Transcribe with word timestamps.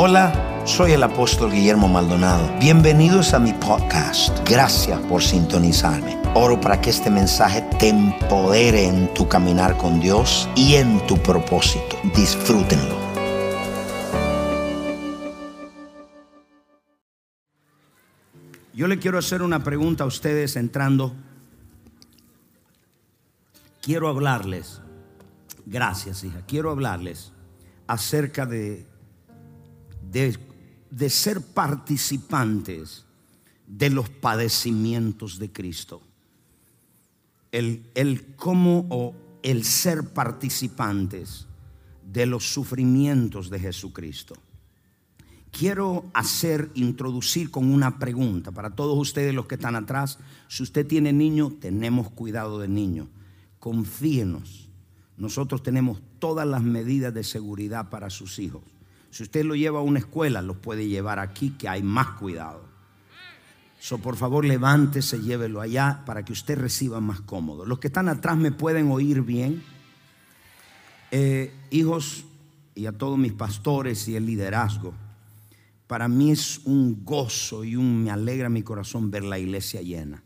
Hola, 0.00 0.62
soy 0.64 0.92
el 0.92 1.02
apóstol 1.02 1.50
Guillermo 1.50 1.88
Maldonado. 1.88 2.56
Bienvenidos 2.60 3.34
a 3.34 3.40
mi 3.40 3.52
podcast. 3.52 4.48
Gracias 4.48 4.96
por 5.06 5.20
sintonizarme. 5.20 6.16
Oro 6.36 6.60
para 6.60 6.80
que 6.80 6.90
este 6.90 7.10
mensaje 7.10 7.62
te 7.80 7.88
empodere 7.88 8.84
en 8.84 9.12
tu 9.12 9.28
caminar 9.28 9.76
con 9.76 9.98
Dios 9.98 10.48
y 10.54 10.76
en 10.76 11.04
tu 11.08 11.20
propósito. 11.20 11.98
Disfrútenlo. 12.14 12.96
Yo 18.72 18.86
le 18.86 19.00
quiero 19.00 19.18
hacer 19.18 19.42
una 19.42 19.64
pregunta 19.64 20.04
a 20.04 20.06
ustedes 20.06 20.54
entrando. 20.54 21.12
Quiero 23.82 24.06
hablarles, 24.06 24.80
gracias 25.66 26.22
hija, 26.22 26.42
quiero 26.46 26.70
hablarles 26.70 27.32
acerca 27.88 28.46
de 28.46 28.87
de, 30.10 31.10
ser 31.10 31.40
participantes 31.40 33.04
de 33.66 33.90
los 33.90 34.08
padecimientos 34.08 35.38
de 35.38 35.52
Cristo. 35.52 36.02
El, 37.52 37.82
el 37.94 38.34
cómo 38.36 38.86
o 38.90 39.14
el 39.42 39.64
ser 39.64 40.12
participantes 40.12 41.46
de 42.12 42.26
los 42.26 42.52
sufrimientos 42.52 43.50
de 43.50 43.60
Jesucristo. 43.60 44.34
Quiero 45.50 46.04
hacer, 46.12 46.70
introducir 46.74 47.50
con 47.50 47.72
una 47.72 47.98
pregunta 47.98 48.52
para 48.52 48.70
todos 48.70 48.98
ustedes 48.98 49.34
los 49.34 49.46
que 49.46 49.54
están 49.54 49.76
atrás. 49.76 50.18
Si 50.46 50.62
usted 50.62 50.86
tiene 50.86 51.12
niño, 51.12 51.52
tenemos 51.58 52.10
cuidado 52.10 52.58
de 52.58 52.68
niño. 52.68 53.08
Confíenos. 53.58 54.68
Nosotros 55.16 55.62
tenemos 55.62 56.00
todas 56.18 56.46
las 56.46 56.62
medidas 56.62 57.12
de 57.12 57.24
seguridad 57.24 57.88
para 57.90 58.10
sus 58.10 58.38
hijos. 58.38 58.62
Si 59.18 59.24
usted 59.24 59.44
lo 59.44 59.56
lleva 59.56 59.80
a 59.80 59.82
una 59.82 59.98
escuela, 59.98 60.42
lo 60.42 60.62
puede 60.62 60.86
llevar 60.86 61.18
aquí, 61.18 61.50
que 61.50 61.68
hay 61.68 61.82
más 61.82 62.06
cuidado. 62.20 62.62
So, 63.80 63.98
por 63.98 64.14
favor, 64.14 64.44
levántese, 64.44 65.20
llévelo 65.20 65.60
allá 65.60 66.04
para 66.06 66.24
que 66.24 66.32
usted 66.32 66.56
reciba 66.56 67.00
más 67.00 67.20
cómodo. 67.22 67.66
Los 67.66 67.80
que 67.80 67.88
están 67.88 68.08
atrás 68.08 68.36
me 68.36 68.52
pueden 68.52 68.92
oír 68.92 69.22
bien. 69.22 69.64
Eh, 71.10 71.52
hijos 71.72 72.26
y 72.76 72.86
a 72.86 72.92
todos 72.92 73.18
mis 73.18 73.32
pastores 73.32 74.06
y 74.06 74.14
el 74.14 74.24
liderazgo, 74.24 74.94
para 75.88 76.06
mí 76.06 76.30
es 76.30 76.60
un 76.64 77.04
gozo 77.04 77.64
y 77.64 77.74
un 77.74 78.04
me 78.04 78.12
alegra 78.12 78.48
mi 78.48 78.62
corazón 78.62 79.10
ver 79.10 79.24
la 79.24 79.40
iglesia 79.40 79.82
llena. 79.82 80.22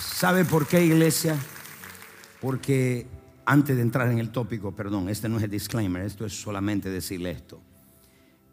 ¿Sabe 0.00 0.44
por 0.44 0.66
qué 0.66 0.84
iglesia? 0.84 1.36
Porque 2.40 3.06
antes 3.48 3.74
de 3.76 3.80
entrar 3.80 4.10
en 4.10 4.18
el 4.18 4.30
tópico, 4.30 4.72
perdón, 4.72 5.08
este 5.08 5.26
no 5.26 5.38
es 5.38 5.42
el 5.42 5.50
disclaimer, 5.50 6.02
esto 6.02 6.26
es 6.26 6.38
solamente 6.38 6.90
decirle 6.90 7.30
esto. 7.30 7.58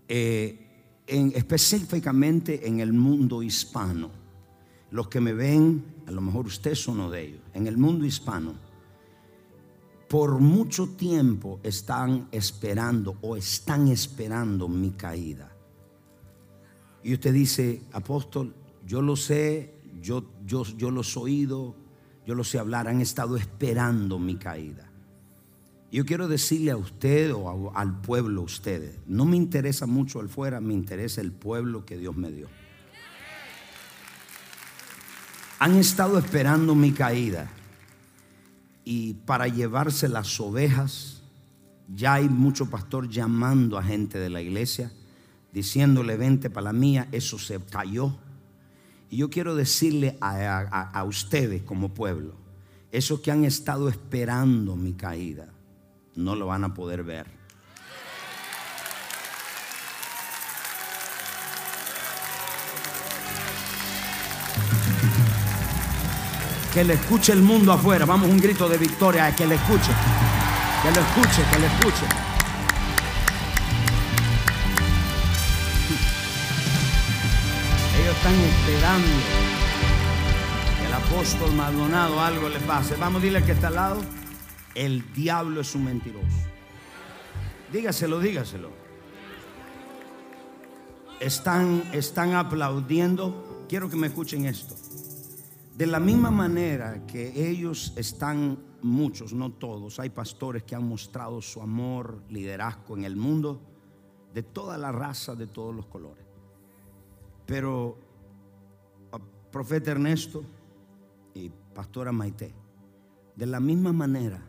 Eh, 0.08 1.04
específicamente 1.06 2.66
en 2.66 2.80
el 2.80 2.94
mundo 2.94 3.44
hispano, 3.44 4.10
los 4.92 5.10
que 5.10 5.20
me 5.20 5.34
ven, 5.34 5.84
a 6.08 6.12
lo 6.12 6.22
mejor 6.22 6.46
usted 6.46 6.72
es 6.72 6.88
uno 6.88 7.10
de 7.10 7.24
ellos, 7.24 7.42
en 7.54 7.68
el 7.68 7.78
mundo 7.78 8.06
hispano, 8.06 8.54
por 10.08 10.40
mucho 10.40 10.88
tiempo 10.88 11.60
están 11.62 12.30
esperando 12.32 13.18
o 13.20 13.36
están 13.36 13.90
esperando 13.90 14.70
mi 14.70 14.92
caída. 14.92 15.52
Y 17.04 17.14
usted 17.14 17.34
dice, 17.34 17.82
apóstol, 17.92 18.56
yo 18.88 19.02
lo 19.02 19.18
sé, 19.18 19.74
yo, 20.02 20.24
yo, 20.46 20.64
yo 20.64 20.90
los 20.90 21.18
he 21.18 21.20
oído, 21.20 21.76
yo 22.26 22.36
lo 22.36 22.44
sé 22.44 22.60
hablar, 22.60 22.88
han 22.88 23.02
estado 23.02 23.38
esperando 23.38 24.20
mi 24.20 24.36
caída. 24.36 24.90
Yo 25.92 26.06
quiero 26.06 26.28
decirle 26.28 26.72
a 26.72 26.78
usted 26.78 27.34
o 27.34 27.72
al 27.76 28.02
pueblo, 28.02 28.42
ustedes, 28.42 28.98
no 29.08 29.26
me 29.26 29.38
interesa 29.38 29.86
mucho 29.86 30.20
el 30.20 30.28
fuera, 30.28 30.60
me 30.60 30.74
interesa 30.74 31.22
el 31.22 31.32
pueblo 31.32 31.86
que 31.86 31.98
Dios 31.98 32.16
me 32.16 32.32
dio. 32.32 32.48
Han 35.60 35.78
estado 35.78 36.18
esperando 36.18 36.76
mi 36.76 36.92
caída 36.92 37.50
y 38.84 39.14
para 39.14 39.48
llevarse 39.48 40.10
las 40.10 40.40
ovejas, 40.40 41.24
ya 41.88 42.16
hay 42.16 42.28
mucho 42.28 42.70
pastor 42.70 43.08
llamando 43.10 43.78
a 43.78 43.84
gente 43.84 44.20
de 44.20 44.30
la 44.30 44.42
iglesia, 44.42 44.92
diciéndole, 45.54 46.18
vente 46.18 46.50
para 46.50 46.66
la 46.66 46.74
mía, 46.74 47.08
eso 47.12 47.40
se 47.40 47.60
cayó. 47.60 48.18
Y 49.16 49.20
yo 49.20 49.30
quiero 49.30 49.56
decirle 49.56 50.18
a, 50.20 51.02
ustedes 51.08 51.64
como 51.64 51.94
pueblo, 51.94 52.34
esos 52.92 53.22
que 53.22 53.32
han 53.32 53.46
estado 53.46 53.88
esperando 53.88 54.76
mi 54.76 54.92
caída, 54.92 55.54
no 56.16 56.36
lo 56.36 56.48
van 56.48 56.66
a 56.66 56.74
poder 56.74 57.02
ver. 57.02 57.26
Que 66.74 66.84
le 66.84 66.96
escuche 66.96 67.32
el 67.32 67.42
mundo 67.42 67.72
afuera. 67.72 68.06
Vamos, 68.06 68.30
un 68.30 68.38
grito 68.38 68.68
de 68.68 68.78
victoria. 68.78 69.34
Que 69.34 69.48
le 69.48 69.56
escuche. 69.56 69.94
Que 70.84 70.92
lo 70.92 71.00
escuche, 71.00 71.42
que 71.54 71.60
le 71.62 71.68
escuche. 71.68 72.25
Están 78.26 78.42
esperando 78.42 79.08
que 80.80 80.86
el 80.88 80.94
apóstol 80.94 81.54
Maldonado 81.54 82.20
algo 82.20 82.50
le 82.50 82.60
pase. 82.62 82.96
Vamos, 82.96 83.22
dile 83.22 83.44
que 83.44 83.52
está 83.52 83.68
al 83.68 83.76
lado. 83.76 84.02
El 84.74 85.14
diablo 85.14 85.62
es 85.62 85.76
un 85.76 85.86
mentiroso. 85.86 86.26
Dígaselo, 87.72 88.20
dígaselo. 88.20 88.72
Están, 91.20 91.84
están 91.94 92.34
aplaudiendo. 92.34 93.66
Quiero 93.70 93.92
que 93.92 93.96
me 93.96 94.08
escuchen 94.08 94.48
esto. 94.48 94.74
De 95.76 95.86
la 95.86 96.00
misma 96.00 96.32
manera 96.32 97.06
que 97.06 97.48
ellos 97.48 97.94
están, 97.96 98.58
muchos, 98.82 99.34
no 99.34 99.52
todos, 99.52 100.00
hay 100.00 100.10
pastores 100.10 100.64
que 100.64 100.74
han 100.74 100.88
mostrado 100.88 101.44
su 101.44 101.62
amor, 101.62 102.24
liderazgo 102.30 102.98
en 102.98 103.04
el 103.04 103.18
mundo, 103.18 103.62
de 104.34 104.42
toda 104.42 104.80
la 104.80 104.92
raza, 104.92 105.36
de 105.36 105.46
todos 105.46 105.76
los 105.76 105.86
colores. 105.86 106.26
Pero, 107.46 108.05
profeta 109.56 109.92
Ernesto 109.92 110.44
y 111.34 111.50
pastora 111.74 112.12
Maite, 112.12 112.54
de 113.38 113.46
la 113.46 113.62
misma 113.62 113.94
manera 113.94 114.42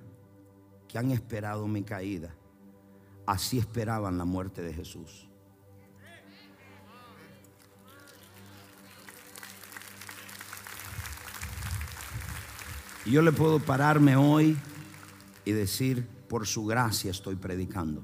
que 0.89 0.99
han 0.99 1.13
esperado 1.13 1.69
mi 1.69 1.85
caída, 1.85 2.35
así 3.25 3.57
esperaban 3.57 4.19
la 4.19 4.25
muerte 4.25 4.63
de 4.63 4.75
Jesús. 4.75 5.29
Y 13.05 13.13
yo 13.13 13.23
le 13.23 13.31
puedo 13.31 13.61
pararme 13.61 14.17
hoy 14.17 14.57
y 15.45 15.53
decir, 15.53 16.05
por 16.29 16.49
su 16.49 16.67
gracia 16.67 17.13
estoy 17.13 17.37
predicando. 17.37 18.03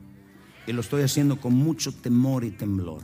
Y 0.69 0.73
lo 0.73 0.83
estoy 0.83 1.03
haciendo 1.03 1.41
con 1.41 1.53
mucho 1.53 1.93
temor 1.93 2.45
y 2.45 2.53
temblor. 2.53 3.03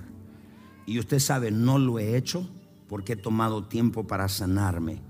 Y 0.86 1.00
usted 1.00 1.18
sabe, 1.18 1.50
no 1.50 1.80
lo 1.80 1.98
he 1.98 2.16
hecho 2.16 2.48
porque 2.88 3.12
he 3.12 3.16
tomado 3.16 3.64
tiempo 3.64 4.06
para 4.06 4.28
sanarme 4.28 5.00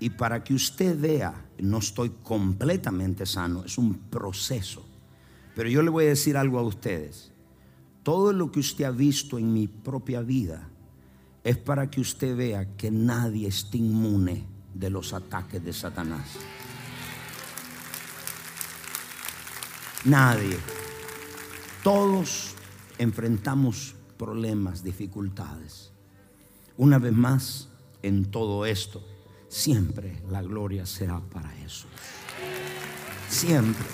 y 0.00 0.10
para 0.10 0.42
que 0.42 0.54
usted 0.54 0.98
vea, 0.98 1.46
no 1.58 1.78
estoy 1.78 2.10
completamente 2.22 3.26
sano, 3.26 3.64
es 3.64 3.76
un 3.76 3.94
proceso. 3.94 4.86
Pero 5.54 5.68
yo 5.68 5.82
le 5.82 5.90
voy 5.90 6.06
a 6.06 6.08
decir 6.08 6.38
algo 6.38 6.58
a 6.58 6.62
ustedes. 6.62 7.32
Todo 8.02 8.32
lo 8.32 8.50
que 8.50 8.60
usted 8.60 8.84
ha 8.84 8.90
visto 8.90 9.38
en 9.38 9.52
mi 9.52 9.68
propia 9.68 10.22
vida 10.22 10.68
es 11.44 11.58
para 11.58 11.90
que 11.90 12.00
usted 12.00 12.34
vea 12.34 12.76
que 12.76 12.90
nadie 12.90 13.48
está 13.48 13.76
inmune 13.76 14.46
de 14.72 14.88
los 14.88 15.12
ataques 15.12 15.62
de 15.62 15.72
Satanás. 15.74 16.28
Nadie. 20.06 20.56
Todos 21.84 22.54
enfrentamos 22.96 23.94
problemas, 24.16 24.82
dificultades. 24.82 25.89
Una 26.80 26.98
vez 26.98 27.12
más, 27.12 27.68
en 28.02 28.30
todo 28.30 28.64
esto, 28.64 29.06
siempre 29.48 30.22
la 30.30 30.40
gloria 30.40 30.86
será 30.86 31.20
para 31.20 31.54
eso. 31.62 31.86
Siempre, 33.28 33.84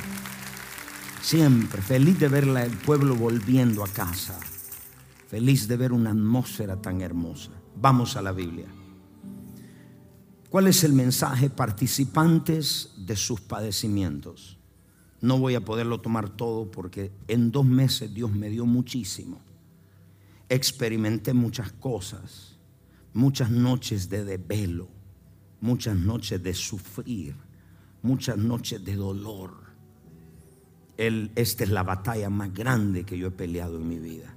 siempre. 1.21 1.83
Feliz 1.83 2.21
de 2.21 2.29
ver 2.29 2.45
el 2.45 2.77
pueblo 2.77 3.17
volviendo 3.17 3.83
a 3.83 3.89
casa. 3.89 4.39
Feliz 5.27 5.67
de 5.67 5.77
ver 5.77 5.93
una 5.93 6.11
atmósfera 6.11 6.81
tan 6.81 7.01
hermosa. 7.01 7.51
Vamos 7.75 8.15
a 8.15 8.23
la 8.23 8.31
Biblia. 8.31 8.69
¿Cuál 10.49 10.69
es 10.69 10.85
el 10.85 10.93
mensaje? 10.93 11.51
Participantes 11.51 12.95
de 12.99 13.17
sus 13.17 13.41
padecimientos. 13.41 14.59
No 15.21 15.41
voy 15.41 15.57
a 15.57 15.65
poderlo 15.65 16.01
tomar 16.01 16.29
todo 16.29 16.71
porque 16.71 17.11
en 17.27 17.51
dos 17.51 17.67
meses 17.67 18.15
Dios 18.15 18.31
me 18.31 18.49
dio 18.49 18.65
muchísimo. 18.65 19.41
Experimenté 20.49 21.35
muchas 21.35 21.73
cosas, 21.73 22.56
muchas 23.17 23.51
noches 23.51 24.11
de 24.11 24.27
desvelo, 24.27 24.89
muchas 25.63 25.97
noches 25.97 26.43
de 26.43 26.53
sufrir, 26.53 27.35
muchas 28.03 28.37
noches 28.37 28.85
de 28.85 28.95
dolor. 28.95 29.65
esta 30.99 31.65
es 31.65 31.71
la 31.71 31.83
batalla 31.83 32.29
más 32.29 32.53
grande 32.53 33.05
que 33.05 33.17
yo 33.17 33.29
he 33.29 33.31
peleado 33.31 33.79
en 33.79 33.89
mi 33.89 33.99
vida. 33.99 34.35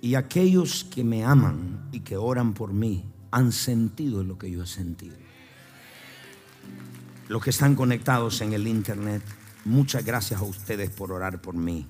Y 0.00 0.14
aquellos 0.14 0.84
que 0.84 1.04
me 1.04 1.22
aman 1.22 1.90
y 1.92 2.00
que 2.00 2.16
oran 2.16 2.54
por 2.54 2.72
mí 2.72 3.04
han 3.30 3.52
sentido 3.52 4.24
lo 4.24 4.38
que 4.38 4.50
yo 4.50 4.62
he 4.62 4.66
sentido. 4.66 5.16
Los 7.28 7.44
que 7.44 7.50
están 7.50 7.74
conectados 7.74 8.40
en 8.40 8.54
el 8.54 8.66
internet, 8.66 9.22
muchas 9.66 10.02
gracias 10.02 10.40
a 10.40 10.44
ustedes 10.44 10.88
por 10.88 11.12
orar 11.12 11.42
por 11.42 11.54
mí. 11.54 11.86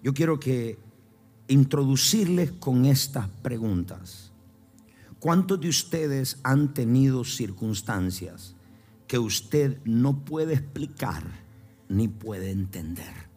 Yo 0.00 0.14
quiero 0.14 0.38
que 0.38 0.78
introducirles 1.48 2.52
con 2.52 2.84
estas 2.84 3.28
preguntas. 3.28 4.27
¿Cuántos 5.20 5.60
de 5.60 5.68
ustedes 5.68 6.38
han 6.44 6.72
tenido 6.74 7.24
circunstancias 7.24 8.54
que 9.08 9.18
usted 9.18 9.78
no 9.84 10.24
puede 10.24 10.54
explicar 10.54 11.24
ni 11.88 12.06
puede 12.06 12.50
entender? 12.50 13.28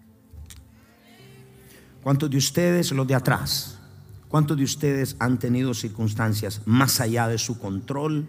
¿Cuántos 2.04 2.30
de 2.30 2.38
ustedes, 2.38 2.92
los 2.92 3.08
de 3.08 3.16
atrás, 3.16 3.80
cuántos 4.28 4.58
de 4.58 4.64
ustedes 4.64 5.16
han 5.20 5.40
tenido 5.40 5.74
circunstancias 5.74 6.62
más 6.66 7.00
allá 7.00 7.28
de 7.28 7.40
su 7.40 7.58
control? 7.58 8.28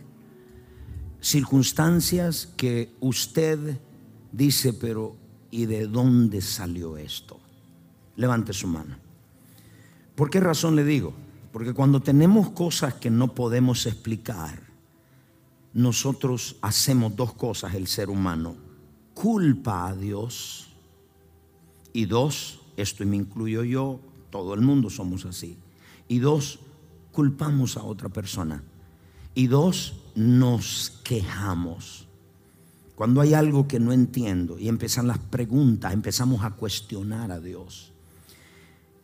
Circunstancias 1.20 2.48
que 2.56 2.94
usted 3.00 3.78
dice, 4.32 4.72
pero 4.72 5.16
¿y 5.50 5.66
de 5.66 5.86
dónde 5.86 6.40
salió 6.40 6.96
esto? 6.96 7.38
Levante 8.16 8.52
su 8.54 8.66
mano. 8.66 8.96
¿Por 10.14 10.30
qué 10.30 10.40
razón 10.40 10.74
le 10.74 10.84
digo? 10.84 11.14
Porque 11.52 11.74
cuando 11.74 12.00
tenemos 12.00 12.50
cosas 12.50 12.94
que 12.94 13.10
no 13.10 13.34
podemos 13.34 13.86
explicar, 13.86 14.72
nosotros 15.74 16.56
hacemos 16.62 17.14
dos 17.14 17.34
cosas 17.34 17.74
el 17.74 17.86
ser 17.86 18.08
humano. 18.08 18.56
Culpa 19.14 19.88
a 19.88 19.94
Dios 19.94 20.68
y 21.92 22.06
dos, 22.06 22.60
esto 22.76 23.04
me 23.04 23.16
incluyo 23.16 23.64
yo, 23.64 24.00
todo 24.30 24.54
el 24.54 24.62
mundo 24.62 24.88
somos 24.88 25.26
así. 25.26 25.58
Y 26.08 26.18
dos, 26.18 26.58
culpamos 27.12 27.76
a 27.76 27.84
otra 27.84 28.08
persona. 28.08 28.62
Y 29.34 29.46
dos, 29.46 29.94
nos 30.14 31.00
quejamos. 31.04 32.06
Cuando 32.94 33.20
hay 33.20 33.34
algo 33.34 33.68
que 33.68 33.80
no 33.80 33.92
entiendo 33.92 34.58
y 34.58 34.68
empiezan 34.68 35.06
las 35.06 35.18
preguntas, 35.18 35.92
empezamos 35.92 36.44
a 36.44 36.50
cuestionar 36.50 37.30
a 37.30 37.40
Dios. 37.40 37.92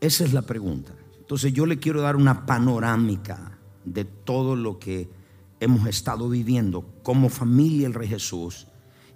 Esa 0.00 0.24
es 0.24 0.32
la 0.32 0.42
pregunta. 0.42 0.92
Entonces 1.28 1.52
yo 1.52 1.66
le 1.66 1.78
quiero 1.78 2.00
dar 2.00 2.16
una 2.16 2.46
panorámica 2.46 3.58
de 3.84 4.06
todo 4.06 4.56
lo 4.56 4.78
que 4.78 5.10
hemos 5.60 5.86
estado 5.86 6.30
viviendo 6.30 6.90
como 7.02 7.28
familia 7.28 7.86
el 7.86 7.92
Rey 7.92 8.08
Jesús 8.08 8.66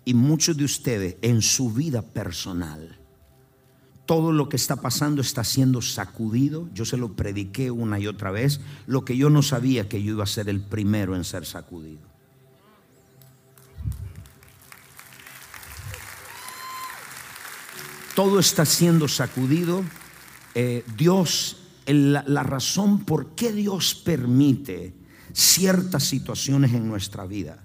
y 0.05 0.13
muchos 0.13 0.59
de 0.59 0.65
ustedes 0.65 1.17
en 1.23 1.41
su 1.41 1.73
vida 1.73 2.03
personal. 2.03 2.99
Todo 4.05 4.31
lo 4.31 4.51
que 4.51 4.57
está 4.57 4.77
pasando 4.77 5.23
está 5.23 5.43
siendo 5.43 5.81
sacudido. 5.81 6.69
Yo 6.75 6.85
se 6.85 6.99
lo 6.99 7.15
prediqué 7.15 7.71
una 7.71 7.99
y 7.99 8.07
otra 8.07 8.31
vez. 8.31 8.61
Lo 8.87 9.07
que 9.07 9.17
yo 9.17 9.31
no 9.31 9.41
sabía 9.41 9.89
que 9.89 10.03
yo 10.03 10.13
iba 10.13 10.25
a 10.25 10.27
ser 10.27 10.51
el 10.51 10.61
primero 10.61 11.17
en 11.17 11.25
ser 11.25 11.47
sacudido. 11.47 12.03
Todo 18.15 18.39
está 18.39 18.67
siendo 18.67 19.09
sacudido. 19.09 19.83
Eh, 20.55 20.85
Dios, 20.99 21.62
la, 21.87 22.25
la 22.27 22.43
razón 22.43 23.05
por 23.05 23.35
qué 23.35 23.53
Dios 23.53 23.95
permite 23.95 24.95
ciertas 25.33 26.05
situaciones 26.05 26.73
en 26.73 26.89
nuestra 26.89 27.27
vida, 27.27 27.63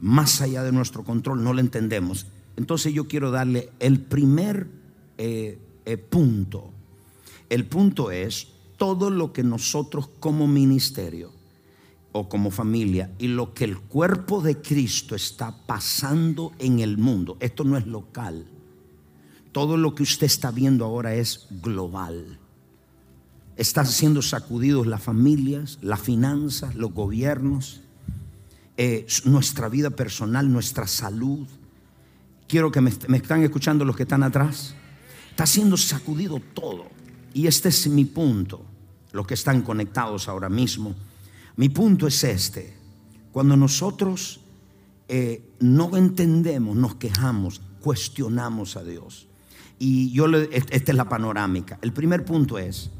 más 0.00 0.40
allá 0.40 0.62
de 0.62 0.72
nuestro 0.72 1.04
control, 1.04 1.44
no 1.44 1.52
lo 1.52 1.60
entendemos. 1.60 2.26
Entonces 2.56 2.92
yo 2.92 3.06
quiero 3.06 3.30
darle 3.30 3.70
el 3.78 4.00
primer 4.00 4.68
eh, 5.18 5.58
eh, 5.84 5.96
punto. 5.96 6.72
El 7.48 7.66
punto 7.66 8.10
es 8.10 8.48
todo 8.76 9.10
lo 9.10 9.32
que 9.32 9.42
nosotros 9.42 10.08
como 10.20 10.46
ministerio 10.46 11.32
o 12.12 12.28
como 12.28 12.50
familia 12.50 13.12
y 13.18 13.28
lo 13.28 13.54
que 13.54 13.64
el 13.64 13.78
cuerpo 13.78 14.40
de 14.40 14.60
Cristo 14.60 15.14
está 15.14 15.54
pasando 15.66 16.52
en 16.58 16.80
el 16.80 16.98
mundo. 16.98 17.36
Esto 17.40 17.64
no 17.64 17.76
es 17.76 17.86
local. 17.86 18.46
Todo 19.52 19.76
lo 19.76 19.94
que 19.94 20.02
usted 20.02 20.26
está 20.26 20.50
viendo 20.50 20.84
ahora 20.84 21.14
es 21.14 21.46
global. 21.62 22.39
Están 23.60 23.86
siendo 23.86 24.22
sacudidos 24.22 24.86
las 24.86 25.02
familias, 25.02 25.76
las 25.82 26.00
finanzas, 26.00 26.74
los 26.76 26.94
gobiernos, 26.94 27.82
eh, 28.78 29.06
nuestra 29.26 29.68
vida 29.68 29.90
personal, 29.90 30.50
nuestra 30.50 30.86
salud. 30.86 31.46
Quiero 32.48 32.72
que 32.72 32.80
me, 32.80 32.90
me 33.08 33.18
están 33.18 33.42
escuchando 33.42 33.84
los 33.84 33.96
que 33.96 34.04
están 34.04 34.22
atrás. 34.22 34.74
Está 35.28 35.44
siendo 35.44 35.76
sacudido 35.76 36.40
todo. 36.54 36.86
Y 37.34 37.48
este 37.48 37.68
es 37.68 37.86
mi 37.86 38.06
punto, 38.06 38.64
los 39.12 39.26
que 39.26 39.34
están 39.34 39.60
conectados 39.60 40.26
ahora 40.26 40.48
mismo. 40.48 40.94
Mi 41.56 41.68
punto 41.68 42.06
es 42.06 42.24
este. 42.24 42.74
Cuando 43.30 43.58
nosotros 43.58 44.40
eh, 45.06 45.42
no 45.60 45.98
entendemos, 45.98 46.74
nos 46.76 46.94
quejamos, 46.94 47.60
cuestionamos 47.82 48.78
a 48.78 48.84
Dios. 48.84 49.26
Y 49.78 50.12
yo, 50.12 50.28
le, 50.28 50.48
esta 50.50 50.92
es 50.92 50.96
la 50.96 51.10
panorámica. 51.10 51.78
El 51.82 51.92
primer 51.92 52.24
punto 52.24 52.56
es, 52.56 52.90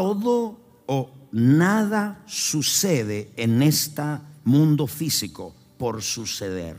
todo 0.00 0.58
o 0.86 1.10
nada 1.32 2.22
sucede 2.26 3.32
en 3.36 3.62
este 3.62 4.02
mundo 4.44 4.86
físico 4.86 5.54
por 5.76 6.00
suceder. 6.00 6.78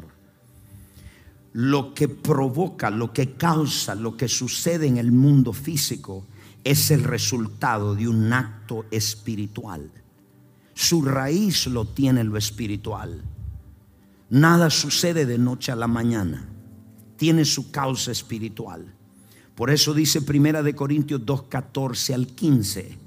Lo 1.53 1.93
que 1.93 2.07
provoca, 2.07 2.89
lo 2.89 3.13
que 3.13 3.33
causa, 3.33 3.93
lo 3.93 4.17
que 4.17 4.27
sucede 4.27 4.87
en 4.87 4.97
el 4.97 5.11
mundo 5.11 5.53
físico 5.53 6.25
es 6.63 6.89
el 6.89 7.03
resultado 7.03 7.93
de 7.93 8.07
un 8.07 8.33
acto 8.33 8.85
espiritual. 8.89 9.91
Su 10.73 11.03
raíz 11.03 11.67
lo 11.67 11.85
tiene 11.85 12.23
lo 12.23 12.37
espiritual. 12.37 13.21
Nada 14.31 14.71
sucede 14.71 15.27
de 15.27 15.37
noche 15.37 15.71
a 15.71 15.75
la 15.75 15.87
mañana. 15.87 16.49
Tiene 17.17 17.45
su 17.45 17.69
causa 17.69 18.11
espiritual. 18.11 18.95
Por 19.53 19.69
eso 19.69 19.93
dice 19.93 20.23
Primera 20.23 20.63
de 20.63 20.73
Corintios 20.73 21.23
2, 21.23 21.43
14 21.43 22.15
al 22.15 22.25
15. 22.25 23.00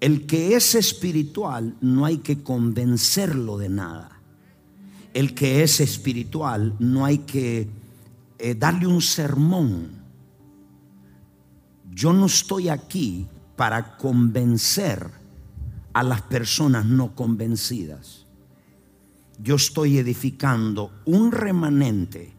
El 0.00 0.26
que 0.26 0.56
es 0.56 0.74
espiritual 0.74 1.76
no 1.82 2.06
hay 2.06 2.18
que 2.18 2.42
convencerlo 2.42 3.58
de 3.58 3.68
nada. 3.68 4.20
El 5.12 5.34
que 5.34 5.62
es 5.62 5.80
espiritual 5.80 6.74
no 6.78 7.04
hay 7.04 7.18
que 7.18 7.68
eh, 8.38 8.54
darle 8.54 8.86
un 8.86 9.02
sermón. 9.02 9.90
Yo 11.90 12.14
no 12.14 12.26
estoy 12.26 12.70
aquí 12.70 13.26
para 13.56 13.98
convencer 13.98 15.10
a 15.92 16.02
las 16.02 16.22
personas 16.22 16.86
no 16.86 17.14
convencidas. 17.14 18.24
Yo 19.38 19.56
estoy 19.56 19.98
edificando 19.98 20.92
un 21.04 21.32
remanente 21.32 22.32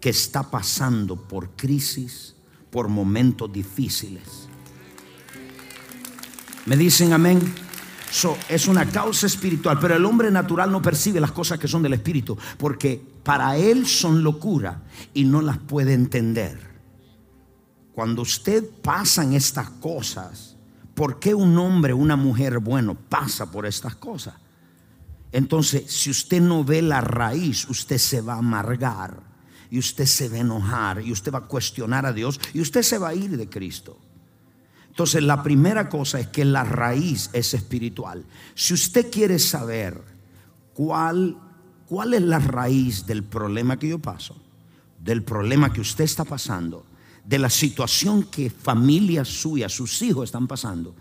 que 0.00 0.10
está 0.10 0.50
pasando 0.50 1.16
por 1.16 1.50
crisis, 1.50 2.34
por 2.70 2.88
momentos 2.88 3.52
difíciles. 3.52 4.43
¿Me 6.66 6.76
dicen 6.76 7.12
amén? 7.12 7.40
es 8.48 8.68
una 8.68 8.86
causa 8.86 9.26
espiritual, 9.26 9.78
pero 9.80 9.96
el 9.96 10.04
hombre 10.04 10.30
natural 10.30 10.70
no 10.70 10.80
percibe 10.80 11.20
las 11.20 11.32
cosas 11.32 11.58
que 11.58 11.66
son 11.66 11.82
del 11.82 11.94
espíritu, 11.94 12.38
porque 12.58 13.02
para 13.24 13.56
él 13.56 13.86
son 13.86 14.22
locura 14.22 14.82
y 15.12 15.24
no 15.24 15.42
las 15.42 15.58
puede 15.58 15.94
entender. 15.94 16.74
Cuando 17.92 18.22
usted 18.22 18.64
pasa 18.82 19.24
en 19.24 19.34
estas 19.34 19.68
cosas, 19.68 20.56
¿por 20.94 21.18
qué 21.18 21.34
un 21.34 21.58
hombre, 21.58 21.92
una 21.92 22.16
mujer 22.16 22.60
bueno 22.60 22.94
pasa 22.94 23.50
por 23.50 23.66
estas 23.66 23.96
cosas? 23.96 24.34
Entonces, 25.32 25.90
si 25.90 26.10
usted 26.10 26.40
no 26.40 26.62
ve 26.62 26.82
la 26.82 27.00
raíz, 27.00 27.68
usted 27.68 27.98
se 27.98 28.20
va 28.20 28.34
a 28.34 28.38
amargar 28.38 29.20
y 29.70 29.78
usted 29.78 30.06
se 30.06 30.28
va 30.28 30.36
a 30.36 30.40
enojar 30.40 31.02
y 31.02 31.10
usted 31.10 31.32
va 31.32 31.38
a 31.38 31.48
cuestionar 31.48 32.06
a 32.06 32.12
Dios 32.12 32.38
y 32.52 32.60
usted 32.60 32.82
se 32.82 32.98
va 32.98 33.08
a 33.08 33.14
ir 33.14 33.36
de 33.36 33.48
Cristo. 33.48 33.98
Entonces, 34.94 35.24
la 35.24 35.42
primera 35.42 35.88
cosa 35.88 36.20
es 36.20 36.28
que 36.28 36.44
la 36.44 36.62
raíz 36.62 37.28
es 37.32 37.52
espiritual. 37.52 38.24
Si 38.54 38.74
usted 38.74 39.10
quiere 39.10 39.40
saber 39.40 40.00
cuál, 40.72 41.36
cuál 41.88 42.14
es 42.14 42.22
la 42.22 42.38
raíz 42.38 43.04
del 43.04 43.24
problema 43.24 43.76
que 43.76 43.88
yo 43.88 43.98
paso, 43.98 44.36
del 45.00 45.24
problema 45.24 45.72
que 45.72 45.80
usted 45.80 46.04
está 46.04 46.24
pasando, 46.24 46.86
de 47.24 47.40
la 47.40 47.50
situación 47.50 48.22
que 48.30 48.50
familia 48.50 49.24
suya, 49.24 49.68
sus 49.68 50.00
hijos 50.00 50.26
están 50.26 50.46
pasando, 50.46 50.94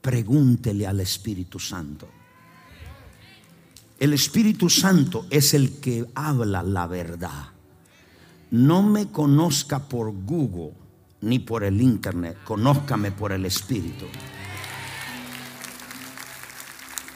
pregúntele 0.00 0.86
al 0.86 1.00
Espíritu 1.00 1.58
Santo. 1.58 2.08
El 4.00 4.14
Espíritu 4.14 4.70
Santo 4.70 5.26
es 5.28 5.52
el 5.52 5.72
que 5.78 6.06
habla 6.14 6.62
la 6.62 6.86
verdad. 6.86 7.50
No 8.50 8.82
me 8.82 9.08
conozca 9.12 9.78
por 9.78 10.10
Google 10.24 10.85
ni 11.22 11.38
por 11.38 11.64
el 11.64 11.80
internet, 11.80 12.38
conózcame 12.44 13.10
por 13.10 13.32
el 13.32 13.44
Espíritu. 13.46 14.06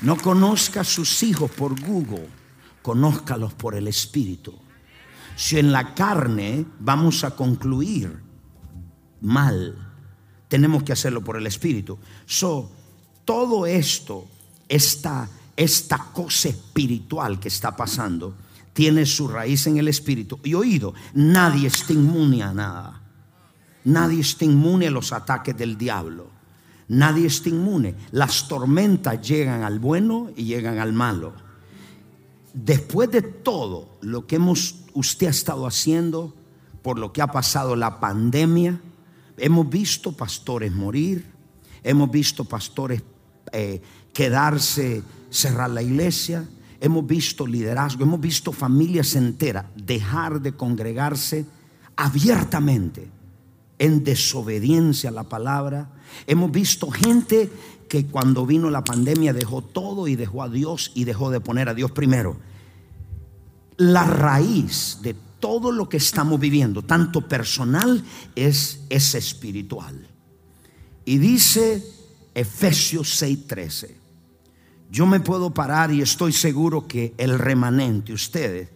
No 0.02 0.16
conozca 0.16 0.80
a 0.80 0.84
sus 0.84 1.22
hijos 1.22 1.50
por 1.50 1.78
Google, 1.80 2.28
conózcalos 2.82 3.52
por 3.52 3.74
el 3.74 3.86
Espíritu. 3.86 4.54
Si 5.36 5.58
en 5.58 5.72
la 5.72 5.94
carne 5.94 6.64
vamos 6.78 7.22
a 7.24 7.36
concluir 7.36 8.18
mal, 9.20 9.76
tenemos 10.48 10.82
que 10.82 10.92
hacerlo 10.92 11.22
por 11.22 11.36
el 11.36 11.46
Espíritu. 11.46 11.98
So, 12.24 12.70
todo 13.24 13.66
esto, 13.66 14.26
esta, 14.68 15.28
esta 15.56 15.98
cosa 16.12 16.48
espiritual 16.48 17.38
que 17.38 17.48
está 17.48 17.76
pasando, 17.76 18.34
tiene 18.72 19.04
su 19.04 19.28
raíz 19.28 19.66
en 19.66 19.76
el 19.76 19.88
Espíritu. 19.88 20.40
Y 20.42 20.54
oído, 20.54 20.94
nadie 21.14 21.68
está 21.68 21.92
inmune 21.92 22.42
a 22.42 22.54
nada. 22.54 22.99
Nadie 23.84 24.20
está 24.20 24.44
inmune 24.44 24.88
a 24.88 24.90
los 24.90 25.12
ataques 25.12 25.56
del 25.56 25.78
diablo. 25.78 26.28
Nadie 26.88 27.26
está 27.26 27.48
inmune. 27.48 27.94
Las 28.10 28.48
tormentas 28.48 29.20
llegan 29.26 29.62
al 29.62 29.78
bueno 29.78 30.30
y 30.36 30.44
llegan 30.44 30.78
al 30.78 30.92
malo. 30.92 31.32
Después 32.52 33.10
de 33.10 33.22
todo 33.22 33.96
lo 34.00 34.26
que 34.26 34.36
hemos, 34.36 34.74
usted 34.92 35.28
ha 35.28 35.30
estado 35.30 35.66
haciendo, 35.66 36.34
por 36.82 36.98
lo 36.98 37.12
que 37.12 37.22
ha 37.22 37.28
pasado 37.28 37.76
la 37.76 38.00
pandemia, 38.00 38.80
hemos 39.36 39.70
visto 39.70 40.12
pastores 40.12 40.72
morir, 40.72 41.24
hemos 41.82 42.10
visto 42.10 42.44
pastores 42.44 43.02
eh, 43.52 43.80
quedarse, 44.12 45.02
cerrar 45.30 45.70
la 45.70 45.82
iglesia, 45.82 46.44
hemos 46.80 47.06
visto 47.06 47.46
liderazgo, 47.46 48.02
hemos 48.02 48.20
visto 48.20 48.52
familias 48.52 49.14
enteras 49.14 49.66
dejar 49.76 50.40
de 50.40 50.52
congregarse 50.52 51.46
abiertamente 51.94 53.19
en 53.80 54.04
desobediencia 54.04 55.08
a 55.08 55.12
la 55.12 55.24
palabra. 55.24 55.90
Hemos 56.26 56.52
visto 56.52 56.90
gente 56.90 57.50
que 57.88 58.06
cuando 58.06 58.46
vino 58.46 58.70
la 58.70 58.84
pandemia 58.84 59.32
dejó 59.32 59.62
todo 59.62 60.06
y 60.06 60.14
dejó 60.14 60.42
a 60.44 60.48
Dios 60.48 60.92
y 60.94 61.04
dejó 61.04 61.30
de 61.30 61.40
poner 61.40 61.68
a 61.68 61.74
Dios 61.74 61.90
primero. 61.90 62.36
La 63.78 64.04
raíz 64.04 64.98
de 65.02 65.16
todo 65.40 65.72
lo 65.72 65.88
que 65.88 65.96
estamos 65.96 66.38
viviendo, 66.38 66.82
tanto 66.82 67.26
personal, 67.26 68.04
es, 68.36 68.82
es 68.90 69.14
espiritual. 69.14 70.06
Y 71.06 71.16
dice 71.16 71.82
Efesios 72.34 73.22
6:13, 73.22 73.96
yo 74.90 75.06
me 75.06 75.20
puedo 75.20 75.54
parar 75.54 75.90
y 75.90 76.02
estoy 76.02 76.34
seguro 76.34 76.86
que 76.86 77.14
el 77.16 77.38
remanente, 77.38 78.12
ustedes, 78.12 78.68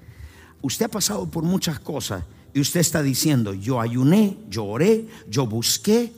usted 0.62 0.86
ha 0.86 0.90
pasado 0.90 1.30
por 1.30 1.44
muchas 1.44 1.78
cosas 1.78 2.24
y 2.54 2.60
usted 2.60 2.78
está 2.78 3.02
diciendo, 3.02 3.52
yo 3.52 3.80
ayuné, 3.80 4.38
yo 4.48 4.64
oré, 4.64 5.08
yo 5.28 5.44
busqué, 5.44 6.12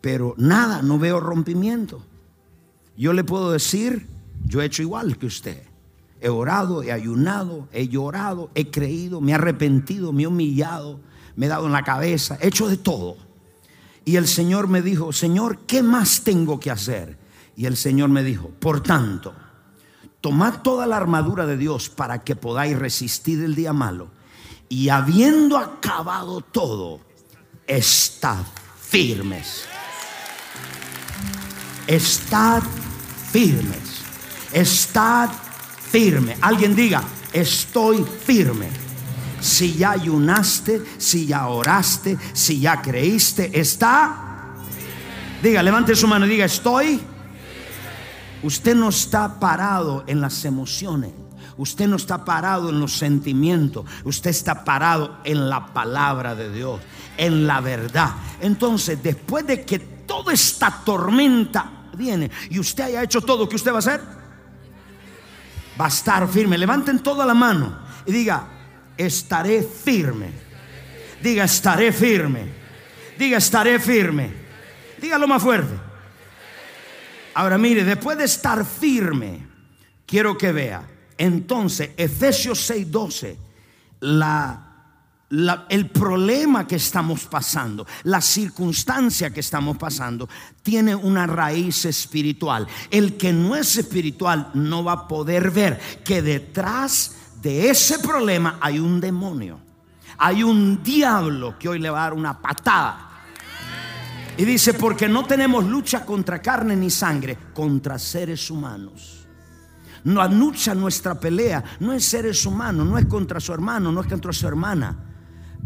pero 0.00 0.34
nada, 0.38 0.80
no 0.80 0.98
veo 0.98 1.20
rompimiento. 1.20 2.02
Yo 2.96 3.12
le 3.12 3.24
puedo 3.24 3.52
decir, 3.52 4.06
yo 4.46 4.62
he 4.62 4.64
hecho 4.64 4.80
igual 4.80 5.18
que 5.18 5.26
usted. 5.26 5.62
He 6.22 6.30
orado, 6.30 6.82
he 6.82 6.92
ayunado, 6.92 7.68
he 7.72 7.88
llorado, 7.88 8.50
he 8.54 8.70
creído, 8.70 9.20
me 9.20 9.32
he 9.32 9.34
arrepentido, 9.34 10.14
me 10.14 10.22
he 10.22 10.26
humillado, 10.26 10.98
me 11.36 11.44
he 11.44 11.48
dado 11.50 11.66
en 11.66 11.72
la 11.72 11.84
cabeza, 11.84 12.38
he 12.40 12.48
hecho 12.48 12.68
de 12.68 12.78
todo. 12.78 13.18
Y 14.06 14.16
el 14.16 14.28
Señor 14.28 14.68
me 14.68 14.80
dijo, 14.80 15.12
Señor, 15.12 15.58
¿qué 15.66 15.82
más 15.82 16.22
tengo 16.22 16.58
que 16.58 16.70
hacer? 16.70 17.18
Y 17.54 17.66
el 17.66 17.76
Señor 17.76 18.08
me 18.08 18.24
dijo, 18.24 18.48
por 18.48 18.82
tanto, 18.82 19.34
tomad 20.22 20.62
toda 20.62 20.86
la 20.86 20.96
armadura 20.96 21.44
de 21.44 21.58
Dios 21.58 21.90
para 21.90 22.24
que 22.24 22.34
podáis 22.34 22.78
resistir 22.78 23.44
el 23.44 23.54
día 23.54 23.74
malo 23.74 24.15
y 24.68 24.88
habiendo 24.88 25.56
acabado 25.56 26.40
todo, 26.40 27.00
estad 27.66 28.44
firmes. 28.80 29.64
Estad 31.86 32.62
firmes. 33.30 34.02
Estad 34.52 35.30
firme. 35.90 36.36
Alguien 36.40 36.74
diga, 36.74 37.02
estoy 37.32 38.04
firme. 38.24 38.68
Si 39.40 39.74
ya 39.74 39.92
ayunaste, 39.92 40.82
si 40.98 41.26
ya 41.26 41.46
oraste, 41.46 42.18
si 42.32 42.60
ya 42.60 42.82
creíste, 42.82 43.58
está. 43.58 44.54
Diga, 45.42 45.62
levante 45.62 45.94
su 45.94 46.08
mano 46.08 46.26
y 46.26 46.30
diga, 46.30 46.46
estoy. 46.46 47.00
Usted 48.42 48.74
no 48.74 48.88
está 48.88 49.38
parado 49.38 50.04
en 50.06 50.20
las 50.20 50.44
emociones. 50.44 51.12
Usted 51.58 51.86
no 51.86 51.96
está 51.96 52.24
parado 52.24 52.68
en 52.68 52.80
los 52.80 52.96
sentimientos, 52.98 53.86
usted 54.04 54.30
está 54.30 54.64
parado 54.64 55.18
en 55.24 55.48
la 55.48 55.72
palabra 55.72 56.34
de 56.34 56.52
Dios, 56.52 56.80
en 57.16 57.46
la 57.46 57.60
verdad. 57.60 58.10
Entonces, 58.40 59.02
después 59.02 59.46
de 59.46 59.64
que 59.64 59.78
toda 59.78 60.34
esta 60.34 60.82
tormenta 60.84 61.88
viene 61.94 62.30
y 62.50 62.58
usted 62.58 62.84
haya 62.84 63.02
hecho 63.02 63.22
todo, 63.22 63.48
¿qué 63.48 63.56
usted 63.56 63.70
va 63.70 63.76
a 63.76 63.78
hacer? 63.78 64.00
Va 65.80 65.86
a 65.86 65.88
estar 65.88 66.28
firme. 66.28 66.58
Levanten 66.58 66.98
toda 67.02 67.24
la 67.24 67.34
mano 67.34 67.78
y 68.04 68.12
diga, 68.12 68.48
estaré 68.96 69.62
firme. 69.62 70.30
Diga, 71.22 71.44
estaré 71.44 71.90
firme. 71.90 72.52
Diga, 73.18 73.38
estaré 73.38 73.80
firme. 73.80 74.30
Dígalo 75.00 75.26
más 75.26 75.42
fuerte. 75.42 75.74
Ahora 77.32 77.56
mire, 77.56 77.84
después 77.84 78.16
de 78.18 78.24
estar 78.24 78.64
firme, 78.64 79.46
quiero 80.06 80.36
que 80.36 80.52
vea 80.52 80.95
entonces, 81.18 81.90
Efesios 81.96 82.70
6:12, 82.70 83.36
la, 84.00 84.62
el 85.68 85.90
problema 85.90 86.66
que 86.66 86.76
estamos 86.76 87.24
pasando, 87.24 87.86
la 88.04 88.20
circunstancia 88.20 89.30
que 89.30 89.40
estamos 89.40 89.76
pasando, 89.76 90.28
tiene 90.62 90.94
una 90.94 91.26
raíz 91.26 91.84
espiritual. 91.86 92.66
El 92.90 93.16
que 93.16 93.32
no 93.32 93.56
es 93.56 93.76
espiritual 93.76 94.50
no 94.54 94.84
va 94.84 94.92
a 94.92 95.08
poder 95.08 95.50
ver 95.50 95.80
que 96.04 96.22
detrás 96.22 97.16
de 97.40 97.70
ese 97.70 97.98
problema 97.98 98.58
hay 98.60 98.78
un 98.78 99.00
demonio. 99.00 99.60
Hay 100.18 100.42
un 100.42 100.82
diablo 100.82 101.58
que 101.58 101.68
hoy 101.68 101.78
le 101.78 101.90
va 101.90 102.00
a 102.00 102.02
dar 102.04 102.14
una 102.14 102.40
patada. 102.40 103.02
Y 104.38 104.44
dice, 104.44 104.74
porque 104.74 105.08
no 105.08 105.24
tenemos 105.24 105.64
lucha 105.64 106.04
contra 106.04 106.40
carne 106.42 106.76
ni 106.76 106.90
sangre, 106.90 107.38
contra 107.54 107.98
seres 107.98 108.50
humanos 108.50 109.15
no 110.06 110.22
anucha 110.22 110.72
nuestra 110.72 111.18
pelea, 111.18 111.64
no 111.80 111.92
es 111.92 112.04
seres 112.04 112.46
humanos, 112.46 112.86
no 112.86 112.96
es 112.96 113.06
contra 113.06 113.40
su 113.40 113.52
hermano, 113.52 113.90
no 113.90 114.00
es 114.00 114.06
contra 114.06 114.32
su 114.32 114.46
hermana. 114.46 114.96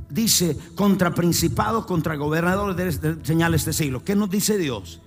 Dice 0.09 0.57
contra 0.75 1.15
principados, 1.15 1.85
contra 1.85 2.17
gobernadores 2.17 3.01
de 3.03 3.23
señales 3.23 3.67
de 3.67 3.75
siglo. 3.75 4.03
¿Qué 4.03 4.17
nos 4.17 4.31
dice 4.31 4.57
Dios? 4.57 5.03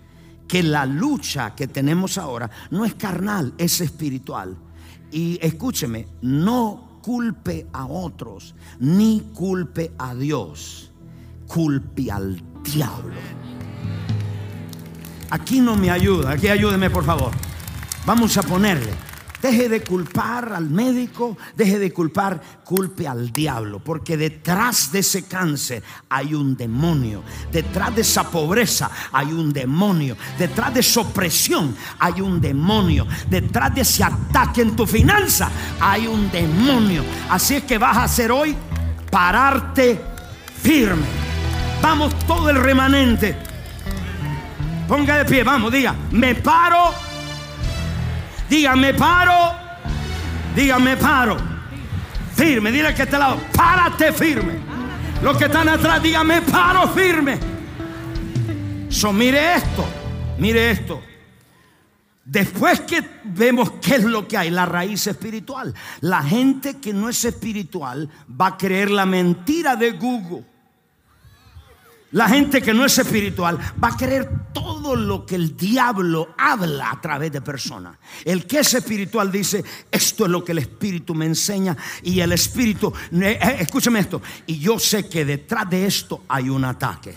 Que 0.48 0.62
la 0.62 0.86
lucha 0.86 1.56
que 1.56 1.68
tenemos 1.68 2.20
ahora 2.20 2.50
no 2.70 2.86
es 2.86 2.94
carnal, 2.94 3.56
es 3.58 3.82
espiritual. 3.82 4.56
Y 5.12 5.40
escúcheme, 5.42 6.08
no 6.22 7.00
culpe 7.02 7.66
a 7.74 7.86
otros, 7.88 8.54
ni 8.80 9.32
culpe 9.34 9.94
a 9.98 10.14
Dios, 10.14 10.92
culpe 11.48 12.12
al 12.12 12.40
diablo. 12.64 13.16
Aquí 15.32 15.60
no 15.60 15.76
me 15.76 15.90
ayuda, 15.90 16.34
aquí 16.34 16.50
ayúdeme 16.50 16.92
por 16.92 17.04
favor. 17.04 17.32
Vamos 18.06 18.38
a 18.38 18.44
ponerle. 18.44 19.13
Deje 19.44 19.68
de 19.68 19.84
culpar 19.84 20.54
al 20.54 20.70
médico, 20.70 21.38
deje 21.54 21.78
de 21.78 21.92
culpar, 21.92 22.42
culpe 22.64 23.10
al 23.10 23.34
diablo, 23.34 23.80
porque 23.80 24.16
detrás 24.16 24.90
de 24.94 25.00
ese 25.00 25.26
cáncer 25.26 25.84
hay 26.08 26.34
un 26.34 26.56
demonio, 26.56 27.24
detrás 27.52 27.94
de 27.94 28.04
esa 28.04 28.24
pobreza 28.32 28.90
hay 29.12 29.34
un 29.34 29.52
demonio, 29.52 30.16
detrás 30.40 30.74
de 30.74 30.80
esa 30.80 31.02
opresión 31.02 31.76
hay 32.00 32.22
un 32.22 32.40
demonio, 32.40 33.06
detrás 33.30 33.76
de 33.76 33.82
ese 33.82 34.06
ataque 34.06 34.62
en 34.62 34.78
tu 34.78 34.88
finanza 34.88 35.52
hay 35.78 36.08
un 36.08 36.32
demonio. 36.32 37.04
Así 37.30 37.56
es 37.56 37.64
que 37.64 37.78
vas 37.78 37.98
a 37.98 38.04
hacer 38.06 38.32
hoy 38.32 38.56
pararte 39.12 40.00
firme. 40.62 41.06
Vamos 41.82 42.18
todo 42.26 42.50
el 42.50 42.64
remanente. 42.64 43.36
Ponga 44.88 45.18
de 45.18 45.26
pie, 45.26 45.44
vamos, 45.44 45.70
diga, 45.70 45.94
me 46.12 46.34
paro 46.34 47.13
Dígame 48.54 48.94
paro. 48.94 49.56
Dígame 50.56 50.96
paro. 50.96 51.38
Firme. 52.36 52.72
Dile 52.72 52.94
que 52.94 53.02
este 53.02 53.18
lado. 53.18 53.42
Párate 53.52 54.14
firme. 54.14 54.60
Los 55.24 55.38
que 55.38 55.46
están 55.46 55.70
atrás, 55.70 56.04
dígame 56.04 56.44
paro 56.44 56.88
firme. 56.90 57.40
So, 58.90 59.12
mire 59.12 59.56
esto. 59.56 59.84
Mire 60.38 60.70
esto. 60.70 61.02
Después 62.24 62.82
que 62.82 63.02
vemos 63.24 63.72
qué 63.82 63.96
es 63.96 64.04
lo 64.04 64.28
que 64.28 64.38
hay, 64.38 64.52
la 64.52 64.68
raíz 64.68 65.08
espiritual. 65.08 65.74
La 66.02 66.22
gente 66.22 66.80
que 66.80 66.94
no 66.94 67.10
es 67.10 67.26
espiritual 67.26 68.08
va 68.40 68.50
a 68.50 68.58
creer 68.58 68.92
la 68.92 69.08
mentira 69.08 69.76
de 69.76 69.94
Google. 69.94 70.46
La 72.14 72.30
gente 72.30 72.62
que 72.62 72.76
no 72.76 72.86
es 72.86 72.96
espiritual 73.00 73.58
va 73.84 73.88
a 73.88 73.98
creer 73.98 74.30
todo 74.54 74.96
lo 74.96 75.26
que 75.26 75.34
el 75.34 75.58
diablo 75.58 76.36
habla 76.38 76.92
a 76.92 77.02
través 77.02 77.32
de 77.32 77.42
personas. 77.42 77.98
El 78.24 78.46
que 78.46 78.60
es 78.60 78.72
espiritual 78.76 79.32
dice, 79.32 79.64
esto 79.92 80.26
es 80.26 80.32
lo 80.32 80.44
que 80.44 80.52
el 80.52 80.60
espíritu 80.60 81.16
me 81.16 81.26
enseña 81.26 81.76
y 82.04 82.20
el 82.20 82.32
espíritu, 82.32 82.94
eh, 83.14 83.40
eh, 83.42 83.58
escúcheme 83.62 84.00
esto, 84.00 84.22
y 84.46 84.60
yo 84.60 84.78
sé 84.78 85.10
que 85.10 85.26
detrás 85.26 85.68
de 85.72 85.88
esto 85.88 86.24
hay 86.28 86.50
un 86.50 86.64
ataque. 86.66 87.16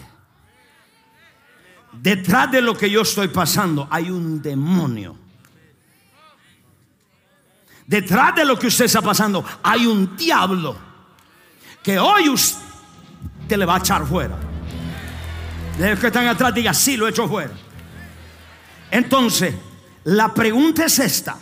Detrás 1.92 2.50
de 2.50 2.62
lo 2.62 2.74
que 2.74 2.90
yo 2.90 3.02
estoy 3.02 3.28
pasando 3.28 3.86
hay 3.90 4.10
un 4.10 4.40
demonio. 4.40 5.14
Detrás 7.86 8.34
de 8.34 8.46
lo 8.46 8.58
que 8.58 8.68
usted 8.68 8.86
está 8.86 9.02
pasando 9.02 9.44
hay 9.62 9.86
un 9.86 10.16
diablo 10.16 10.74
que 11.82 11.98
hoy 11.98 12.30
usted 12.30 13.58
le 13.58 13.66
va 13.66 13.74
a 13.74 13.78
echar 13.78 14.06
fuera. 14.06 14.45
De 15.78 15.90
los 15.90 15.98
que 15.98 16.06
están 16.06 16.26
atrás 16.26 16.54
diga, 16.54 16.72
sí, 16.72 16.96
lo 16.96 17.06
he 17.06 17.10
hecho 17.10 17.28
fuera. 17.28 17.52
Entonces, 18.90 19.54
la 20.04 20.32
pregunta 20.32 20.86
es 20.86 20.98
esta. 20.98 21.36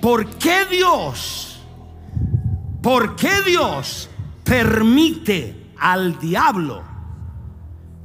¿Por 0.00 0.30
qué 0.38 0.66
Dios, 0.66 1.60
por 2.82 3.16
qué 3.16 3.42
Dios 3.42 4.08
permite 4.44 5.72
al 5.78 6.18
diablo 6.18 6.84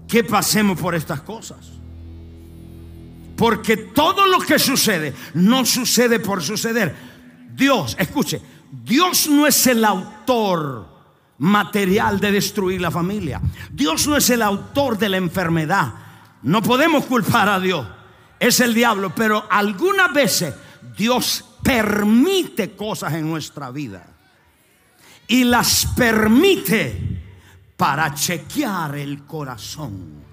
que 0.08 0.24
pasemos 0.24 0.80
por 0.80 0.96
estas 0.96 1.22
cosas? 1.22 1.72
Porque 3.36 3.78
todo 3.78 4.28
lo 4.28 4.40
que 4.40 4.60
sucede 4.60 5.14
no 5.34 5.66
sucede 5.66 6.20
por 6.20 6.42
suceder. 6.42 6.96
Dios, 7.54 7.96
escuche, 8.00 8.42
Dios 8.72 9.28
no 9.28 9.46
es 9.48 9.68
el 9.68 9.84
autor 9.84 10.93
material 11.44 12.22
de 12.22 12.32
destruir 12.32 12.80
la 12.80 12.90
familia. 12.90 13.42
Dios 13.70 14.08
no 14.08 14.16
es 14.16 14.30
el 14.30 14.42
autor 14.42 14.98
de 14.98 15.10
la 15.10 15.18
enfermedad. 15.18 15.94
No 16.42 16.62
podemos 16.64 17.06
culpar 17.06 17.50
a 17.50 17.60
Dios. 17.60 17.86
Es 18.40 18.62
el 18.62 18.74
diablo. 18.74 19.14
Pero 19.14 19.46
algunas 19.50 20.14
veces 20.14 20.56
Dios 20.98 21.44
permite 21.62 22.76
cosas 22.78 23.14
en 23.14 23.30
nuestra 23.30 23.72
vida. 23.72 24.08
Y 25.28 25.44
las 25.44 25.86
permite 25.98 27.22
para 27.76 28.14
chequear 28.14 28.96
el 28.96 29.26
corazón. 29.26 30.24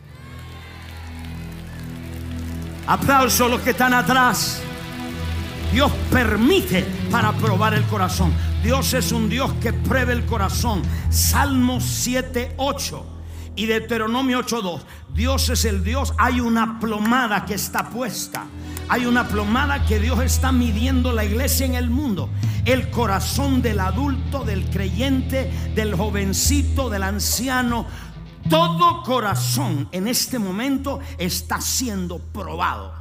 Aplauso 2.87 3.47
a 3.47 3.49
los 3.49 3.61
que 3.63 3.71
están 3.71 3.95
atrás. 3.95 4.63
Dios 5.73 5.91
permite 6.11 6.85
para 7.11 7.33
probar 7.33 7.75
el 7.75 7.83
corazón. 7.85 8.33
Dios 8.63 8.93
es 8.93 9.11
un 9.11 9.31
Dios 9.31 9.53
que 9.55 9.73
pruebe 9.73 10.13
el 10.13 10.27
corazón. 10.27 10.83
Salmo 11.09 11.81
7, 11.81 12.55
8 12.59 13.07
y 13.57 13.67
Deuteronomio 13.67 14.41
8.2. 14.41 14.83
Dios 15.15 15.49
es 15.49 15.65
el 15.65 15.83
Dios. 15.83 16.13
Hay 16.19 16.41
una 16.41 16.79
plomada 16.79 17.47
que 17.47 17.55
está 17.55 17.89
puesta. 17.89 18.47
Hay 18.89 19.07
una 19.07 19.27
plomada 19.27 19.87
que 19.87 19.99
Dios 19.99 20.21
está 20.21 20.53
midiendo 20.53 21.13
la 21.13 21.25
iglesia 21.25 21.65
en 21.65 21.75
el 21.75 21.89
mundo. 21.89 22.29
El 22.67 22.91
corazón 22.91 23.63
del 23.63 23.81
adulto, 23.81 24.45
del 24.45 24.69
creyente, 24.69 25.51
del 25.75 25.95
jovencito, 25.95 26.91
del 26.91 27.05
anciano. 27.05 27.87
Todo 28.51 29.03
corazón 29.05 29.89
en 29.93 30.07
este 30.07 30.39
momento 30.39 31.01
está 31.17 31.63
siendo 31.63 32.19
probado. 32.19 32.93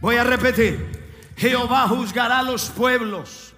Voy 0.00 0.16
a 0.16 0.22
repetir. 0.22 1.01
Jehová 1.36 1.88
juzgará 1.88 2.40
a 2.40 2.42
los 2.42 2.70
pueblos. 2.70 3.54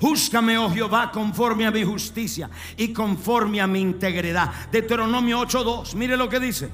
Júzgame, 0.00 0.58
oh 0.58 0.70
Jehová, 0.70 1.10
conforme 1.10 1.66
a 1.66 1.70
mi 1.70 1.84
justicia 1.84 2.50
y 2.76 2.92
conforme 2.92 3.60
a 3.60 3.66
mi 3.66 3.80
integridad. 3.80 4.50
Deuteronomio 4.70 5.40
8:2. 5.40 5.94
Mire 5.94 6.16
lo 6.16 6.28
que 6.28 6.40
dice. 6.40 6.70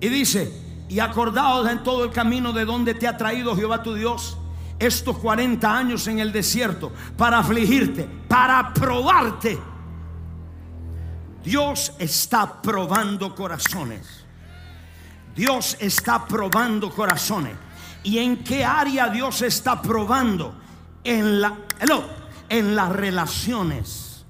Y 0.00 0.08
dice, 0.08 0.52
y 0.88 0.98
acordaos 0.98 1.68
en 1.70 1.82
todo 1.82 2.04
el 2.04 2.10
camino 2.10 2.52
de 2.52 2.64
donde 2.64 2.94
te 2.94 3.06
ha 3.06 3.16
traído 3.16 3.56
Jehová 3.56 3.82
tu 3.82 3.94
Dios 3.94 4.36
estos 4.78 5.16
40 5.18 5.76
años 5.76 6.06
en 6.08 6.18
el 6.18 6.32
desierto 6.32 6.92
para 7.16 7.38
afligirte, 7.38 8.08
para 8.26 8.72
probarte 8.74 9.58
Dios 11.42 11.92
está 11.98 12.62
probando 12.62 13.34
corazones. 13.34 14.24
Dios 15.34 15.76
está 15.80 16.24
probando 16.26 16.90
corazones. 16.90 17.56
¿Y 18.04 18.18
en 18.18 18.42
qué 18.42 18.64
área 18.64 19.08
Dios 19.08 19.42
está 19.42 19.80
probando? 19.80 20.54
En, 21.04 21.40
la, 21.40 21.56
en 22.48 22.76
las 22.76 22.90
relaciones. 22.90 24.24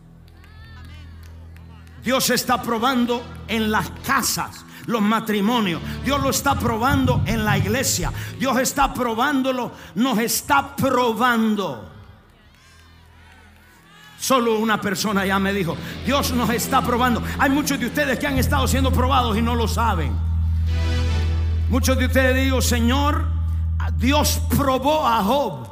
Dios 2.03 2.31
está 2.31 2.61
probando 2.62 3.23
en 3.46 3.70
las 3.70 3.90
casas, 4.05 4.64
los 4.87 5.01
matrimonios. 5.01 5.81
Dios 6.05 6.20
lo 6.20 6.31
está 6.31 6.59
probando 6.59 7.23
en 7.27 7.44
la 7.44 7.57
iglesia. 7.57 8.12
Dios 8.38 8.59
está 8.59 8.92
probándolo, 8.92 9.73
nos 9.94 10.18
está 10.18 10.75
probando. 10.75 11.90
Solo 14.18 14.59
una 14.59 14.81
persona 14.81 15.27
ya 15.27 15.38
me 15.38 15.53
dijo, 15.53 15.77
Dios 16.05 16.33
nos 16.33 16.51
está 16.51 16.83
probando. 16.83 17.23
Hay 17.38 17.51
muchos 17.51 17.79
de 17.79 17.87
ustedes 17.87 18.18
que 18.18 18.27
han 18.27 18.38
estado 18.38 18.66
siendo 18.68 18.92
probados 18.92 19.37
y 19.37 19.42
no 19.42 19.55
lo 19.55 19.66
saben. 19.66 20.12
Muchos 21.68 21.99
de 21.99 22.07
ustedes 22.07 22.44
digo, 22.44 22.61
Señor, 22.61 23.27
Dios 23.96 24.40
probó 24.57 25.07
a 25.07 25.22
Job. 25.22 25.68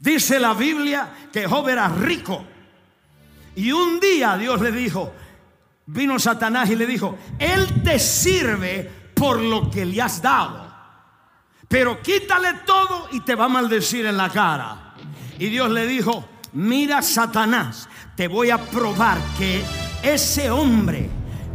Dice 0.00 0.38
la 0.38 0.54
Biblia 0.54 1.28
que 1.32 1.46
Job 1.46 1.68
era 1.68 1.88
rico. 1.88 2.44
Y 3.54 3.72
un 3.72 3.98
día 3.98 4.36
Dios 4.36 4.60
le 4.60 4.70
dijo, 4.70 5.12
vino 5.86 6.18
Satanás 6.18 6.68
y 6.70 6.76
le 6.76 6.86
dijo, 6.86 7.16
Él 7.38 7.82
te 7.82 7.98
sirve 7.98 8.90
por 9.14 9.40
lo 9.40 9.70
que 9.70 9.86
le 9.86 10.02
has 10.02 10.20
dado. 10.20 10.66
Pero 11.68 12.00
quítale 12.00 12.54
todo 12.64 13.08
y 13.12 13.20
te 13.20 13.34
va 13.34 13.46
a 13.46 13.48
maldecir 13.48 14.06
en 14.06 14.16
la 14.16 14.28
cara. 14.28 14.94
Y 15.38 15.46
Dios 15.48 15.70
le 15.70 15.86
dijo, 15.86 16.24
mira 16.52 17.02
Satanás, 17.02 17.88
te 18.14 18.28
voy 18.28 18.50
a 18.50 18.58
probar 18.58 19.18
que 19.38 19.62
ese 20.02 20.50
hombre 20.50 21.10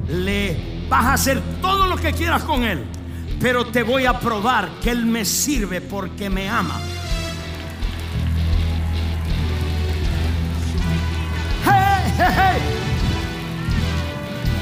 le 0.09 0.85
vas 0.89 1.05
a 1.05 1.13
hacer 1.13 1.41
todo 1.61 1.87
lo 1.87 1.95
que 1.95 2.13
quieras 2.13 2.43
con 2.43 2.63
él, 2.63 2.85
pero 3.41 3.65
te 3.65 3.81
voy 3.81 4.05
a 4.05 4.19
probar 4.19 4.69
que 4.81 4.91
él 4.91 5.05
me 5.05 5.25
sirve 5.25 5.81
porque 5.81 6.29
me 6.29 6.47
ama. 6.47 6.79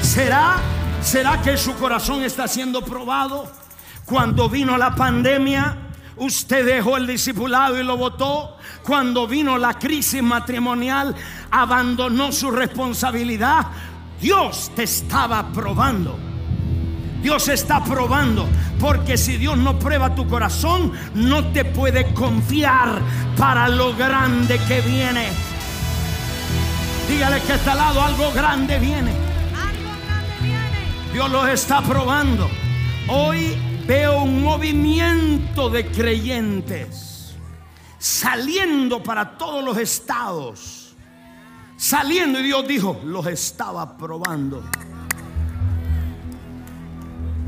¿Será, 0.00 0.56
¿Será 1.02 1.42
que 1.42 1.56
su 1.58 1.74
corazón 1.74 2.24
está 2.24 2.48
siendo 2.48 2.82
probado? 2.82 3.52
Cuando 4.06 4.48
vino 4.48 4.78
la 4.78 4.94
pandemia, 4.94 5.76
usted 6.16 6.64
dejó 6.64 6.96
el 6.96 7.06
discipulado 7.06 7.78
y 7.78 7.84
lo 7.84 7.96
votó 7.98 8.56
cuando 8.82 9.28
vino 9.28 9.58
la 9.58 9.74
crisis 9.74 10.22
matrimonial, 10.22 11.14
abandonó 11.50 12.32
su 12.32 12.50
responsabilidad. 12.50 13.66
Dios 14.20 14.72
te 14.74 14.84
estaba 14.84 15.52
probando. 15.52 16.29
Dios 17.22 17.48
está 17.48 17.82
probando. 17.84 18.48
Porque 18.78 19.18
si 19.18 19.36
Dios 19.36 19.58
no 19.58 19.78
prueba 19.78 20.14
tu 20.14 20.26
corazón, 20.26 20.92
no 21.14 21.46
te 21.52 21.64
puede 21.64 22.12
confiar 22.14 23.00
para 23.36 23.68
lo 23.68 23.94
grande 23.94 24.58
que 24.66 24.80
viene. 24.80 25.28
Dígale 27.08 27.40
que 27.42 27.54
está 27.54 27.72
al 27.72 27.78
lado 27.78 28.02
algo 28.02 28.32
grande 28.32 28.78
viene. 28.78 29.10
Algo 29.10 29.90
grande 30.06 30.34
viene. 30.42 31.12
Dios 31.12 31.30
los 31.30 31.48
está 31.48 31.82
probando. 31.82 32.48
Hoy 33.08 33.56
veo 33.86 34.22
un 34.22 34.42
movimiento 34.42 35.68
de 35.68 35.86
creyentes 35.86 37.34
saliendo 37.98 39.02
para 39.02 39.36
todos 39.36 39.62
los 39.62 39.76
estados. 39.76 40.96
Saliendo 41.76 42.40
y 42.40 42.44
Dios 42.44 42.66
dijo, 42.66 43.00
los 43.04 43.26
estaba 43.26 43.96
probando. 43.96 44.62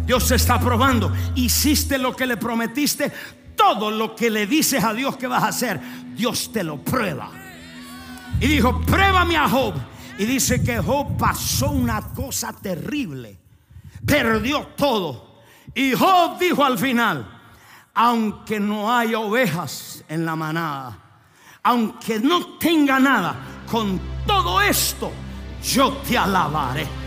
Dios 0.04 0.24
se 0.24 0.36
está 0.36 0.58
probando. 0.58 1.12
Hiciste 1.34 1.98
lo 1.98 2.14
que 2.14 2.26
le 2.26 2.36
prometiste. 2.36 3.12
Todo 3.56 3.90
lo 3.90 4.16
que 4.16 4.30
le 4.30 4.46
dices 4.46 4.82
a 4.82 4.92
Dios 4.94 5.16
que 5.16 5.26
vas 5.26 5.42
a 5.42 5.48
hacer, 5.48 5.80
Dios 6.14 6.50
te 6.52 6.64
lo 6.64 6.78
prueba. 6.78 7.30
Y 8.40 8.46
dijo, 8.46 8.80
pruébame 8.80 9.36
a 9.36 9.48
Job. 9.48 9.74
Y 10.18 10.24
dice 10.24 10.62
que 10.62 10.78
Job 10.78 11.16
pasó 11.16 11.70
una 11.70 12.00
cosa 12.00 12.52
terrible. 12.52 13.38
Perdió 14.04 14.68
todo. 14.76 15.42
Y 15.74 15.92
Job 15.92 16.38
dijo 16.38 16.64
al 16.64 16.78
final, 16.78 17.40
aunque 17.94 18.58
no 18.58 18.94
haya 18.94 19.18
ovejas 19.18 20.04
en 20.08 20.24
la 20.24 20.34
manada, 20.34 20.98
aunque 21.62 22.18
no 22.18 22.58
tenga 22.58 22.98
nada, 22.98 23.36
con 23.70 24.00
todo 24.26 24.60
esto 24.60 25.12
yo 25.62 25.92
te 25.98 26.18
alabaré. 26.18 27.01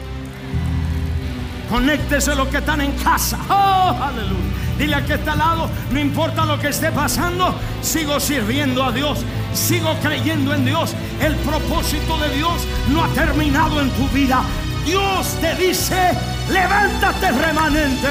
Conéctese 1.69 2.36
los 2.36 2.47
que 2.47 2.58
están 2.58 2.82
en 2.82 2.91
casa. 2.93 3.38
Oh, 3.49 3.95
aleluya. 4.01 4.65
Dile 4.78 4.95
a 4.95 5.06
que 5.06 5.13
está 5.13 5.32
al 5.32 5.38
lado, 5.38 5.69
no 5.91 5.99
importa 5.99 6.45
lo 6.45 6.60
que 6.60 6.67
esté 6.67 6.91
pasando, 6.91 7.56
sigo 7.82 8.19
sirviendo 8.19 8.84
a 8.84 8.91
Dios, 8.91 9.19
sigo 9.54 9.95
creyendo 10.01 10.54
en 10.54 10.65
Dios. 10.65 10.93
El 11.21 11.34
propósito 11.38 12.17
de 12.17 12.36
Dios 12.36 12.67
no 12.89 13.04
ha 13.04 13.08
terminado 13.10 13.82
en 13.82 13.89
tu 13.91 14.08
vida. 14.10 14.43
Dios 14.86 15.28
te 15.39 15.56
dice, 15.56 16.12
levántate 16.49 17.32
remanente. 17.32 18.10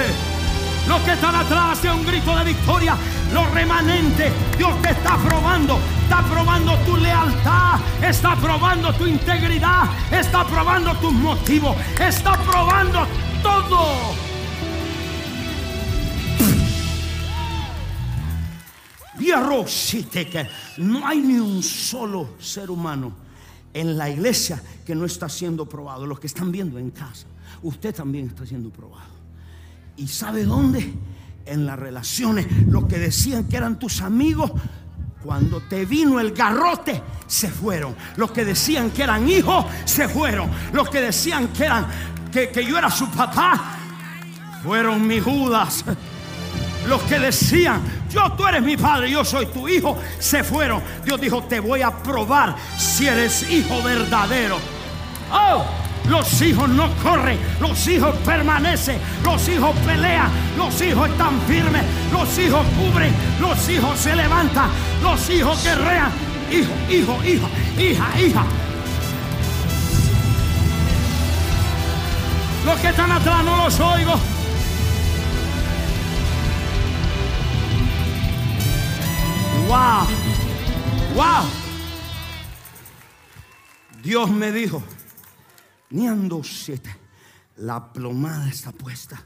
Los 0.88 1.00
que 1.02 1.12
están 1.12 1.34
atrás 1.34 1.82
de 1.82 1.90
un 1.90 2.04
grito 2.04 2.34
de 2.36 2.44
victoria, 2.44 2.96
los 3.32 3.50
remanentes, 3.52 4.32
Dios 4.56 4.80
te 4.82 4.90
está 4.90 5.16
probando, 5.16 5.78
está 6.02 6.22
probando 6.22 6.76
tu 6.78 6.96
lealtad, 6.96 7.78
está 8.02 8.36
probando 8.36 8.92
tu 8.94 9.06
integridad, 9.06 9.84
está 10.10 10.44
probando 10.44 10.94
tus 10.96 11.12
motivos, 11.12 11.76
está 11.98 12.36
probando 12.38 13.06
todo. 13.44 14.14
no 20.78 21.06
hay 21.06 21.20
ni 21.20 21.38
un 21.38 21.62
solo 21.62 22.30
ser 22.38 22.70
humano 22.70 23.12
en 23.72 23.96
la 23.98 24.08
iglesia 24.08 24.62
que 24.84 24.94
no 24.94 25.04
está 25.04 25.28
siendo 25.28 25.68
probado. 25.68 26.06
Los 26.06 26.20
que 26.20 26.26
están 26.26 26.52
viendo 26.52 26.78
en 26.78 26.90
casa, 26.90 27.26
usted 27.62 27.94
también 27.94 28.28
está 28.28 28.46
siendo 28.46 28.70
probado. 28.70 29.12
¿Y 29.96 30.08
sabe 30.08 30.44
dónde? 30.44 30.92
En 31.46 31.66
las 31.66 31.78
relaciones. 31.78 32.46
Los 32.66 32.86
que 32.86 32.98
decían 32.98 33.44
que 33.44 33.56
eran 33.56 33.78
tus 33.78 34.00
amigos, 34.00 34.52
cuando 35.22 35.60
te 35.62 35.84
vino 35.84 36.20
el 36.20 36.32
garrote, 36.32 37.02
se 37.26 37.48
fueron. 37.48 37.94
Los 38.16 38.30
que 38.30 38.44
decían 38.44 38.90
que 38.90 39.02
eran 39.02 39.28
hijos, 39.28 39.66
se 39.84 40.08
fueron. 40.08 40.50
Los 40.72 40.88
que 40.90 41.00
decían 41.00 41.48
que 41.48 41.64
eran 41.64 41.86
que, 42.34 42.64
yo 42.64 42.76
era 42.76 42.90
su 42.90 43.08
papá, 43.10 43.76
fueron 44.62 45.06
mis 45.06 45.22
Judas. 45.22 45.84
Los 46.86 47.00
que 47.02 47.18
decían, 47.18 47.80
yo 48.10 48.32
tú 48.32 48.46
eres 48.46 48.62
mi 48.62 48.76
padre, 48.76 49.10
yo 49.10 49.24
soy 49.24 49.46
tu 49.46 49.68
hijo, 49.68 49.96
se 50.18 50.42
fueron. 50.42 50.82
Dios 51.04 51.20
dijo, 51.20 51.44
te 51.44 51.60
voy 51.60 51.82
a 51.82 51.90
probar 51.90 52.56
si 52.76 53.06
eres 53.06 53.48
hijo 53.50 53.82
verdadero. 53.82 54.58
Oh, 55.32 55.64
los 56.08 56.42
hijos 56.42 56.68
no 56.68 56.90
corren, 57.02 57.38
los 57.60 57.86
hijos 57.86 58.14
permanecen, 58.26 58.98
los 59.22 59.48
hijos 59.48 59.74
pelean, 59.86 60.28
los 60.58 60.78
hijos 60.82 61.08
están 61.08 61.40
firmes, 61.42 61.82
los 62.12 62.38
hijos 62.38 62.66
cubren, 62.76 63.12
los 63.40 63.68
hijos 63.68 63.98
se 63.98 64.14
levantan, 64.14 64.68
los 65.02 65.30
hijos 65.30 65.62
guerrean. 65.64 66.10
Hijo, 66.50 66.72
hijo, 66.90 67.18
hija, 67.24 67.48
hija, 67.78 68.20
hija. 68.20 68.44
Los 72.64 72.80
que 72.80 72.88
están 72.88 73.12
atrás 73.12 73.44
no 73.44 73.64
los 73.64 73.78
oigo. 73.80 74.12
Wow. 79.68 80.06
Wow. 81.14 81.44
Dios 84.02 84.30
me 84.30 84.50
dijo, 84.50 84.82
Niando 85.90 86.42
siete, 86.42 86.90
la 87.56 87.92
plomada 87.92 88.48
está 88.48 88.72
puesta. 88.72 89.22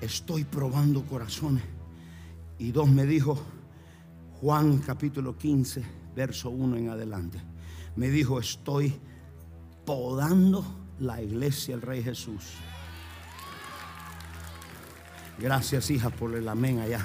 Estoy 0.00 0.44
probando 0.44 1.04
corazones. 1.04 1.62
Y 2.58 2.72
dos 2.72 2.88
me 2.88 3.06
dijo, 3.06 3.40
Juan 4.40 4.78
capítulo 4.78 5.38
15, 5.38 5.84
verso 6.16 6.50
1 6.50 6.76
en 6.76 6.88
adelante. 6.90 7.40
Me 7.96 8.10
dijo, 8.10 8.40
estoy 8.40 8.94
podando 9.86 10.83
la 10.98 11.20
iglesia 11.20 11.74
el 11.74 11.82
Rey 11.82 12.02
Jesús. 12.02 12.54
Gracias, 15.38 15.90
hija, 15.90 16.10
por 16.10 16.34
el 16.34 16.48
amén 16.48 16.80
allá. 16.80 17.04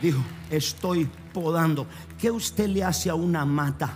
Dijo, 0.00 0.22
estoy 0.50 1.08
podando. 1.32 1.86
¿Qué 2.18 2.30
usted 2.30 2.68
le 2.68 2.84
hace 2.84 3.10
a 3.10 3.14
una 3.14 3.44
mata 3.44 3.92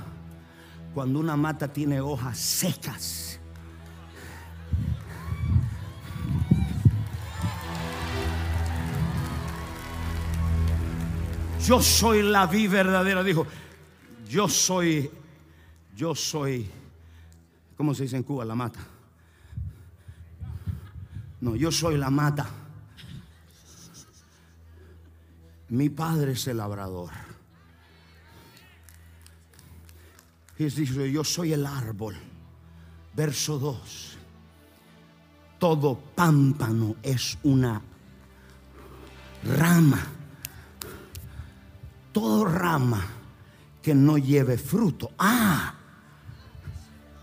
cuando 0.94 1.20
una 1.20 1.36
mata 1.36 1.72
tiene 1.72 2.00
hojas 2.00 2.38
secas? 2.38 3.40
Yo 11.64 11.82
soy 11.82 12.22
la 12.22 12.46
vi 12.46 12.68
verdadera, 12.68 13.24
dijo. 13.24 13.46
Yo 14.28 14.48
soy, 14.48 15.10
yo 15.94 16.14
soy, 16.14 16.68
¿cómo 17.76 17.94
se 17.94 18.04
dice 18.04 18.16
en 18.16 18.22
Cuba? 18.22 18.44
La 18.44 18.54
mata. 18.54 18.95
No, 21.46 21.54
yo 21.54 21.70
soy 21.70 21.96
la 21.96 22.11
mata. 22.11 22.44
Mi 25.68 25.88
padre 25.90 26.32
es 26.32 26.44
el 26.48 26.56
labrador. 26.56 27.12
Dice, 30.59 31.12
yo 31.12 31.22
soy 31.22 31.52
el 31.52 31.64
árbol. 31.64 32.16
Verso 33.14 33.61
2. 33.61 34.18
Todo 35.61 35.96
pámpano 36.16 36.96
es 37.00 37.38
una 37.44 37.80
rama. 39.44 40.04
Todo 42.11 42.44
rama 42.44 43.06
que 43.80 43.94
no 43.94 44.18
lleve 44.18 44.59
fruto. 44.59 45.12
Ah, 45.16 45.76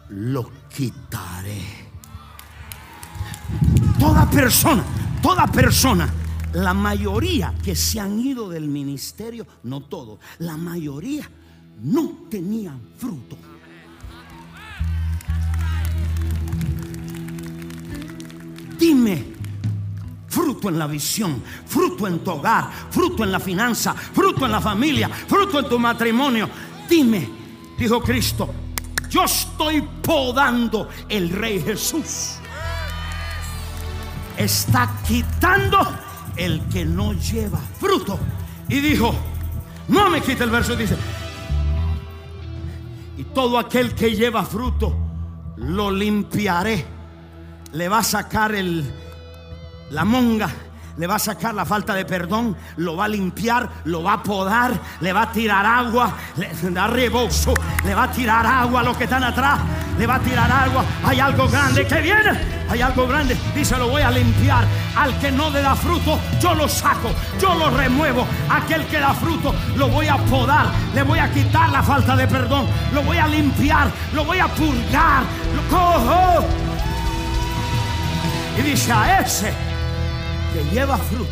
lo 0.07 0.49
quitaré. 0.69 1.82
Toda 4.03 4.29
persona, 4.29 4.83
toda 5.21 5.47
persona 5.47 6.13
la 6.55 6.73
mayoría 6.73 7.53
que 7.63 7.73
se 7.73 8.01
han 8.01 8.19
ido 8.19 8.49
del 8.49 8.67
ministerio, 8.67 9.47
no 9.63 9.79
todos, 9.79 10.19
la 10.39 10.57
mayoría 10.57 11.23
no 11.81 12.25
tenían 12.29 12.81
fruto. 12.97 13.37
Dime 18.77 19.23
fruto 20.27 20.67
en 20.67 20.77
la 20.77 20.87
visión, 20.87 21.41
fruto 21.65 22.05
en 22.05 22.19
tu 22.25 22.31
hogar, 22.31 22.71
fruto 22.89 23.23
en 23.23 23.31
la 23.31 23.39
finanza, 23.39 23.93
fruto 23.93 24.45
en 24.45 24.51
la 24.51 24.59
familia, 24.59 25.07
fruto 25.07 25.59
en 25.59 25.69
tu 25.69 25.79
matrimonio. 25.79 26.49
Dime, 26.89 27.29
dijo 27.79 28.01
Cristo, 28.01 28.49
yo 29.09 29.23
estoy 29.23 29.81
podando 30.01 30.89
el 31.07 31.29
Rey 31.29 31.61
Jesús. 31.61 32.39
Está 34.43 34.89
quitando 35.07 35.79
el 36.35 36.61
que 36.67 36.83
no 36.83 37.13
lleva 37.13 37.59
fruto. 37.79 38.19
Y 38.67 38.81
dijo, 38.81 39.15
no 39.87 40.09
me 40.09 40.21
quite 40.21 40.43
el 40.43 40.49
verso, 40.49 40.75
dice, 40.75 40.97
y 43.17 43.23
todo 43.25 43.57
aquel 43.57 43.95
que 43.95 44.13
lleva 44.15 44.43
fruto, 44.43 44.95
lo 45.55 45.91
limpiaré. 45.91 46.85
Le 47.71 47.87
va 47.87 47.99
a 47.99 48.03
sacar 48.03 48.53
el, 48.53 48.83
la 49.89 50.03
monga 50.03 50.49
le 50.97 51.07
va 51.07 51.15
a 51.15 51.19
sacar 51.19 51.55
la 51.55 51.65
falta 51.65 51.95
de 51.95 52.05
perdón, 52.05 52.55
lo 52.77 52.95
va 52.95 53.05
a 53.05 53.07
limpiar, 53.07 53.67
lo 53.85 54.03
va 54.03 54.13
a 54.13 54.23
podar, 54.23 54.73
le 55.01 55.11
va 55.11 55.23
a 55.23 55.31
tirar 55.31 55.65
agua, 55.65 56.13
le 56.37 56.49
da 56.71 56.87
rebozo, 56.87 57.53
le 57.83 57.95
va 57.95 58.03
a 58.03 58.11
tirar 58.11 58.45
agua 58.45 58.81
a 58.81 58.83
los 58.83 58.97
que 58.97 59.05
están 59.05 59.23
atrás, 59.23 59.59
le 59.97 60.05
va 60.05 60.15
a 60.15 60.19
tirar 60.19 60.51
agua. 60.51 60.85
Hay 61.03 61.19
algo 61.19 61.47
grande 61.47 61.87
que 61.87 62.01
viene, 62.01 62.39
hay 62.69 62.81
algo 62.81 63.07
grande. 63.07 63.35
Dice, 63.55 63.77
lo 63.77 63.89
voy 63.89 64.03
a 64.03 64.11
limpiar. 64.11 64.65
Al 64.95 65.17
que 65.19 65.31
no 65.31 65.49
le 65.49 65.61
da 65.61 65.75
fruto, 65.75 66.19
yo 66.39 66.53
lo 66.53 66.67
saco, 66.67 67.09
yo 67.41 67.55
lo 67.55 67.71
remuevo. 67.71 68.27
Aquel 68.49 68.85
que 68.85 68.99
da 68.99 69.13
fruto, 69.13 69.53
lo 69.75 69.87
voy 69.87 70.07
a 70.07 70.17
podar, 70.17 70.67
le 70.93 71.01
voy 71.01 71.17
a 71.17 71.31
quitar 71.31 71.69
la 71.71 71.81
falta 71.81 72.15
de 72.15 72.27
perdón, 72.27 72.67
lo 72.93 73.01
voy 73.01 73.17
a 73.17 73.27
limpiar, 73.27 73.89
lo 74.13 74.25
voy 74.25 74.37
a 74.37 74.47
purgar, 74.47 75.23
lo 75.55 75.75
cojo. 75.75 76.45
Y 78.55 78.61
dice 78.61 78.91
a 78.91 79.19
ese 79.21 79.72
que 80.53 80.63
lleva 80.65 80.97
fruto, 80.97 81.31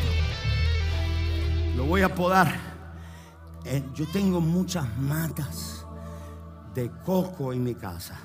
lo 1.78 1.86
voy 1.86 2.02
a 2.02 2.14
podar. 2.14 2.52
Eh, 3.64 3.84
yo 3.94 4.08
tengo 4.08 4.42
muchas 4.42 4.98
matas 4.98 5.86
de 6.74 6.90
coco 7.06 7.54
en 7.54 7.64
mi 7.64 7.76
casa. 7.76 8.20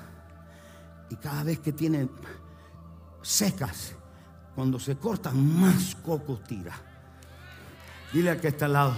Y 1.11 1.15
cada 1.17 1.43
vez 1.43 1.59
que 1.59 1.71
tienen 1.71 2.09
secas, 3.21 3.93
cuando 4.55 4.79
se 4.79 4.97
cortan, 4.97 5.61
más 5.61 5.95
coco 6.03 6.39
tira. 6.47 6.73
Dile 8.11 8.31
a 8.31 8.41
que 8.41 8.47
está 8.47 8.65
al 8.65 8.73
lado, 8.73 8.97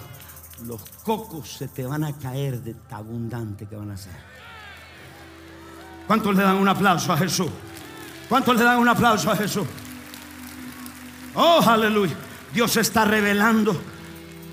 los 0.65 0.81
cocos 1.03 1.51
se 1.51 1.67
te 1.67 1.85
van 1.85 2.05
a 2.05 2.17
caer 2.17 2.61
de 2.61 2.75
tan 2.75 2.99
abundante 2.99 3.65
que 3.65 3.75
van 3.75 3.91
a 3.91 3.97
ser. 3.97 4.15
¿Cuántos 6.07 6.33
le 6.33 6.43
dan 6.43 6.55
un 6.55 6.69
aplauso 6.69 7.11
a 7.11 7.17
Jesús? 7.17 7.49
¿Cuántos 8.29 8.55
le 8.55 8.63
dan 8.63 8.79
un 8.79 8.87
aplauso 8.87 9.29
a 9.29 9.35
Jesús? 9.35 9.67
Oh, 11.35 11.61
aleluya. 11.65 12.15
Dios 12.53 12.77
está 12.77 13.05
revelando 13.05 13.79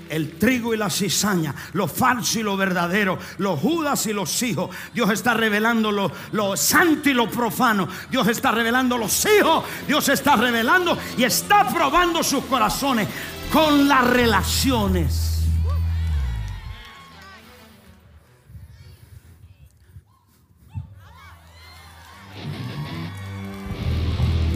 el 0.09 0.37
trigo 0.37 0.73
y 0.73 0.77
la 0.77 0.89
cizaña, 0.89 1.53
lo 1.73 1.87
falso 1.87 2.39
y 2.39 2.43
lo 2.43 2.55
verdadero, 2.55 3.19
los 3.37 3.59
judas 3.59 4.05
y 4.07 4.13
los 4.13 4.41
hijos. 4.43 4.69
Dios 4.93 5.09
está 5.09 5.33
revelando 5.33 5.91
lo, 5.91 6.57
santo 6.57 7.09
y 7.09 7.13
lo 7.13 7.29
profano. 7.29 7.87
Dios 8.09 8.27
está 8.27 8.51
revelando 8.51 8.97
los 8.97 9.25
hijos. 9.25 9.63
Dios 9.87 10.07
está 10.09 10.35
revelando 10.35 10.97
y 11.17 11.23
está 11.23 11.67
probando 11.67 12.23
sus 12.23 12.43
corazones 12.45 13.07
con 13.51 13.87
las 13.87 14.07
relaciones. 14.07 15.36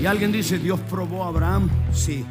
Y 0.01 0.07
alguien 0.07 0.31
dice, 0.31 0.57
Dios 0.57 0.79
probó 0.89 1.23
a 1.23 1.27
Abraham. 1.27 1.69
Sí. 1.93 2.25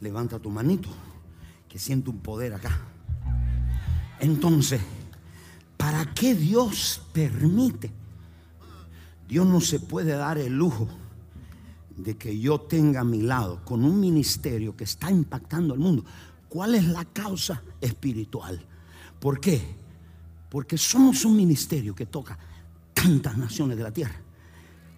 Levanta 0.00 0.38
tu 0.38 0.48
manito, 0.48 0.88
que 1.68 1.78
siento 1.78 2.10
un 2.12 2.20
poder 2.20 2.54
acá. 2.54 2.80
Entonces, 4.20 4.80
¿para 5.76 6.06
qué 6.14 6.34
Dios 6.34 7.02
permite? 7.12 7.90
Dios 9.28 9.46
no 9.46 9.60
se 9.60 9.80
puede 9.80 10.12
dar 10.12 10.38
el 10.38 10.56
lujo 10.56 10.88
de 11.94 12.16
que 12.16 12.38
yo 12.38 12.62
tenga 12.62 13.02
a 13.02 13.04
mi 13.04 13.20
lado 13.20 13.62
con 13.66 13.84
un 13.84 14.00
ministerio 14.00 14.74
que 14.74 14.84
está 14.84 15.10
impactando 15.10 15.74
al 15.74 15.80
mundo. 15.80 16.06
¿Cuál 16.48 16.74
es 16.74 16.86
la 16.86 17.04
causa 17.04 17.62
espiritual? 17.82 18.64
¿Por 19.20 19.40
qué? 19.40 19.79
Porque 20.50 20.76
somos 20.76 21.24
un 21.24 21.36
ministerio 21.36 21.94
que 21.94 22.06
toca 22.06 22.36
tantas 22.92 23.38
naciones 23.38 23.78
de 23.78 23.82
la 23.84 23.92
tierra, 23.92 24.16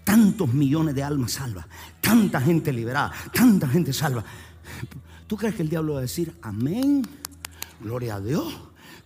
tantos 0.02 0.52
millones 0.52 0.94
de 0.94 1.02
almas 1.02 1.32
salvas, 1.32 1.66
tanta 2.00 2.40
gente 2.40 2.72
liberada, 2.72 3.12
tanta 3.32 3.68
gente 3.68 3.92
salva. 3.92 4.24
¿Tú 5.26 5.36
crees 5.36 5.54
que 5.54 5.62
el 5.62 5.68
diablo 5.68 5.94
va 5.94 5.98
a 6.00 6.02
decir 6.02 6.34
amén? 6.42 7.06
Gloria 7.80 8.16
a 8.16 8.20
Dios. 8.20 8.52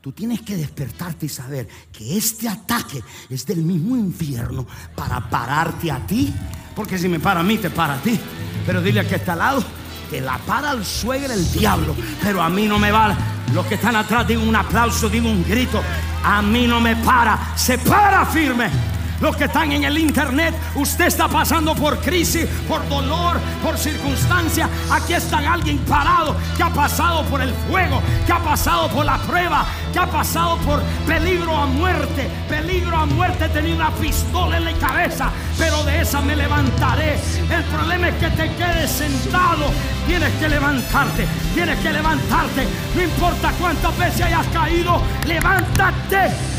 Tú 0.00 0.12
tienes 0.12 0.42
que 0.42 0.56
despertarte 0.56 1.26
y 1.26 1.28
saber 1.28 1.68
que 1.90 2.16
este 2.16 2.48
ataque 2.48 3.02
es 3.28 3.44
del 3.44 3.62
mismo 3.62 3.96
infierno 3.96 4.64
para 4.94 5.28
pararte 5.28 5.90
a 5.90 6.06
ti. 6.06 6.32
Porque 6.76 6.96
si 6.96 7.08
me 7.08 7.18
para 7.18 7.40
a 7.40 7.42
mí, 7.42 7.58
te 7.58 7.70
para 7.70 7.94
a 7.94 8.00
ti. 8.00 8.18
Pero 8.64 8.80
dile 8.80 9.00
a 9.00 9.08
que 9.08 9.16
está 9.16 9.32
al 9.32 9.38
lado, 9.38 9.64
te 10.08 10.20
la 10.20 10.38
para 10.38 10.70
al 10.70 10.84
suegro 10.84 11.32
el 11.32 11.50
diablo. 11.50 11.96
Pero 12.22 12.40
a 12.40 12.48
mí 12.48 12.68
no 12.68 12.78
me 12.78 12.92
va. 12.92 13.35
Los 13.52 13.66
que 13.66 13.76
están 13.76 13.96
atrás, 13.96 14.26
digo 14.26 14.42
un 14.42 14.56
aplauso, 14.56 15.08
digo 15.08 15.28
un 15.28 15.44
grito. 15.44 15.82
A 16.24 16.42
mí 16.42 16.66
no 16.66 16.80
me 16.80 16.96
para. 16.96 17.38
Se 17.56 17.78
para 17.78 18.24
firme 18.26 18.95
los 19.20 19.36
que 19.36 19.44
están 19.44 19.72
en 19.72 19.84
el 19.84 19.98
internet, 19.98 20.54
usted 20.74 21.06
está 21.06 21.28
pasando 21.28 21.74
por 21.74 21.98
crisis, 21.98 22.46
por 22.68 22.86
dolor, 22.88 23.38
por 23.62 23.78
circunstancia. 23.78 24.68
Aquí 24.90 25.14
está 25.14 25.38
alguien 25.38 25.78
parado 25.78 26.36
que 26.56 26.62
ha 26.62 26.70
pasado 26.70 27.22
por 27.24 27.40
el 27.40 27.52
fuego, 27.68 28.02
que 28.26 28.32
ha 28.32 28.38
pasado 28.38 28.88
por 28.88 29.04
la 29.04 29.18
prueba, 29.18 29.64
que 29.92 29.98
ha 29.98 30.06
pasado 30.06 30.56
por 30.58 30.82
peligro 31.06 31.56
a 31.56 31.66
muerte. 31.66 32.28
Peligro 32.48 32.96
a 32.96 33.06
muerte, 33.06 33.48
tenía 33.48 33.74
una 33.74 33.90
pistola 33.90 34.56
en 34.58 34.64
la 34.64 34.72
cabeza, 34.74 35.30
pero 35.58 35.82
de 35.84 36.00
esa 36.00 36.20
me 36.20 36.36
levantaré. 36.36 37.18
El 37.50 37.64
problema 37.64 38.08
es 38.08 38.14
que 38.16 38.30
te 38.30 38.50
quedes 38.54 38.90
sentado. 38.90 39.70
Tienes 40.06 40.32
que 40.34 40.48
levantarte, 40.48 41.26
tienes 41.54 41.78
que 41.80 41.92
levantarte. 41.92 42.66
No 42.94 43.02
importa 43.02 43.52
cuántas 43.58 43.96
veces 43.98 44.22
hayas 44.22 44.46
caído, 44.48 45.00
levántate. 45.26 46.55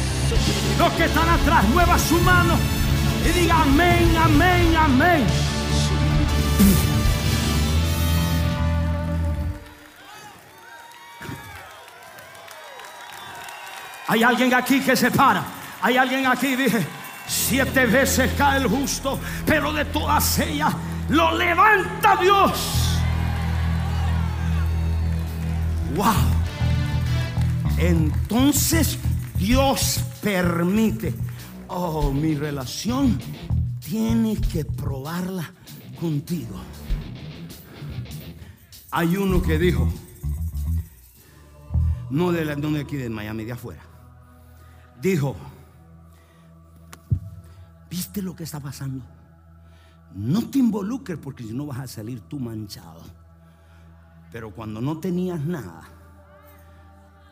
Los 0.77 0.93
que 0.93 1.05
están 1.05 1.27
atrás, 1.27 1.67
mueva 1.69 1.97
su 1.97 2.19
mano 2.21 2.55
y 3.25 3.39
diga 3.39 3.61
amén, 3.61 4.15
amén, 4.17 4.75
amén. 4.75 5.27
Hay 14.07 14.23
alguien 14.23 14.53
aquí 14.53 14.79
que 14.79 14.95
se 14.95 15.11
para. 15.11 15.43
Hay 15.81 15.97
alguien 15.97 16.25
aquí, 16.25 16.55
dije, 16.55 16.85
siete 17.27 17.85
veces 17.85 18.31
cae 18.37 18.57
el 18.57 18.67
justo, 18.67 19.19
pero 19.45 19.73
de 19.73 19.85
todas 19.85 20.39
ellas 20.39 20.73
lo 21.09 21.35
levanta 21.37 22.15
Dios. 22.15 22.99
Wow. 25.95 26.13
Entonces 27.77 28.97
Dios 29.35 30.01
permite. 30.27 31.13
Oh, 31.69 32.11
mi 32.11 32.35
relación 32.35 33.17
tiene 33.79 34.35
que 34.35 34.65
probarla 34.65 35.49
contigo. 35.97 36.57
Hay 38.91 39.15
uno 39.15 39.41
que 39.41 39.57
dijo, 39.57 39.87
no 42.09 42.33
de, 42.33 42.43
la, 42.43 42.57
aquí 42.77 42.97
de 42.97 43.09
Miami, 43.09 43.45
de 43.45 43.53
afuera, 43.53 43.81
dijo, 45.01 45.37
¿viste 47.89 48.21
lo 48.21 48.35
que 48.35 48.43
está 48.43 48.59
pasando? 48.59 49.05
No 50.13 50.49
te 50.49 50.59
involucres 50.59 51.17
porque 51.19 51.43
si 51.43 51.53
no 51.53 51.67
vas 51.67 51.79
a 51.79 51.87
salir 51.87 52.19
tú 52.19 52.37
manchado. 52.37 53.01
Pero 54.29 54.53
cuando 54.53 54.81
no 54.81 54.99
tenías 54.99 55.39
nada, 55.45 55.96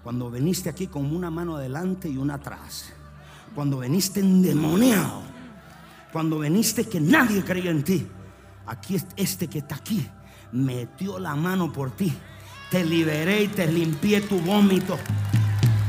cuando 0.06 0.30
viniste 0.30 0.70
aquí 0.70 0.86
con 0.86 1.16
una 1.16 1.32
mano 1.32 1.56
adelante 1.56 2.08
y 2.08 2.18
una 2.18 2.36
atrás. 2.36 2.94
Cuando 3.56 3.80
viniste 3.80 4.20
endemoniado. 4.20 5.24
Cuando 6.14 6.38
viniste 6.38 6.88
que 6.88 7.02
nadie 7.02 7.44
creía 7.44 7.72
en 7.72 7.84
ti. 7.84 8.06
Aquí 8.68 8.98
este 9.16 9.48
que 9.48 9.58
está 9.58 9.78
aquí 9.78 10.08
metió 10.52 11.18
la 11.18 11.34
mano 11.34 11.74
por 11.74 11.90
ti. 11.90 12.14
Te 12.70 12.86
liberé 12.86 13.46
y 13.46 13.48
te 13.48 13.66
limpié 13.66 14.22
tu 14.22 14.40
vómito. 14.42 14.96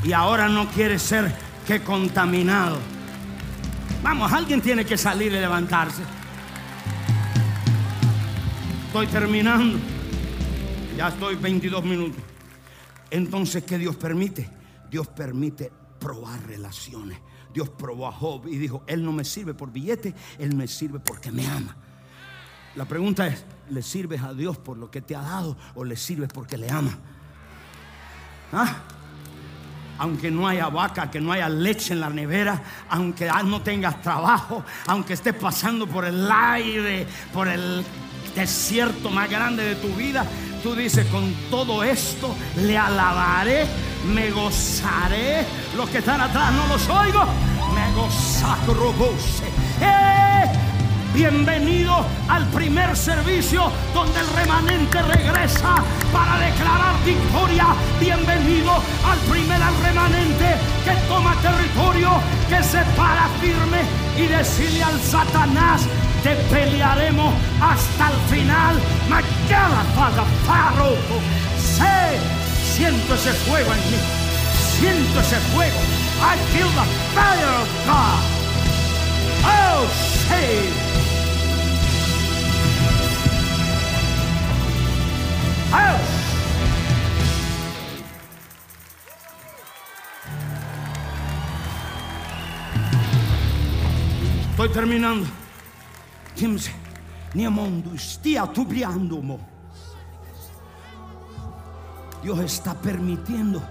Y 0.03 0.15
ahora 0.15 0.49
no 0.49 0.67
quieres 0.71 1.03
ser 1.03 1.31
que 1.67 1.83
contaminado. 1.83 2.79
Vamos, 4.03 4.33
alguien 4.33 4.63
tiene 4.63 4.87
que 4.87 4.97
salir 4.97 5.31
y 5.31 5.39
levantarse. 5.39 6.01
Estoy 8.87 9.09
terminando. 9.09 9.79
Ya 10.97 11.09
estoy 11.09 11.35
22 11.35 11.85
minutos. 11.85 12.26
Entonces, 13.11 13.65
¿qué 13.65 13.79
Dios 13.79 13.97
permite? 13.97 14.49
Dios 14.91 15.07
permite 15.09 15.71
probar 15.99 16.47
relaciones. 16.47 17.19
Dios 17.53 17.71
probó 17.71 18.07
a 18.07 18.13
Job 18.13 18.47
y 18.49 18.59
dijo, 18.59 18.83
Él 18.87 19.05
no 19.05 19.13
me 19.13 19.25
sirve 19.25 19.55
por 19.55 19.73
billete, 19.73 20.15
Él 20.39 20.55
me 20.55 20.69
sirve 20.69 20.99
porque 21.01 21.33
me 21.33 21.47
ama. 21.47 21.75
La 22.75 22.85
pregunta 22.85 23.27
es, 23.27 23.45
¿le 23.71 23.83
sirves 23.83 24.23
a 24.23 24.35
Dios 24.35 24.59
por 24.59 24.77
lo 24.77 24.91
que 24.91 25.01
te 25.01 25.17
ha 25.17 25.23
dado 25.23 25.57
o 25.75 25.83
le 25.83 25.97
sirves 25.97 26.29
porque 26.33 26.59
le 26.59 26.71
ama? 26.71 26.91
¿Ah? 28.53 28.77
Aunque 29.99 30.31
no 30.31 30.47
haya 30.47 30.69
vaca, 30.69 31.11
que 31.11 31.19
no 31.19 31.33
haya 31.33 31.49
leche 31.49 31.95
en 31.95 32.01
la 32.01 32.11
nevera, 32.11 32.63
aunque 32.91 33.31
no 33.47 33.63
tengas 33.63 34.03
trabajo, 34.03 34.63
aunque 34.87 35.15
estés 35.15 35.35
pasando 35.35 35.87
por 35.87 36.05
el 36.05 36.31
aire, 36.31 37.07
por 37.33 37.49
el 37.49 37.83
desierto 38.35 39.09
más 39.09 39.31
grande 39.31 39.65
de 39.65 39.77
tu 39.77 39.89
vida, 39.95 40.27
tú 40.67 40.75
dices, 40.75 41.07
con 41.13 41.33
todo 41.49 41.85
esto 41.85 42.35
le 42.57 42.77
alabaré, 42.77 43.67
me 44.13 44.33
gozaré. 44.33 45.47
Los 45.77 45.89
que 45.91 45.99
están 45.99 46.21
atrás 46.21 46.53
no 46.55 46.67
los 46.67 46.89
oigo, 46.89 47.25
me 47.73 47.93
gozaré. 47.95 49.07
¡Eh! 49.81 50.27
Bienvenido 51.15 52.05
al 52.29 52.45
primer 52.49 52.97
servicio 52.97 53.71
donde 53.95 54.19
el 54.19 54.27
remanente 54.35 55.01
regresa 55.03 55.77
para 56.13 56.37
declarar 56.41 56.97
victoria. 57.05 57.67
Bienvenido 58.01 58.73
al 59.09 59.19
primer 59.31 59.61
remanente 59.85 60.57
que 60.85 60.91
toma 61.07 61.37
territorio, 61.43 62.11
que 62.49 62.61
se 62.65 62.83
para 62.97 63.29
firme 63.41 63.83
y 64.19 64.27
decirle 64.27 64.83
al 64.83 65.01
Satanás, 65.01 65.87
te 66.27 66.35
pelearemos 66.53 67.33
hasta 67.61 68.11
el 68.11 68.17
final. 68.29 68.75
Mañana, 69.09 69.85
Padre 69.95 70.25
Faro. 70.45 70.97
Sé, 71.57 72.19
siento 72.75 73.15
ese 73.15 73.33
fuego 73.33 73.73
en 73.73 73.79
mí. 73.93 73.99
Siento 74.77 75.21
ese 75.21 75.37
fuego. 75.55 75.79
I 76.21 76.37
feel 76.51 76.69
the 76.75 76.85
fire 77.15 77.53
of 77.63 77.69
God. 77.87 78.23
Oh, 79.45 79.87
say. 80.27 80.59
Oh. 85.73 85.99
Estoy 94.51 94.69
terminando. 94.71 95.46
Kimse 96.37 96.71
niamondo 97.35 97.97
stia 97.97 98.47
tubriando. 98.47 99.41
Dios 102.23 102.39
está 102.41 102.75
permitiendo. 102.75 103.63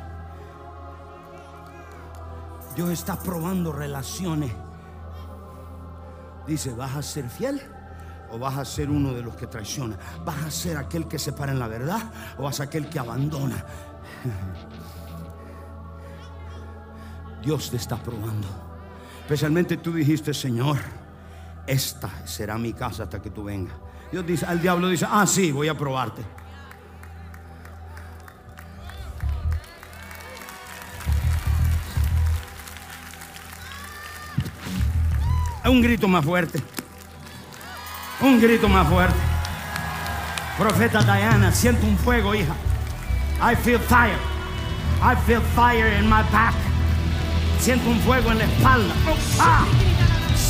Dios 2.76 2.90
está 2.90 3.18
probando 3.18 3.72
relaciones. 3.72 4.52
Dice, 6.48 6.74
¿vas 6.74 6.96
a 6.96 7.04
ser 7.04 7.30
fiel? 7.30 7.62
¿O 8.32 8.40
vas 8.40 8.58
a 8.58 8.66
ser 8.66 8.90
uno 8.90 9.14
de 9.14 9.22
los 9.22 9.36
que 9.36 9.46
traiciona? 9.46 9.98
¿Vas 10.26 10.44
a 10.44 10.52
ser 10.52 10.78
aquel 10.78 11.08
que 11.08 11.20
se 11.20 11.32
para 11.32 11.52
en 11.52 11.60
la 11.60 11.68
verdad? 11.68 12.02
¿O 12.38 12.44
vas 12.44 12.60
a 12.60 12.64
aquel 12.64 12.90
que 12.90 12.98
abandona? 12.98 13.64
Dios 17.44 17.70
te 17.70 17.78
está 17.78 17.98
probando. 17.98 18.48
Especialmente 19.22 19.78
tú 19.78 19.94
dijiste, 19.94 20.34
Señor 20.34 21.05
esta 21.68 22.10
será 22.26 22.58
mi 22.58 22.74
casa 22.74 23.04
hasta 23.04 23.22
que 23.22 23.30
tú 23.30 23.44
vengas. 23.44 23.76
Dios 24.12 24.26
dice, 24.26 24.46
al 24.46 24.62
diablo 24.62 24.88
dice, 24.88 25.06
ah, 25.10 25.26
sí, 25.26 25.52
voy 25.52 25.68
a 25.68 25.78
probarte. 25.78 26.22
Un 35.66 35.82
grito 35.82 36.08
más 36.08 36.24
fuerte. 36.24 36.62
Un 38.22 38.40
grito 38.40 38.70
más 38.70 38.88
fuerte. 38.88 39.18
Profeta 40.58 41.02
Diana, 41.02 41.52
siento 41.52 41.86
un 41.86 41.98
fuego, 41.98 42.34
hija. 42.36 42.56
I 43.42 43.56
feel 43.56 43.80
fire. 43.80 44.18
I 45.02 45.16
feel 45.26 45.42
fire 45.56 45.98
in 46.00 46.06
my 46.06 46.24
back. 46.32 46.54
Siento 47.60 47.90
un 47.90 48.00
fuego 48.02 48.32
en 48.32 48.38
la 48.38 48.46
espalda. 48.46 48.94
ah. 49.40 49.66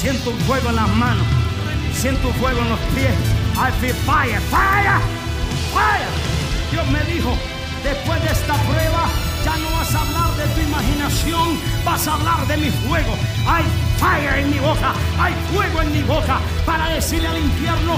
Siento 0.05 0.29
un 0.29 0.39
fuego 0.41 0.69
en 0.69 0.75
las 0.75 0.87
manos. 0.89 1.25
Siento 1.91 2.27
un 2.27 2.33
fuego 2.35 2.61
en 2.61 2.69
los 2.69 2.79
pies. 2.93 3.09
I 3.57 3.71
feel 3.81 3.95
fire, 4.05 4.39
fire, 4.51 5.01
fire. 5.73 6.07
Dios 6.69 6.87
me 6.91 7.03
dijo, 7.11 7.35
después 7.83 8.21
de 8.21 8.29
esta 8.29 8.53
prueba, 8.53 9.07
ya 9.43 9.57
no 9.57 9.71
vas 9.71 9.95
a 9.95 10.01
hablar 10.01 10.29
de 10.35 10.45
tu 10.53 10.61
imaginación, 10.61 11.59
vas 11.83 12.07
a 12.07 12.13
hablar 12.13 12.45
de 12.45 12.55
mi 12.55 12.69
fuego. 12.69 13.17
Hay 13.47 13.63
fire 13.97 14.41
en 14.41 14.51
mi 14.51 14.59
boca, 14.59 14.93
hay 15.17 15.33
fuego 15.51 15.81
en 15.81 15.91
mi 15.91 16.03
boca 16.03 16.37
para 16.67 16.87
decirle 16.89 17.27
al 17.27 17.39
infierno, 17.39 17.97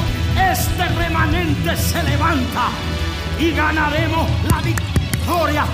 este 0.50 0.88
remanente 0.88 1.76
se 1.76 2.02
levanta 2.04 2.70
y 3.38 3.52
ganaremos 3.52 4.30
la 4.50 4.62
victoria. 4.62 5.66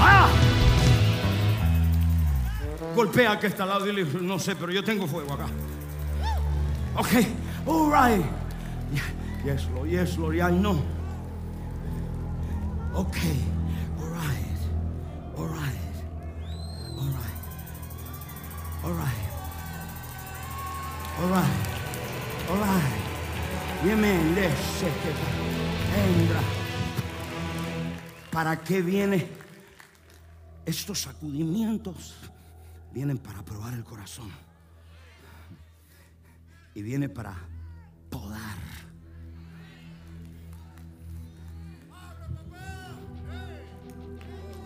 ¡Ah! 0.00 0.30
Golpea 2.94 3.38
que 3.38 3.46
está 3.46 3.62
al 3.64 3.68
lado 3.70 3.86
y 3.86 3.94
dile, 3.94 4.04
no 4.20 4.38
sé, 4.38 4.56
pero 4.56 4.72
yo 4.72 4.82
tengo 4.82 5.06
fuego 5.06 5.32
acá. 5.32 5.46
Ok, 6.96 7.08
all 7.66 7.90
right. 7.90 8.24
Yes, 9.44 9.66
Lord, 9.74 9.88
yes, 9.88 10.18
Lord, 10.18 10.36
I 10.36 10.50
know. 10.50 10.82
Ok, 12.94 13.16
all 14.00 14.10
right, 14.10 14.58
all 15.36 15.46
right, 15.46 15.78
all 16.98 17.08
right, 17.08 17.38
all 18.84 18.92
right, 18.92 19.30
all 21.18 21.28
right, 21.28 22.50
all 22.50 22.58
right. 22.58 23.10
¿Para 28.30 28.62
qué 28.62 28.82
viene 28.82 29.26
estos 30.66 31.00
sacudimientos? 31.00 32.14
Vienen 32.92 33.18
para 33.18 33.44
probar 33.44 33.74
el 33.74 33.84
corazón. 33.84 34.30
Y 36.74 36.82
viene 36.82 37.08
para 37.08 37.34
podar. 38.10 38.58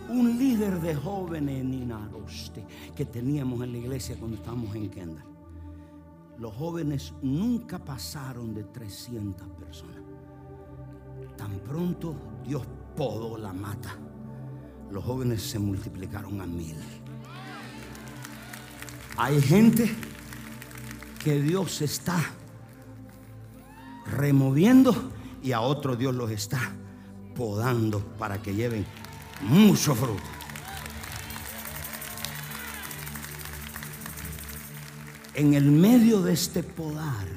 Un 0.09 0.37
líder 0.37 0.79
de 0.81 0.95
jóvenes 0.95 1.61
en 1.61 1.73
Inaroste 1.73 2.65
que 2.95 3.05
teníamos 3.05 3.61
en 3.63 3.71
la 3.71 3.77
iglesia 3.79 4.15
cuando 4.17 4.37
estábamos 4.37 4.75
en 4.75 4.89
Kendall. 4.89 5.25
Los 6.37 6.53
jóvenes 6.53 7.13
nunca 7.21 7.79
pasaron 7.79 8.53
de 8.53 8.65
300 8.65 9.47
personas. 9.49 9.95
Tan 11.37 11.59
pronto 11.59 12.15
Dios 12.45 12.63
podó 12.95 13.37
la 13.37 13.53
mata, 13.53 13.95
los 14.91 15.03
jóvenes 15.03 15.41
se 15.41 15.59
multiplicaron 15.59 16.39
a 16.41 16.45
mil. 16.45 16.77
Hay 19.17 19.41
gente 19.41 19.95
que 21.23 21.41
Dios 21.41 21.81
está 21.81 22.23
removiendo 24.05 25.11
y 25.41 25.53
a 25.53 25.61
otro 25.61 25.95
Dios 25.95 26.13
los 26.13 26.31
está 26.31 26.73
podando 27.35 27.99
para 28.17 28.41
que 28.41 28.53
lleven 28.53 28.85
mucho 29.41 29.95
fruto. 29.95 30.21
En 35.33 35.53
el 35.53 35.71
medio 35.71 36.21
de 36.21 36.33
este 36.33 36.63
podar 36.63 37.27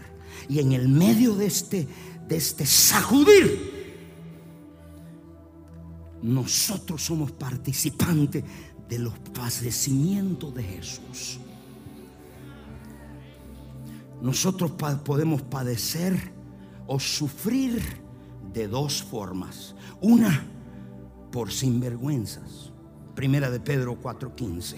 y 0.48 0.60
en 0.60 0.72
el 0.72 0.88
medio 0.88 1.34
de 1.34 1.46
este, 1.46 1.88
de 2.26 2.36
este 2.36 2.66
sacudir, 2.66 3.78
nosotros 6.22 7.02
somos 7.02 7.30
participantes 7.32 8.42
de 8.88 8.98
los 8.98 9.16
padecimientos 9.32 10.54
de 10.54 10.62
Jesús. 10.62 11.38
Nosotros 14.20 14.72
podemos 15.04 15.42
padecer 15.42 16.32
o 16.86 16.98
sufrir 16.98 17.80
de 18.52 18.66
dos 18.66 19.02
formas. 19.02 19.76
Una, 20.00 20.44
por 21.30 21.52
sinvergüenzas. 21.52 22.72
Primera 23.14 23.50
de 23.50 23.60
Pedro 23.60 24.00
4:15. 24.00 24.76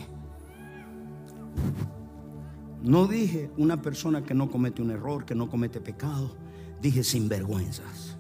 No 2.83 3.07
dije 3.07 3.50
una 3.57 3.81
persona 3.81 4.22
que 4.22 4.35
no 4.35 4.50
comete 4.50 4.83
un 4.83 4.90
error, 4.90 5.24
que 5.24 5.35
no 5.35 5.48
comete 5.48 5.81
pecado. 5.81 6.35
Dije 6.81 7.05
sinvergüenzas. 7.05 8.16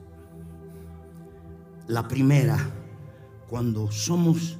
La 1.86 2.06
primera, 2.06 2.58
cuando 3.48 3.90
somos, 3.90 4.58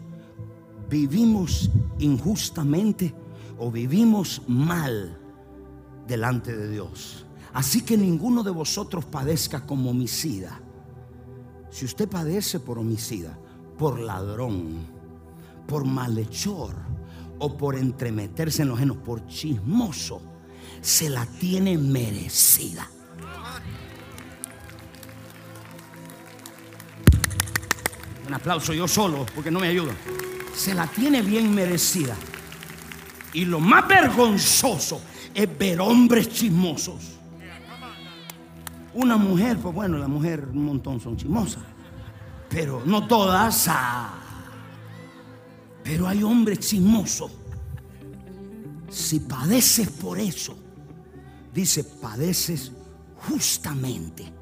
vivimos 0.88 1.70
injustamente 1.98 3.14
o 3.58 3.70
vivimos 3.70 4.42
mal 4.48 5.16
delante 6.10 6.56
de 6.56 6.68
Dios. 6.68 7.24
Así 7.54 7.82
que 7.82 7.96
ninguno 7.96 8.42
de 8.42 8.50
vosotros 8.50 9.04
padezca 9.04 9.64
como 9.64 9.90
homicida. 9.90 10.60
Si 11.70 11.84
usted 11.84 12.08
padece 12.08 12.58
por 12.58 12.80
homicida, 12.80 13.38
por 13.78 14.00
ladrón, 14.00 14.86
por 15.68 15.84
malhechor 15.84 16.74
o 17.38 17.56
por 17.56 17.76
entremeterse 17.76 18.62
en 18.62 18.68
los 18.68 18.78
genos, 18.78 18.96
por 18.98 19.24
chismoso, 19.26 20.20
se 20.80 21.08
la 21.08 21.24
tiene 21.26 21.78
merecida. 21.78 22.88
Un 28.26 28.34
aplauso 28.34 28.72
yo 28.72 28.88
solo 28.88 29.26
porque 29.34 29.50
no 29.50 29.60
me 29.60 29.68
ayuda. 29.68 29.92
Se 30.54 30.74
la 30.74 30.88
tiene 30.88 31.22
bien 31.22 31.54
merecida. 31.54 32.16
Y 33.32 33.44
lo 33.44 33.60
más 33.60 33.86
vergonzoso 33.86 35.00
es 35.34 35.58
ver 35.58 35.80
hombres 35.80 36.28
chismosos. 36.28 37.18
Una 38.94 39.16
mujer, 39.16 39.58
pues 39.58 39.74
bueno, 39.74 39.98
la 39.98 40.08
mujer 40.08 40.48
un 40.52 40.64
montón 40.64 41.00
son 41.00 41.16
chismosas, 41.16 41.62
pero 42.48 42.82
no 42.84 43.06
todas. 43.06 43.66
Ah. 43.68 44.14
Pero 45.84 46.08
hay 46.08 46.22
hombres 46.22 46.58
chismosos. 46.60 47.30
Si 48.88 49.20
padeces 49.20 49.88
por 49.90 50.18
eso, 50.18 50.56
dice, 51.54 51.84
padeces 51.84 52.72
justamente. 53.28 54.32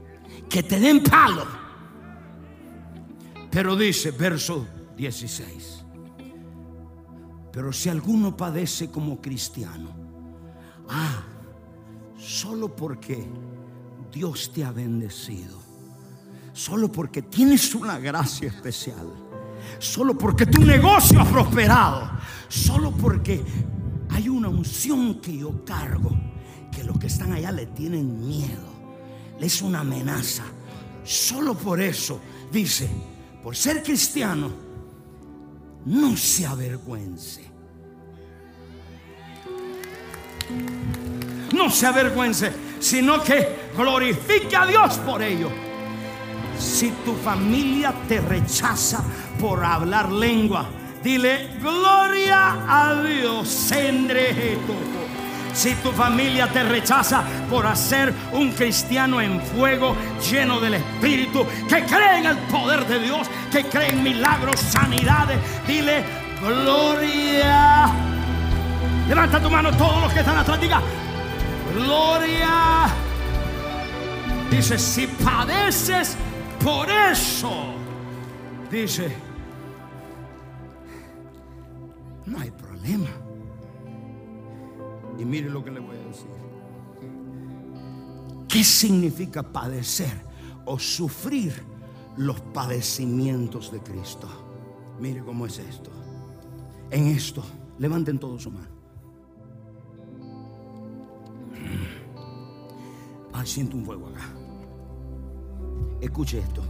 Que 0.48 0.62
te 0.62 0.80
den 0.80 1.02
palo. 1.02 1.46
Pero 3.50 3.76
dice, 3.76 4.10
verso 4.12 4.66
16. 4.96 5.84
Pero 7.52 7.72
si 7.72 7.88
alguno 7.88 8.36
padece 8.36 8.90
como 8.90 9.20
cristiano, 9.20 10.07
Ah, 10.88 11.22
solo 12.18 12.74
porque 12.74 13.26
Dios 14.12 14.50
te 14.52 14.64
ha 14.64 14.72
bendecido. 14.72 15.58
Solo 16.52 16.90
porque 16.90 17.22
tienes 17.22 17.74
una 17.74 17.98
gracia 17.98 18.48
especial. 18.48 19.06
Solo 19.78 20.16
porque 20.16 20.46
tu 20.46 20.64
negocio 20.64 21.20
ha 21.20 21.24
prosperado. 21.24 22.10
Solo 22.48 22.90
porque 22.90 23.44
hay 24.10 24.28
una 24.28 24.48
unción 24.48 25.20
que 25.20 25.36
yo 25.36 25.64
cargo. 25.64 26.10
Que 26.72 26.84
los 26.84 26.98
que 26.98 27.08
están 27.08 27.32
allá 27.32 27.52
le 27.52 27.66
tienen 27.66 28.26
miedo. 28.26 28.72
Le 29.38 29.46
es 29.46 29.62
una 29.62 29.80
amenaza. 29.80 30.44
Solo 31.04 31.54
por 31.54 31.80
eso 31.80 32.20
dice, 32.50 32.88
por 33.42 33.54
ser 33.54 33.82
cristiano, 33.82 34.50
no 35.84 36.16
se 36.16 36.46
avergüence 36.46 37.47
no 41.52 41.70
se 41.70 41.86
avergüence, 41.86 42.52
sino 42.80 43.22
que 43.22 43.70
glorifique 43.76 44.56
a 44.56 44.66
Dios 44.66 44.98
por 44.98 45.22
ello. 45.22 45.50
Si 46.58 46.90
tu 47.04 47.14
familia 47.14 47.92
te 48.08 48.20
rechaza 48.20 49.02
por 49.40 49.64
hablar 49.64 50.10
lengua, 50.10 50.68
dile 51.02 51.50
gloria 51.60 52.56
a 52.68 53.02
Dios. 53.02 53.48
Si 55.54 55.74
tu 55.74 55.90
familia 55.90 56.46
te 56.48 56.62
rechaza 56.62 57.22
por 57.50 57.66
hacer 57.66 58.12
un 58.32 58.52
cristiano 58.52 59.20
en 59.20 59.40
fuego, 59.40 59.96
lleno 60.30 60.60
del 60.60 60.74
Espíritu, 60.74 61.46
que 61.68 61.84
cree 61.84 62.18
en 62.18 62.26
el 62.26 62.38
poder 62.38 62.86
de 62.86 63.00
Dios, 63.00 63.28
que 63.50 63.64
cree 63.64 63.90
en 63.90 64.02
milagros, 64.02 64.60
sanidades, 64.60 65.38
dile 65.66 66.04
gloria. 66.40 68.17
Levanta 69.08 69.40
tu 69.40 69.50
mano 69.50 69.70
todos 69.76 70.02
los 70.02 70.12
que 70.12 70.20
están 70.20 70.36
atrás, 70.36 70.60
diga 70.60 70.82
gloria. 71.74 72.86
Dice, 74.50 74.78
si 74.78 75.06
padeces 75.06 76.16
por 76.64 76.88
eso, 76.90 77.74
dice, 78.70 79.14
no 82.26 82.40
hay 82.40 82.50
problema. 82.50 83.08
Y 85.18 85.24
mire 85.24 85.50
lo 85.50 85.64
que 85.64 85.70
le 85.70 85.80
voy 85.80 85.96
a 85.96 86.00
decir. 86.00 86.26
¿Qué 88.48 88.64
significa 88.64 89.42
padecer 89.42 90.24
o 90.64 90.78
sufrir 90.78 91.52
los 92.16 92.40
padecimientos 92.40 93.70
de 93.70 93.80
Cristo? 93.80 94.28
Mire 94.98 95.22
cómo 95.22 95.46
es 95.46 95.58
esto. 95.58 95.90
En 96.90 97.08
esto, 97.08 97.44
levanten 97.78 98.18
todos 98.18 98.42
su 98.42 98.50
mano. 98.50 98.77
Ay, 103.38 103.46
siento 103.46 103.76
un 103.76 103.84
fuego 103.84 104.08
acá. 104.08 104.26
Escuche 106.00 106.40
esto. 106.40 106.60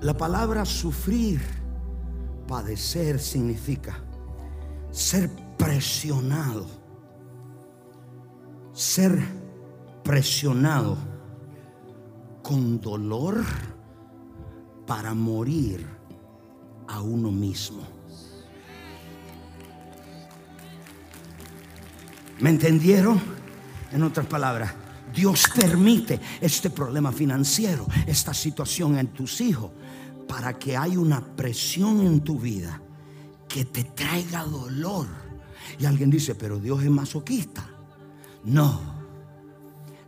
La 0.00 0.16
palabra 0.16 0.64
sufrir, 0.64 1.42
padecer 2.46 3.20
significa 3.20 4.02
ser 4.90 5.28
presionado. 5.58 6.64
Ser 8.72 9.20
presionado 10.02 10.96
con 12.42 12.80
dolor 12.80 13.44
para 14.86 15.12
morir 15.12 15.86
a 16.86 17.02
uno 17.02 17.30
mismo. 17.30 17.82
¿Me 22.40 22.48
entendieron? 22.48 23.37
En 23.92 24.02
otras 24.02 24.26
palabras, 24.26 24.72
Dios 25.14 25.44
permite 25.54 26.20
este 26.40 26.70
problema 26.70 27.12
financiero, 27.12 27.86
esta 28.06 28.34
situación 28.34 28.98
en 28.98 29.08
tus 29.08 29.40
hijos, 29.40 29.70
para 30.26 30.58
que 30.58 30.76
haya 30.76 30.98
una 30.98 31.24
presión 31.24 32.06
en 32.06 32.20
tu 32.20 32.38
vida 32.38 32.80
que 33.48 33.64
te 33.64 33.84
traiga 33.84 34.44
dolor. 34.44 35.06
Y 35.78 35.86
alguien 35.86 36.10
dice, 36.10 36.34
pero 36.34 36.58
Dios 36.58 36.82
es 36.82 36.90
masoquista. 36.90 37.66
No. 38.44 38.98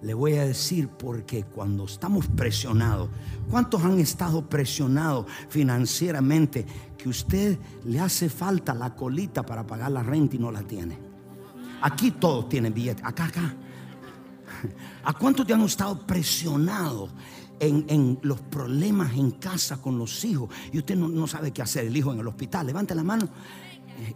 Le 0.03 0.15
voy 0.15 0.35
a 0.35 0.47
decir 0.47 0.89
porque 0.89 1.45
cuando 1.45 1.85
estamos 1.85 2.27
presionados, 2.27 3.11
¿cuántos 3.51 3.83
han 3.83 3.99
estado 3.99 4.49
presionados 4.49 5.27
financieramente 5.49 6.65
que 6.97 7.09
usted 7.09 7.59
le 7.85 8.01
hace 8.01 8.31
falta 8.31 8.73
la 8.73 8.95
colita 8.95 9.45
para 9.45 9.67
pagar 9.67 9.91
la 9.91 10.03
renta 10.03 10.37
y 10.37 10.39
no 10.39 10.51
la 10.51 10.63
tiene? 10.63 10.99
Aquí 11.83 12.13
todos 12.13 12.49
tienen 12.49 12.73
billetes, 12.73 13.05
acá, 13.05 13.27
acá. 13.27 13.55
¿A 15.05 15.13
cuántos 15.13 15.47
te 15.47 15.55
han 15.55 15.63
estado 15.63 16.07
presionados 16.07 17.11
en, 17.59 18.19
los 18.23 18.41
problemas 18.41 19.13
en 19.15 19.33
casa 19.33 19.81
con 19.81 19.99
los 19.99 20.25
hijos 20.25 20.51
y 20.73 20.79
usted 20.79 20.97
no, 20.97 21.09
no, 21.09 21.27
sabe 21.27 21.53
qué 21.53 21.63
hacer, 21.63 21.87
el 21.87 21.97
hijo 21.97 22.13
en 22.13 22.21
el 22.21 22.27
hospital? 22.27 22.67
Levante 22.67 22.95
la 22.95 23.05
mano. 23.05 23.29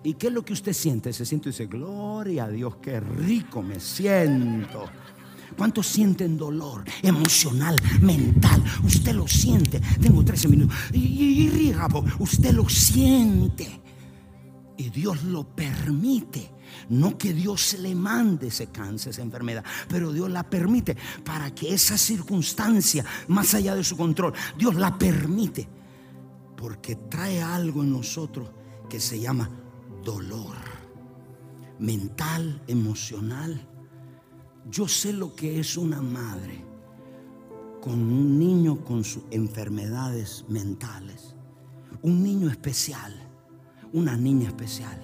¿Y 0.03 0.15
qué 0.15 0.29
es 0.29 0.33
lo 0.33 0.45
que 0.45 0.53
usted 0.53 0.73
siente? 0.73 1.13
Se 1.13 1.27
siente 1.27 1.49
y 1.49 1.53
dice, 1.53 1.67
gloria 1.67 2.45
a 2.45 2.49
Dios, 2.49 2.77
qué 2.77 3.01
rico 3.01 3.63
me 3.63 3.81
siento. 3.81 4.87
¿Cuántos 5.57 5.87
sienten 5.87 6.37
dolor 6.37 6.85
emocional, 7.03 7.77
mental? 8.01 8.63
Usted 8.83 9.15
lo 9.15 9.29
siente. 9.29 9.81
Tengo 10.01 10.25
13 10.25 10.49
minutos. 10.49 10.77
Y, 10.93 10.99
y, 10.99 11.77
usted 12.19 12.53
lo 12.53 12.69
siente. 12.69 13.84
Y 14.77 14.91
Dios 14.91 15.23
lo 15.25 15.45
permite. 15.45 16.51
No 16.89 17.17
que 17.17 17.33
Dios 17.33 17.77
le 17.79 17.95
mande 17.95 18.49
ese 18.49 18.69
cáncer, 18.69 19.11
esa 19.11 19.23
enfermedad, 19.23 19.65
pero 19.89 20.13
Dios 20.13 20.31
la 20.31 20.43
permite 20.43 20.97
para 21.25 21.55
que 21.55 21.73
esa 21.73 21.97
circunstancia, 21.97 23.05
más 23.29 23.55
allá 23.55 23.77
de 23.77 23.85
su 23.85 23.97
control, 23.97 24.33
Dios 24.59 24.75
la 24.75 24.99
permite. 24.99 25.69
Porque 26.57 26.97
trae 26.97 27.43
algo 27.43 27.83
en 27.83 27.93
nosotros 27.93 28.51
que 28.89 28.99
se 28.99 29.21
llama 29.21 29.49
dolor 30.03 30.57
mental, 31.79 32.63
emocional 32.67 33.69
yo 34.71 34.89
sé 34.89 35.13
lo 35.13 35.35
que 35.35 35.61
es 35.61 35.77
una 35.77 36.01
madre 36.01 36.65
con 37.83 38.01
un 38.01 38.39
niño 38.39 38.83
con 38.83 39.05
sus 39.05 39.25
enfermedades 39.31 40.45
mentales. 40.49 41.35
Un 42.01 42.23
niño 42.23 42.49
especial, 42.49 43.24
una 43.95 44.17
niña 44.17 44.49
especial. 44.49 45.01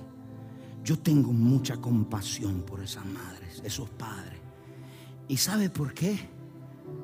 Yo 0.84 0.98
tengo 0.98 1.32
mucha 1.32 1.76
compasión 1.80 2.62
por 2.62 2.80
esas 2.80 3.06
madres, 3.06 3.62
esos 3.64 3.88
padres. 3.90 4.40
¿Y 5.28 5.36
sabe 5.36 5.70
por 5.70 5.94
qué? 5.94 6.18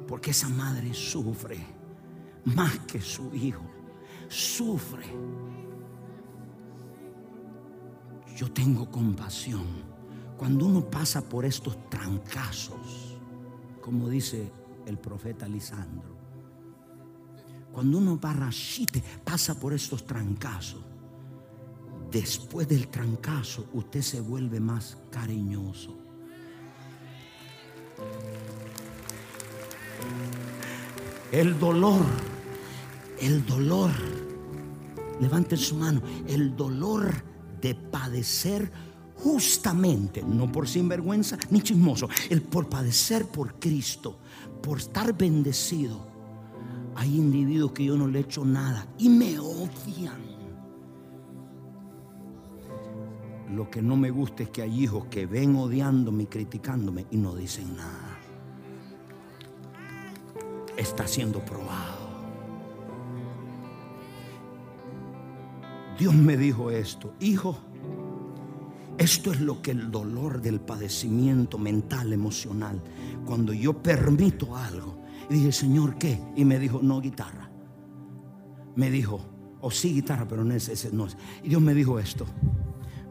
Porque 0.09 0.33
esa 0.33 0.49
madre 0.49 0.93
sufre 0.93 1.65
más 2.45 2.81
que 2.81 3.01
su 3.01 3.33
hijo. 3.35 3.63
Sufre. 4.29 5.07
Yo 8.37 8.51
tengo 8.51 8.91
compasión 8.91 9.65
cuando 10.37 10.67
uno 10.67 10.91
pasa 10.91 11.23
por 11.23 11.45
estos 11.45 11.89
trancazos, 11.89 13.17
como 13.81 14.09
dice 14.09 14.51
el 14.87 14.99
profeta 14.99 15.49
Lisandro, 15.49 16.17
cuando 17.73 17.99
uno 17.99 18.17
barrachite 18.17 19.03
pasa 19.25 19.59
por 19.59 19.73
estos 19.73 20.05
trancazos, 20.05 20.83
después 22.21 22.67
del 22.67 22.89
trancazo 22.89 23.67
usted 23.75 24.01
se 24.01 24.21
vuelve 24.23 24.59
más 24.59 24.97
cariñoso. 25.11 25.95
El 31.31 31.59
dolor, 31.59 32.01
el 33.21 33.45
dolor, 33.45 33.91
levanten 35.21 35.59
su 35.59 35.77
mano, 35.77 36.01
el 36.27 36.57
dolor 36.57 37.13
de 37.61 37.75
padecer 37.75 38.73
justamente, 39.17 40.23
no 40.23 40.51
por 40.51 40.67
sinvergüenza 40.67 41.37
ni 41.51 41.61
chismoso, 41.61 42.09
el 42.31 42.41
por 42.41 42.71
padecer 42.71 43.27
por 43.27 43.59
Cristo, 43.59 44.17
por 44.63 44.79
estar 44.79 45.15
bendecido. 45.15 46.07
Hay 46.95 47.15
individuos 47.15 47.73
que 47.73 47.85
yo 47.85 47.99
no 47.99 48.09
le 48.09 48.21
he 48.21 48.23
hecho 48.23 48.43
nada 48.43 48.87
y 48.97 49.11
me 49.11 49.39
odian. 49.39 50.26
Lo 53.51 53.71
que 53.71 53.81
no 53.81 53.97
me 53.97 54.11
gusta 54.11 54.43
es 54.43 54.51
que 54.51 54.63
hay 54.63 54.83
hijos 54.83 55.07
que 55.07 55.27
ven 55.27 55.55
odiándome 55.57 56.25
y 56.25 56.27
criticándome 56.27 57.07
y 57.11 57.17
no 57.17 57.35
dicen 57.35 57.77
nada. 57.77 58.19
Está 60.77 61.07
siendo 61.07 61.45
probado. 61.45 62.07
Dios 65.99 66.15
me 66.15 66.37
dijo 66.37 66.71
esto, 66.71 67.15
hijo, 67.21 67.59
esto 68.99 69.33
es 69.33 69.41
lo 69.41 69.63
que 69.63 69.71
el 69.71 69.91
dolor 69.91 70.43
del 70.43 70.61
padecimiento 70.61 71.57
mental, 71.57 72.13
emocional, 72.13 72.83
cuando 73.25 73.53
yo 73.53 73.83
permito 73.83 74.57
algo, 74.57 74.99
y 75.31 75.35
dije, 75.35 75.53
Señor, 75.53 75.97
¿qué? 75.97 76.21
Y 76.35 76.45
me 76.45 76.59
dijo, 76.59 76.81
no 76.83 77.01
guitarra. 77.01 77.51
Me 78.75 78.91
dijo, 78.91 79.21
o 79.61 79.71
sí 79.71 79.95
guitarra, 79.95 80.27
pero 80.29 80.45
no 80.45 80.55
es 80.55 80.69
ese, 80.69 80.93
no 80.93 81.07
es. 81.07 81.17
Y 81.43 81.49
Dios 81.49 81.63
me 81.63 81.75
dijo 81.75 81.99
esto. 81.99 82.27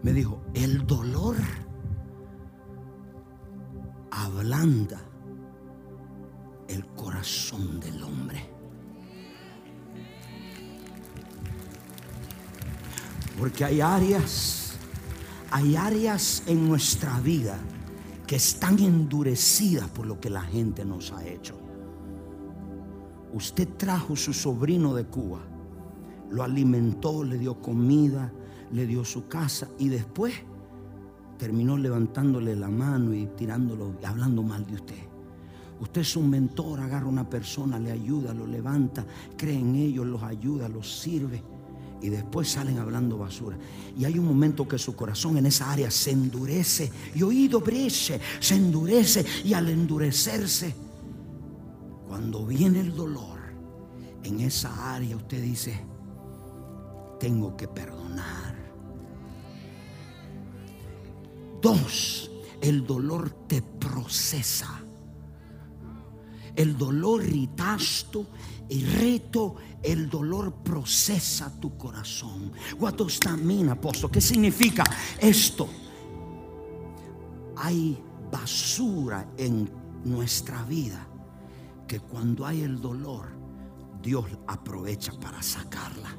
Me 0.06 0.14
dijo, 0.14 0.40
el 0.54 0.86
dolor 0.86 1.36
ablanda 4.12 5.02
el 6.68 6.86
corazón 6.90 7.80
del 7.80 8.04
hombre. 8.04 8.48
Porque 13.40 13.66
hay 13.66 13.82
áreas 13.82 14.78
hay 15.50 15.76
áreas 15.76 16.44
en 16.46 16.70
nuestra 16.70 17.20
vida 17.20 17.58
que 18.28 18.36
están 18.36 18.78
endurecidas 18.78 19.90
por 19.90 20.06
lo 20.06 20.20
que 20.20 20.30
la 20.30 20.42
gente 20.42 20.86
nos 20.86 21.12
ha 21.14 21.26
hecho. 21.26 21.58
Usted 23.34 23.70
trajo 23.76 24.16
su 24.16 24.34
sobrino 24.34 24.94
de 24.94 25.06
Cuba, 25.06 25.40
lo 26.30 26.44
alimentó, 26.44 27.24
le 27.24 27.40
dio 27.40 27.60
comida, 27.60 28.32
le 28.76 28.86
dio 28.86 29.06
su 29.06 29.28
casa 29.28 29.70
y 29.80 29.88
después 29.88 30.34
terminó 31.38 31.78
levantándole 31.78 32.56
la 32.56 32.70
mano 32.70 33.14
y 33.14 33.26
tirándolo, 33.28 33.96
y 34.02 34.06
hablando 34.06 34.44
mal 34.44 34.66
de 34.66 34.76
usted. 34.76 35.04
Usted 35.80 36.02
es 36.02 36.16
un 36.16 36.30
mentor, 36.30 36.80
agarra 36.80 37.06
a 37.06 37.10
una 37.10 37.30
persona, 37.30 37.80
le 37.80 37.92
ayuda, 37.92 38.34
lo 38.34 38.46
levanta, 38.46 39.06
cree 39.38 39.60
en 39.60 39.76
ellos, 39.76 40.06
los 40.06 40.24
ayuda, 40.24 40.70
los 40.70 41.00
sirve 41.00 41.42
y 42.02 42.10
después 42.10 42.50
salen 42.50 42.78
hablando 42.78 43.18
basura. 43.18 43.58
Y 43.98 44.06
hay 44.06 44.20
un 44.20 44.28
momento 44.28 44.68
que 44.68 44.78
su 44.78 44.96
corazón 44.96 45.38
en 45.38 45.46
esa 45.46 45.72
área 45.72 45.90
se 45.90 46.12
endurece 46.12 46.92
y 47.14 47.24
oído 47.24 47.62
breche, 47.62 48.20
se 48.40 48.56
endurece 48.56 49.26
y 49.44 49.54
al 49.54 49.70
endurecerse, 49.70 50.76
cuando 52.08 52.46
viene 52.46 52.82
el 52.82 52.96
dolor 52.96 53.40
en 54.24 54.40
esa 54.42 54.94
área, 54.94 55.16
usted 55.16 55.42
dice, 55.42 55.80
tengo 57.20 57.56
que 57.56 57.68
perdonar. 57.68 58.55
Dos, 61.66 62.30
el 62.62 62.86
dolor 62.86 63.48
te 63.48 63.64
procesa. 63.64 64.84
El 66.56 66.78
dolor 66.78 67.24
ritasto 67.24 68.28
y 68.70 68.86
reto, 68.86 69.56
el 69.82 70.08
dolor 70.08 70.54
procesa 70.64 71.52
tu 71.60 71.76
corazón. 71.76 72.52
Guatostamina, 72.78 73.72
apóstol. 73.72 74.12
¿Qué 74.12 74.22
significa 74.22 74.84
esto? 75.20 75.68
Hay 77.58 77.98
basura 78.32 79.28
en 79.36 79.68
nuestra 80.04 80.62
vida 80.66 81.08
que 81.88 82.00
cuando 82.00 82.46
hay 82.46 82.62
el 82.62 82.80
dolor, 82.80 83.30
Dios 84.04 84.26
aprovecha 84.46 85.14
para 85.14 85.42
sacarla. 85.42 86.16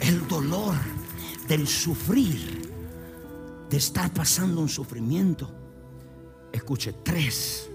El 0.00 0.26
dolor 0.28 0.74
del 1.48 1.66
sufrir, 1.66 2.70
de 3.68 3.76
estar 3.76 4.12
pasando 4.12 4.60
un 4.60 4.68
sufrimiento. 4.68 5.50
Escuche, 6.52 6.94
tres, 7.02 7.68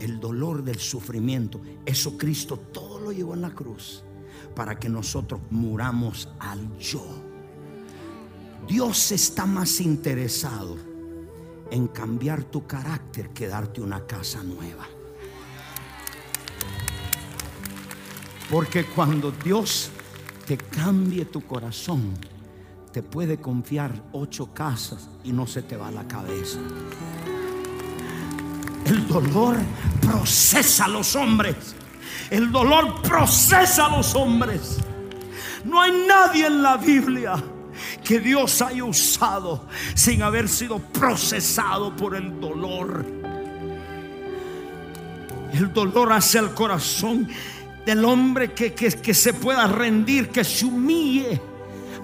el 0.00 0.20
dolor 0.20 0.62
del 0.62 0.78
sufrimiento. 0.78 1.60
Eso 1.84 2.16
Cristo 2.16 2.58
todo 2.72 3.00
lo 3.00 3.12
llevó 3.12 3.34
en 3.34 3.42
la 3.42 3.50
cruz 3.50 4.04
para 4.54 4.78
que 4.78 4.88
nosotros 4.88 5.40
muramos 5.50 6.28
al 6.38 6.76
yo. 6.78 7.04
Dios 8.66 9.12
está 9.12 9.46
más 9.46 9.80
interesado 9.80 10.76
en 11.70 11.88
cambiar 11.88 12.44
tu 12.44 12.66
carácter 12.66 13.30
que 13.30 13.46
darte 13.46 13.80
una 13.80 14.06
casa 14.06 14.42
nueva. 14.42 14.86
Porque 18.50 18.84
cuando 18.86 19.30
Dios 19.30 19.90
te 20.46 20.56
cambie 20.56 21.26
tu 21.26 21.46
corazón, 21.46 22.14
te 22.92 23.02
puede 23.02 23.38
confiar 23.38 23.92
ocho 24.12 24.52
casas 24.54 25.08
y 25.22 25.32
no 25.32 25.46
se 25.46 25.62
te 25.62 25.76
va 25.76 25.90
la 25.90 26.08
cabeza. 26.08 26.58
El 28.86 29.06
dolor 29.06 29.56
procesa 30.00 30.86
a 30.86 30.88
los 30.88 31.14
hombres. 31.14 31.74
El 32.30 32.50
dolor 32.50 33.02
procesa 33.02 33.86
a 33.86 33.96
los 33.96 34.14
hombres. 34.14 34.78
No 35.64 35.82
hay 35.82 36.06
nadie 36.06 36.46
en 36.46 36.62
la 36.62 36.78
Biblia 36.78 37.34
que 38.02 38.18
Dios 38.18 38.62
haya 38.62 38.84
usado 38.84 39.66
sin 39.94 40.22
haber 40.22 40.48
sido 40.48 40.78
procesado 40.78 41.94
por 41.94 42.16
el 42.16 42.40
dolor. 42.40 43.04
El 45.52 45.72
dolor 45.72 46.12
hace 46.12 46.38
el 46.38 46.54
corazón 46.54 47.28
del 47.88 48.04
hombre 48.04 48.52
que, 48.52 48.74
que, 48.74 49.14
se 49.14 49.32
pueda 49.32 49.66
rendir, 49.66 50.28
que 50.28 50.44
se 50.44 50.66
humille. 50.66 51.40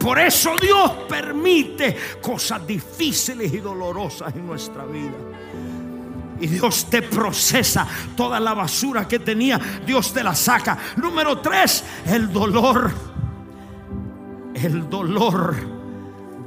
Por 0.00 0.18
eso 0.18 0.52
Dios 0.58 0.92
permite 1.06 1.94
cosas 2.22 2.66
difíciles 2.66 3.52
y 3.52 3.58
dolorosas 3.58 4.34
en 4.34 4.46
nuestra 4.46 4.86
vida. 4.86 5.12
Y 6.40 6.46
Dios 6.46 6.86
te 6.88 7.02
procesa 7.02 7.86
toda 8.16 8.40
la 8.40 8.54
basura 8.54 9.06
que 9.06 9.18
tenía, 9.18 9.60
Dios 9.84 10.14
te 10.14 10.24
la 10.24 10.34
saca. 10.34 10.78
Número 10.96 11.40
tres, 11.40 11.84
el 12.06 12.32
dolor. 12.32 12.90
El 14.54 14.88
dolor 14.88 15.54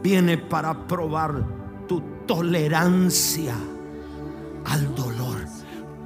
viene 0.01 0.39
para 0.39 0.87
probar 0.87 1.45
tu 1.87 2.01
tolerancia 2.25 3.53
al 4.65 4.95
dolor. 4.95 5.45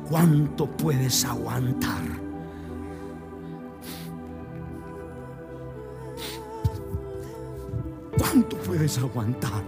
¿Cuánto 0.10 0.66
puedes 0.68 1.24
aguantar? 1.24 2.21
¿Cuánto 8.18 8.58
puedes 8.58 8.98
aguantar? 8.98 9.64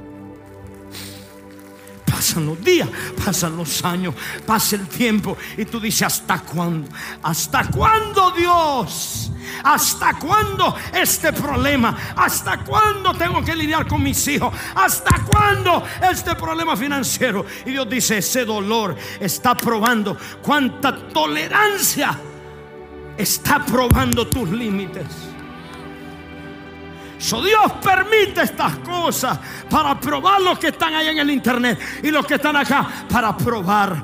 Pasan 2.06 2.46
los 2.46 2.64
días, 2.64 2.88
pasan 3.24 3.58
los 3.58 3.84
años, 3.84 4.16
pasa 4.46 4.76
el 4.76 4.88
tiempo 4.88 5.36
y 5.58 5.66
tú 5.66 5.80
dices, 5.80 6.04
¿hasta 6.04 6.39
cuándo? 6.39 6.88
¿Hasta 7.22 7.66
cuándo 7.70 8.32
Dios? 8.32 9.32
¿Hasta 9.64 10.14
cuándo 10.14 10.76
este 10.94 11.34
problema? 11.34 11.98
¿Hasta 12.16 12.64
cuándo 12.64 13.14
tengo 13.14 13.44
que 13.44 13.56
lidiar 13.56 13.88
con 13.88 14.04
mis 14.04 14.28
hijos? 14.28 14.54
¿Hasta 14.76 15.24
cuándo 15.26 15.84
este 16.02 16.36
problema 16.36 16.78
financiero? 16.78 17.46
Y 17.66 17.72
Dios 17.72 17.89
dice, 17.89 18.20
ese 18.20 18.46
dolor 18.46 18.96
está 19.20 19.56
probando 19.56 20.18
cuánta 20.41 20.96
tolerancia 21.10 22.18
está 23.18 23.66
probando 23.66 24.28
tus 24.28 24.50
límites. 24.50 25.33
Dios 27.32 27.71
permite 27.82 28.41
estas 28.41 28.78
cosas 28.78 29.39
para 29.69 29.97
probar 29.99 30.41
los 30.41 30.59
que 30.59 30.67
están 30.67 30.93
ahí 30.93 31.07
en 31.07 31.19
el 31.19 31.30
internet 31.30 31.80
y 32.03 32.11
los 32.11 32.26
que 32.26 32.36
están 32.36 32.55
acá, 32.57 32.88
para 33.09 33.36
probar, 33.36 34.03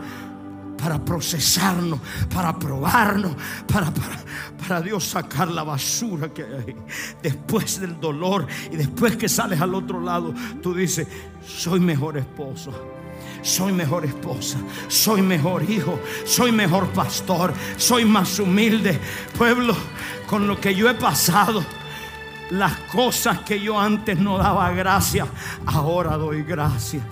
para 0.82 1.04
procesarnos, 1.04 2.00
para 2.34 2.58
probarnos, 2.58 3.36
para, 3.68 3.92
para, 3.92 4.18
para 4.58 4.82
Dios 4.82 5.04
sacar 5.04 5.50
la 5.50 5.64
basura 5.64 6.30
que 6.30 6.44
hay. 6.44 6.76
Después 7.22 7.82
del 7.82 8.00
dolor 8.00 8.48
y 8.72 8.78
después 8.78 9.18
que 9.18 9.28
sales 9.28 9.60
al 9.60 9.76
otro 9.76 10.00
lado, 10.00 10.34
tú 10.62 10.74
dices, 10.74 11.08
soy 11.46 11.80
mejor 11.80 12.18
esposo 12.18 13.00
soy 13.42 13.72
mejor 13.72 14.06
esposa, 14.06 14.58
soy 14.90 15.22
mejor 15.22 15.64
hijo, 15.70 16.00
soy 16.26 16.52
mejor 16.52 16.88
pastor, 16.90 17.54
soy 17.78 18.04
más 18.04 18.38
humilde. 18.40 19.00
Pueblo, 19.38 19.76
con 20.28 20.46
lo 20.46 20.60
que 20.60 20.76
yo 20.76 20.90
he 20.90 20.94
pasado, 20.94 21.64
las 22.50 22.78
cosas 22.92 23.40
que 23.40 23.60
yo 23.60 23.80
antes 23.80 24.18
no 24.18 24.38
daba 24.38 24.72
gracias, 24.72 25.28
ahora 25.66 26.18
doy 26.18 26.44
gracias. 26.44 27.04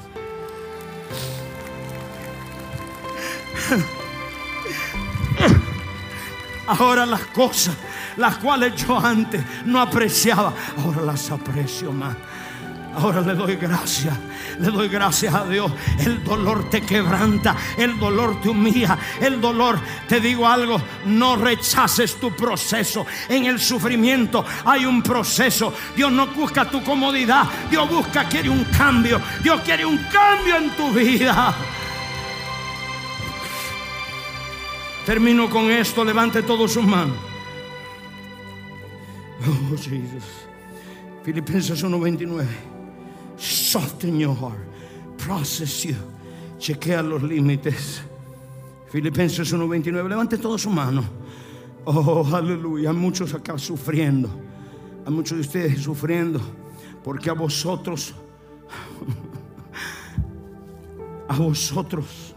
Ahora 6.67 7.05
las 7.05 7.21
cosas, 7.27 7.75
las 8.17 8.37
cuales 8.39 8.75
yo 8.75 8.99
antes 8.99 9.41
no 9.65 9.81
apreciaba, 9.81 10.53
ahora 10.83 11.01
las 11.01 11.31
aprecio 11.31 11.93
más. 11.93 12.17
Ahora 12.97 13.21
le 13.21 13.35
doy 13.35 13.55
gracias. 13.57 14.17
Le 14.59 14.71
doy 14.71 14.87
gracias 14.87 15.31
a 15.31 15.45
Dios. 15.45 15.71
El 15.99 16.23
dolor 16.23 16.67
te 16.67 16.81
quebranta. 16.81 17.55
El 17.77 17.99
dolor 17.99 18.41
te 18.41 18.49
humilla. 18.49 18.97
El 19.21 19.39
dolor, 19.39 19.79
te 20.07 20.19
digo 20.19 20.47
algo, 20.47 20.81
no 21.05 21.35
rechaces 21.35 22.15
tu 22.15 22.31
proceso. 22.31 23.05
En 23.29 23.45
el 23.45 23.59
sufrimiento 23.59 24.43
hay 24.65 24.85
un 24.85 25.03
proceso. 25.03 25.71
Dios 25.95 26.11
no 26.11 26.25
busca 26.27 26.69
tu 26.71 26.83
comodidad. 26.83 27.43
Dios 27.69 27.87
busca, 27.87 28.27
quiere 28.27 28.49
un 28.49 28.63
cambio. 28.65 29.21
Dios 29.43 29.61
quiere 29.61 29.85
un 29.85 29.97
cambio 30.11 30.57
en 30.57 30.71
tu 30.71 30.91
vida. 30.91 31.53
Termino 35.05 35.47
con 35.51 35.69
esto. 35.69 36.03
Levante 36.03 36.41
todos 36.41 36.73
sus 36.73 36.83
manos. 36.83 37.15
Oh, 39.39 39.77
Jesus. 39.77 40.23
Filipenses 41.23 41.83
1:29 41.83 42.76
soften 43.37 44.19
your 44.19 44.35
heart, 44.35 44.59
process 45.17 45.85
you, 45.85 45.95
chequea 46.59 47.01
los 47.01 47.21
límites. 47.21 48.01
Filipenses 48.89 49.51
1:29, 49.53 50.09
levante 50.09 50.37
toda 50.37 50.57
su 50.57 50.69
mano. 50.69 51.03
Oh, 51.85 52.25
aleluya, 52.33 52.89
hay 52.89 52.95
muchos 52.95 53.33
acá 53.33 53.57
sufriendo. 53.57 54.29
Hay 55.05 55.13
muchos 55.13 55.37
de 55.37 55.41
ustedes 55.41 55.81
sufriendo 55.81 56.41
porque 57.03 57.29
a 57.29 57.33
vosotros, 57.33 58.13
a 61.29 61.37
vosotros, 61.37 62.35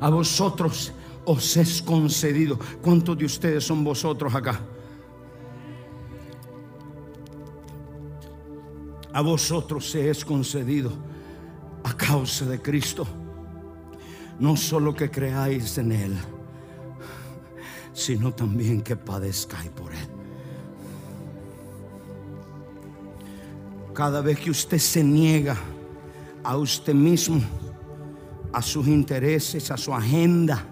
a 0.00 0.10
vosotros 0.10 0.92
os 1.24 1.56
es 1.56 1.82
concedido. 1.82 2.58
¿Cuántos 2.80 3.18
de 3.18 3.24
ustedes 3.24 3.64
son 3.64 3.82
vosotros 3.82 4.32
acá? 4.34 4.60
A 9.18 9.20
vosotros 9.20 9.90
se 9.90 10.10
es 10.10 10.24
concedido 10.24 10.92
a 11.82 11.92
causa 11.92 12.44
de 12.44 12.62
Cristo. 12.62 13.04
No 14.38 14.56
solo 14.56 14.94
que 14.94 15.10
creáis 15.10 15.76
en 15.78 15.90
Él, 15.90 16.16
sino 17.92 18.32
también 18.32 18.80
que 18.80 18.94
padezcáis 18.94 19.70
por 19.70 19.92
Él. 19.92 20.06
Cada 23.92 24.20
vez 24.20 24.38
que 24.38 24.52
usted 24.52 24.78
se 24.78 25.02
niega 25.02 25.56
a 26.44 26.56
usted 26.56 26.94
mismo, 26.94 27.40
a 28.52 28.62
sus 28.62 28.86
intereses, 28.86 29.68
a 29.72 29.76
su 29.76 29.92
agenda, 29.92 30.64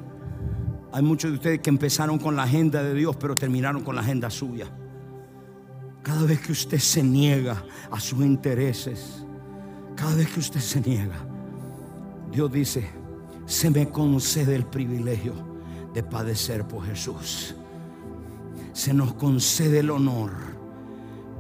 hay 0.93 1.03
muchos 1.03 1.33
de 1.33 1.37
ustedes 1.37 1.59
que 1.63 1.71
empezaron 1.71 2.17
con 2.21 2.37
la 2.37 2.45
agenda 2.45 2.81
de 2.81 2.95
Dios, 2.95 3.17
pero 3.17 3.35
terminaron 3.35 3.83
con 3.83 3.97
la 3.97 4.03
agenda 4.03 4.31
suya. 4.31 4.71
Cada 6.07 6.25
vez 6.25 6.39
que 6.39 6.53
usted 6.53 6.79
se 6.79 7.03
niega 7.03 7.65
a 7.91 7.99
sus 7.99 8.21
intereses, 8.21 9.25
cada 9.97 10.15
vez 10.15 10.29
que 10.29 10.39
usted 10.39 10.61
se 10.61 10.81
niega, 10.81 11.17
Dios 12.31 12.53
dice, 12.53 12.89
se 13.45 13.71
me 13.71 13.89
concede 13.89 14.55
el 14.55 14.65
privilegio 14.67 15.33
de 15.93 16.05
padecer 16.05 16.65
por 16.65 16.87
Jesús. 16.87 17.57
Se 18.73 18.95
nos 18.95 19.15
concede 19.15 19.81
el 19.81 19.91
honor 19.91 20.31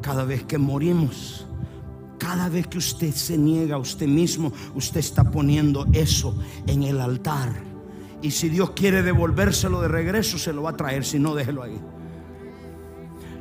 cada 0.02 0.24
vez 0.24 0.42
que 0.42 0.58
morimos. 0.58 1.46
Cada 2.18 2.48
vez 2.48 2.66
que 2.66 2.78
usted 2.78 3.12
se 3.12 3.38
niega 3.38 3.76
a 3.76 3.78
usted 3.78 4.08
mismo, 4.08 4.52
usted 4.74 4.98
está 4.98 5.30
poniendo 5.30 5.86
eso 5.92 6.36
en 6.66 6.82
el 6.82 7.00
altar. 7.00 7.54
Y 8.20 8.32
si 8.32 8.48
Dios 8.48 8.70
quiere 8.70 9.04
devolvérselo 9.04 9.80
de 9.80 9.86
regreso, 9.86 10.38
se 10.38 10.52
lo 10.52 10.62
va 10.62 10.70
a 10.70 10.76
traer. 10.76 11.04
Si 11.04 11.20
no, 11.20 11.36
déjelo 11.36 11.62
ahí. 11.62 11.80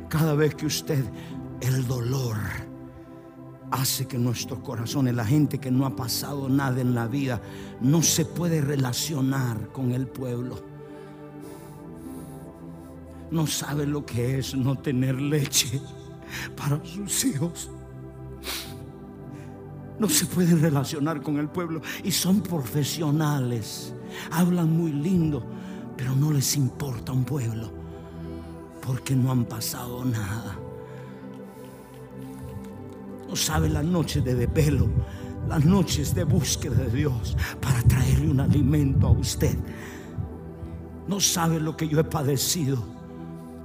Cada 0.08 0.34
vez 0.34 0.54
que 0.54 0.66
usted, 0.66 1.04
el 1.60 1.86
dolor 1.86 2.36
hace 3.70 4.06
que 4.06 4.18
nuestros 4.18 4.60
corazones, 4.60 5.14
la 5.14 5.24
gente 5.24 5.58
que 5.58 5.70
no 5.70 5.86
ha 5.86 5.96
pasado 5.96 6.48
nada 6.48 6.80
en 6.80 6.94
la 6.94 7.06
vida, 7.08 7.40
no 7.80 8.02
se 8.02 8.24
puede 8.24 8.60
relacionar 8.60 9.68
con 9.72 9.92
el 9.92 10.06
pueblo. 10.06 10.62
No 13.30 13.46
sabe 13.46 13.86
lo 13.86 14.06
que 14.06 14.38
es 14.38 14.54
no 14.54 14.76
tener 14.76 15.20
leche. 15.20 15.80
para 16.56 16.84
sus 16.84 17.24
hijos. 17.24 17.70
No 19.98 20.08
se 20.08 20.26
pueden 20.26 20.60
relacionar 20.60 21.22
con 21.22 21.38
el 21.38 21.48
pueblo 21.48 21.80
y 22.04 22.10
son 22.10 22.42
profesionales. 22.42 23.94
Hablan 24.30 24.70
muy 24.70 24.92
lindo, 24.92 25.44
pero 25.96 26.14
no 26.14 26.32
les 26.32 26.56
importa 26.56 27.12
un 27.12 27.24
pueblo 27.24 27.75
porque 28.86 29.16
no 29.16 29.32
han 29.32 29.44
pasado 29.44 30.04
nada. 30.04 30.56
No 33.28 33.34
sabe 33.34 33.68
las 33.68 33.84
noches 33.84 34.24
de 34.24 34.34
desvelo, 34.34 34.88
las 35.48 35.64
noches 35.64 36.14
de 36.14 36.24
búsqueda 36.24 36.76
de 36.76 36.90
Dios 36.90 37.36
para 37.60 37.82
traerle 37.82 38.30
un 38.30 38.40
alimento 38.40 39.08
a 39.08 39.10
usted. 39.10 39.58
No 41.08 41.20
sabe 41.20 41.58
lo 41.58 41.76
que 41.76 41.88
yo 41.88 41.98
he 41.98 42.04
padecido, 42.04 42.78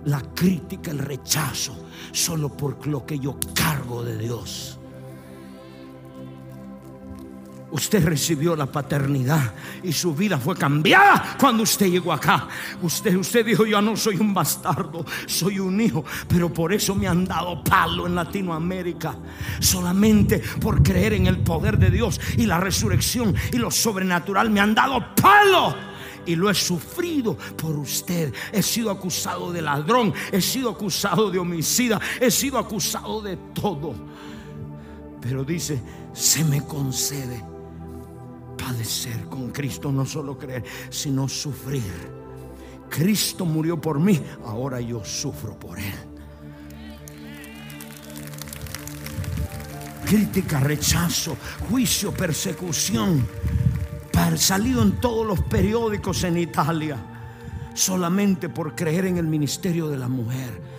la 0.06 0.22
crítica, 0.34 0.90
el 0.90 1.00
rechazo, 1.00 1.76
solo 2.12 2.50
por 2.50 2.88
lo 2.88 3.06
que 3.06 3.20
yo 3.20 3.38
cargo 3.54 4.04
de 4.04 4.18
Dios. 4.18 4.81
Usted 7.72 8.04
recibió 8.04 8.54
la 8.56 8.66
paternidad 8.66 9.54
y 9.82 9.94
su 9.94 10.14
vida 10.14 10.38
fue 10.38 10.58
cambiada 10.58 11.38
cuando 11.40 11.64
usted 11.64 11.88
llegó 11.88 12.12
acá. 12.12 12.50
Usted, 12.82 13.16
usted 13.16 13.46
dijo, 13.46 13.66
yo 13.66 13.82
no 13.82 13.96
soy 13.96 14.18
un 14.18 14.34
bastardo, 14.34 15.06
soy 15.26 15.60
un 15.60 15.80
hijo, 15.80 16.04
pero 16.28 16.54
por 16.54 16.74
eso 16.74 16.94
me 16.96 17.08
han 17.08 17.24
dado 17.26 17.64
palo 17.64 18.08
en 18.08 18.16
Latinoamérica. 18.16 19.16
Solamente 19.62 20.40
por 20.60 20.84
creer 20.84 21.14
en 21.14 21.28
el 21.28 21.40
poder 21.40 21.78
de 21.78 21.90
Dios 21.90 22.20
y 22.38 22.46
la 22.46 22.60
resurrección 22.60 23.34
y 23.54 23.58
lo 23.58 23.72
sobrenatural 23.72 24.50
me 24.50 24.60
han 24.60 24.76
dado 24.76 25.16
palo 25.16 25.74
y 26.26 26.36
lo 26.36 26.50
he 26.50 26.54
sufrido 26.54 27.38
por 27.56 27.78
usted. 27.78 28.34
He 28.52 28.62
sido 28.62 28.92
acusado 28.92 29.50
de 29.50 29.62
ladrón, 29.62 30.14
he 30.34 30.42
sido 30.42 30.72
acusado 30.72 31.32
de 31.32 31.40
homicida, 31.40 32.02
he 32.20 32.32
sido 32.32 32.58
acusado 32.58 33.22
de 33.22 33.38
todo. 33.54 33.96
Pero 35.22 35.46
dice, 35.46 35.82
se 36.12 36.44
me 36.44 36.66
concede 36.66 37.52
padecer 38.64 39.26
con 39.30 39.52
Cristo, 39.52 39.92
no 39.92 40.06
solo 40.06 40.38
creer, 40.38 40.64
sino 40.90 41.28
sufrir. 41.28 42.22
Cristo 42.90 43.46
murió 43.46 43.80
por 43.80 44.00
mí, 44.00 44.22
ahora 44.46 44.82
yo 44.82 45.04
sufro 45.04 45.58
por 45.58 45.80
Él. 45.80 45.94
Crítica, 50.06 50.60
rechazo, 50.60 51.38
juicio, 51.70 52.12
persecución, 52.12 53.26
salido 54.38 54.82
en 54.82 55.00
todos 55.00 55.26
los 55.26 55.42
periódicos 55.42 56.24
en 56.24 56.38
Italia, 56.38 56.98
solamente 57.74 58.50
por 58.50 58.76
creer 58.76 59.06
en 59.06 59.18
el 59.18 59.28
ministerio 59.28 59.90
de 59.90 59.98
la 59.98 60.08
mujer 60.08 60.71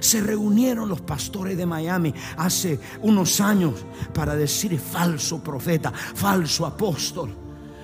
se 0.00 0.20
reunieron 0.20 0.88
los 0.88 1.00
pastores 1.00 1.56
de 1.56 1.66
Miami 1.66 2.14
hace 2.36 2.78
unos 3.02 3.40
años 3.40 3.74
para 4.14 4.34
decir 4.34 4.78
falso 4.78 5.42
profeta, 5.42 5.92
falso 5.92 6.66
apóstol, 6.66 7.30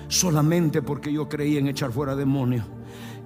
solamente 0.07 0.81
porque 0.81 1.11
yo 1.11 1.27
creí 1.27 1.57
en 1.57 1.67
echar 1.67 1.91
fuera 1.91 2.15
demonios. 2.15 2.65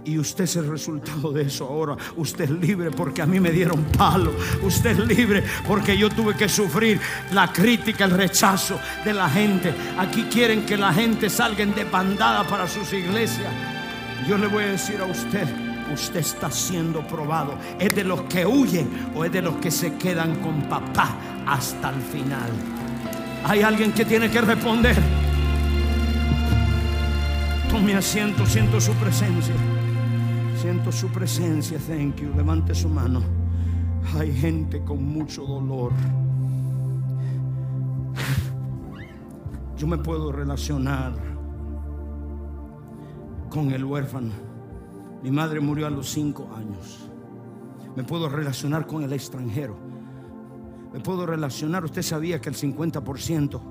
Y 0.05 0.19
usted 0.19 0.43
es 0.43 0.57
el 0.57 0.67
resultado 0.67 1.31
de 1.31 1.43
eso 1.43 1.65
ahora. 1.65 1.95
Usted 2.17 2.43
es 2.43 2.49
libre 2.49 2.91
porque 2.91 3.21
a 3.21 3.25
mí 3.25 3.39
me 3.39 3.51
dieron 3.51 3.85
palo. 3.97 4.33
Usted 4.61 4.99
es 4.99 5.07
libre 5.07 5.43
porque 5.65 5.97
yo 5.97 6.09
tuve 6.09 6.35
que 6.35 6.49
sufrir 6.49 6.99
la 7.31 7.53
crítica, 7.53 8.03
el 8.03 8.11
rechazo 8.11 8.77
de 9.05 9.13
la 9.13 9.29
gente. 9.29 9.73
Aquí 9.97 10.23
quieren 10.23 10.65
que 10.65 10.75
la 10.75 10.93
gente 10.93 11.29
salga 11.29 11.63
en 11.63 11.73
desbandada 11.73 12.45
para 12.45 12.67
sus 12.67 12.91
iglesias. 12.91 13.47
Yo 14.27 14.37
le 14.37 14.47
voy 14.47 14.65
a 14.65 14.67
decir 14.67 14.99
a 14.99 15.05
usted, 15.05 15.47
usted 15.93 16.19
está 16.19 16.51
siendo 16.51 17.05
probado. 17.07 17.55
¿Es 17.79 17.93
de 17.95 18.03
los 18.03 18.21
que 18.23 18.45
huyen 18.45 18.89
o 19.15 19.23
es 19.23 19.31
de 19.31 19.41
los 19.41 19.55
que 19.57 19.71
se 19.71 19.93
quedan 19.95 20.35
con 20.41 20.63
papá 20.63 21.15
hasta 21.47 21.89
el 21.89 22.01
final? 22.01 22.51
Hay 23.45 23.61
alguien 23.61 23.91
que 23.91 24.05
tiene 24.05 24.29
que 24.29 24.41
responder. 24.41 24.95
Tome 27.69 27.95
asiento, 27.95 28.45
siento 28.45 28.79
su 28.79 28.93
presencia. 28.93 29.55
Siento 30.61 30.91
su 30.91 31.09
presencia, 31.09 31.77
thank 31.79 32.17
you. 32.17 32.33
Levante 32.35 32.73
su 32.73 32.89
mano. 32.89 33.21
Hay 34.17 34.33
gente 34.33 34.83
con 34.83 35.03
mucho 35.03 35.43
dolor. 35.43 35.91
Yo 39.77 39.87
me 39.87 39.97
puedo 39.97 40.31
relacionar 40.31 41.13
con 43.49 43.71
el 43.71 43.83
huérfano 43.83 44.52
mi 45.23 45.31
madre 45.31 45.61
murió 45.61 45.87
a 45.87 45.89
los 45.89 46.09
cinco 46.09 46.49
años. 46.53 47.09
Me 47.95 48.03
puedo 48.03 48.27
relacionar 48.27 48.85
con 48.85 49.03
el 49.03 49.13
extranjero. 49.13 49.77
Me 50.91 50.99
puedo 50.99 51.25
relacionar. 51.25 51.85
Usted 51.85 52.01
sabía 52.01 52.41
que 52.41 52.49
el 52.49 52.55
50% 52.55 53.61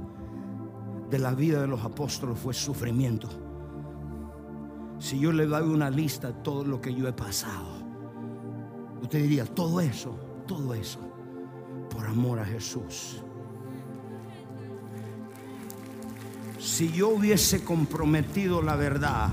de 1.11 1.19
la 1.19 1.35
vida 1.35 1.61
de 1.61 1.67
los 1.67 1.85
apóstoles 1.85 2.39
fue 2.39 2.55
sufrimiento. 2.55 3.29
Si 4.99 5.19
yo 5.19 5.31
le 5.31 5.45
doy 5.45 5.69
una 5.69 5.91
lista 5.91 6.29
de 6.29 6.35
todo 6.43 6.65
lo 6.65 6.81
que 6.81 6.95
yo 6.95 7.07
he 7.07 7.13
pasado, 7.13 7.83
usted 9.03 9.21
diría, 9.21 9.45
todo 9.45 9.81
eso, 9.81 10.17
todo 10.47 10.73
eso, 10.73 11.01
por 11.91 12.07
amor 12.07 12.39
a 12.39 12.47
Jesús. 12.47 13.23
Si 16.59 16.91
yo 16.93 17.11
hubiese 17.11 17.63
comprometido 17.63 18.63
la 18.63 18.77
verdad, 18.77 19.29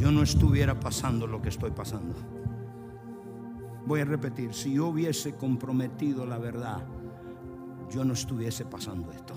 yo 0.00 0.10
no 0.10 0.22
estuviera 0.22 0.80
pasando 0.80 1.26
lo 1.26 1.42
que 1.42 1.50
estoy 1.50 1.72
pasando. 1.72 2.14
Voy 3.84 4.00
a 4.00 4.06
repetir, 4.06 4.54
si 4.54 4.72
yo 4.72 4.86
hubiese 4.86 5.34
comprometido 5.34 6.24
la 6.24 6.38
verdad, 6.38 6.82
yo 7.90 8.02
no 8.02 8.14
estuviese 8.14 8.64
pasando 8.64 9.12
esto. 9.12 9.34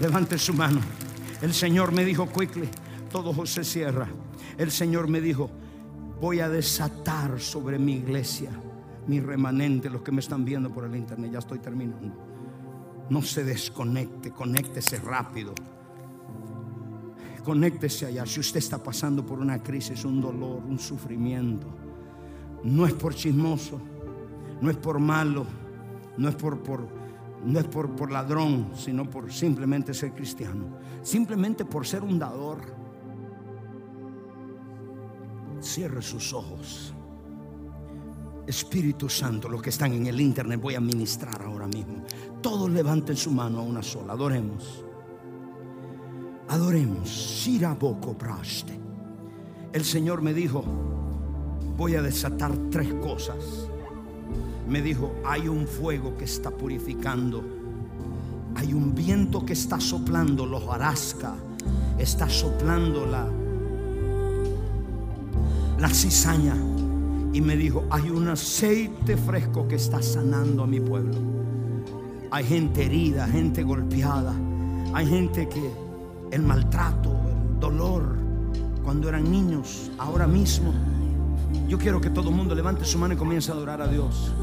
Levante 0.00 0.38
su 0.38 0.54
mano. 0.54 0.80
El 1.42 1.52
Señor 1.52 1.92
me 1.92 2.02
dijo, 2.04 2.26
quickly, 2.26 2.70
todo 3.12 3.44
se 3.44 3.62
cierra. 3.62 4.08
El 4.56 4.70
Señor 4.70 5.06
me 5.06 5.20
dijo, 5.20 5.50
voy 6.18 6.40
a 6.40 6.48
desatar 6.48 7.38
sobre 7.40 7.78
mi 7.78 7.96
iglesia, 7.96 8.52
mi 9.06 9.20
remanente, 9.20 9.90
los 9.90 10.00
que 10.00 10.12
me 10.12 10.20
están 10.20 10.46
viendo 10.46 10.70
por 10.70 10.84
el 10.84 10.96
internet, 10.96 11.30
ya 11.30 11.40
estoy 11.40 11.58
terminando 11.58 12.33
no 13.10 13.22
se 13.22 13.44
desconecte, 13.44 14.30
conéctese 14.30 14.98
rápido. 14.98 15.54
Conéctese 17.44 18.06
allá. 18.06 18.24
Si 18.24 18.40
usted 18.40 18.58
está 18.58 18.78
pasando 18.82 19.24
por 19.24 19.38
una 19.38 19.62
crisis, 19.62 20.04
un 20.04 20.20
dolor, 20.20 20.62
un 20.64 20.78
sufrimiento, 20.78 21.66
no 22.62 22.86
es 22.86 22.94
por 22.94 23.14
chismoso, 23.14 23.80
no 24.60 24.70
es 24.70 24.76
por 24.78 24.98
malo, 24.98 25.44
no 26.16 26.28
es 26.28 26.34
por, 26.34 26.62
por 26.62 27.04
no 27.44 27.60
es 27.60 27.66
por, 27.66 27.94
por 27.94 28.10
ladrón, 28.10 28.70
sino 28.74 29.08
por 29.08 29.30
simplemente 29.30 29.92
ser 29.92 30.12
cristiano, 30.12 30.78
simplemente 31.02 31.64
por 31.64 31.86
ser 31.86 32.02
un 32.02 32.18
dador. 32.18 32.60
Cierre 35.60 36.00
sus 36.02 36.32
ojos. 36.32 36.94
Espíritu 38.46 39.08
Santo, 39.08 39.48
los 39.48 39.62
que 39.62 39.70
están 39.70 39.92
en 39.92 40.06
el 40.06 40.20
internet, 40.20 40.60
voy 40.60 40.74
a 40.74 40.80
ministrar 40.80 41.42
ahora 41.42 41.66
mismo. 41.66 42.04
Todos 42.44 42.68
levanten 42.68 43.16
su 43.16 43.30
mano 43.30 43.60
a 43.60 43.62
una 43.62 43.82
sola. 43.82 44.12
Adoremos. 44.12 44.84
Adoremos. 46.50 47.48
Braste. 48.18 48.78
El 49.72 49.82
Señor 49.82 50.20
me 50.20 50.34
dijo, 50.34 50.62
voy 51.74 51.94
a 51.94 52.02
desatar 52.02 52.54
tres 52.70 52.92
cosas. 53.02 53.66
Me 54.68 54.82
dijo, 54.82 55.14
hay 55.24 55.48
un 55.48 55.66
fuego 55.66 56.18
que 56.18 56.26
está 56.26 56.50
purificando. 56.50 57.42
Hay 58.56 58.74
un 58.74 58.94
viento 58.94 59.46
que 59.46 59.54
está 59.54 59.80
soplando 59.80 60.44
los 60.44 60.68
arasca. 60.68 61.36
Está 61.96 62.28
soplando 62.28 63.06
la, 63.06 63.26
la 65.78 65.88
cizaña 65.88 66.56
y 67.32 67.40
me 67.40 67.56
dijo, 67.56 67.84
hay 67.88 68.10
un 68.10 68.28
aceite 68.28 69.16
fresco 69.16 69.66
que 69.66 69.76
está 69.76 70.02
sanando 70.02 70.64
a 70.64 70.66
mi 70.66 70.80
pueblo. 70.80 71.43
Hay 72.34 72.42
gente 72.42 72.84
herida, 72.84 73.28
gente 73.28 73.62
golpeada. 73.62 74.34
Hay 74.92 75.06
gente 75.06 75.48
que 75.48 75.70
el 76.32 76.42
maltrato, 76.42 77.12
el 77.28 77.60
dolor, 77.60 78.16
cuando 78.82 79.08
eran 79.08 79.30
niños, 79.30 79.92
ahora 79.98 80.26
mismo. 80.26 80.74
Yo 81.68 81.78
quiero 81.78 82.00
que 82.00 82.10
todo 82.10 82.30
el 82.30 82.34
mundo 82.34 82.56
levante 82.56 82.84
su 82.86 82.98
mano 82.98 83.14
y 83.14 83.16
comience 83.16 83.52
a 83.52 83.54
adorar 83.54 83.80
a 83.82 83.86
Dios. 83.86 84.34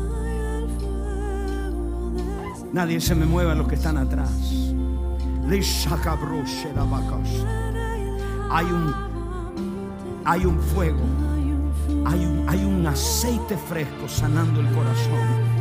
Nadie 2.72 3.02
se 3.02 3.14
me 3.14 3.26
mueva 3.26 3.56
los 3.56 3.68
que 3.68 3.76
están 3.76 3.98
atrás. 3.98 4.32
Hay 8.52 8.66
un, 8.68 8.94
hay 10.24 10.46
un 10.46 10.60
fuego 10.62 11.32
hay 12.06 12.66
un, 12.66 12.88
aceite 12.88 13.58
fresco 13.58 14.08
sanando 14.08 14.62
el 14.62 14.68
corazón. 14.68 15.61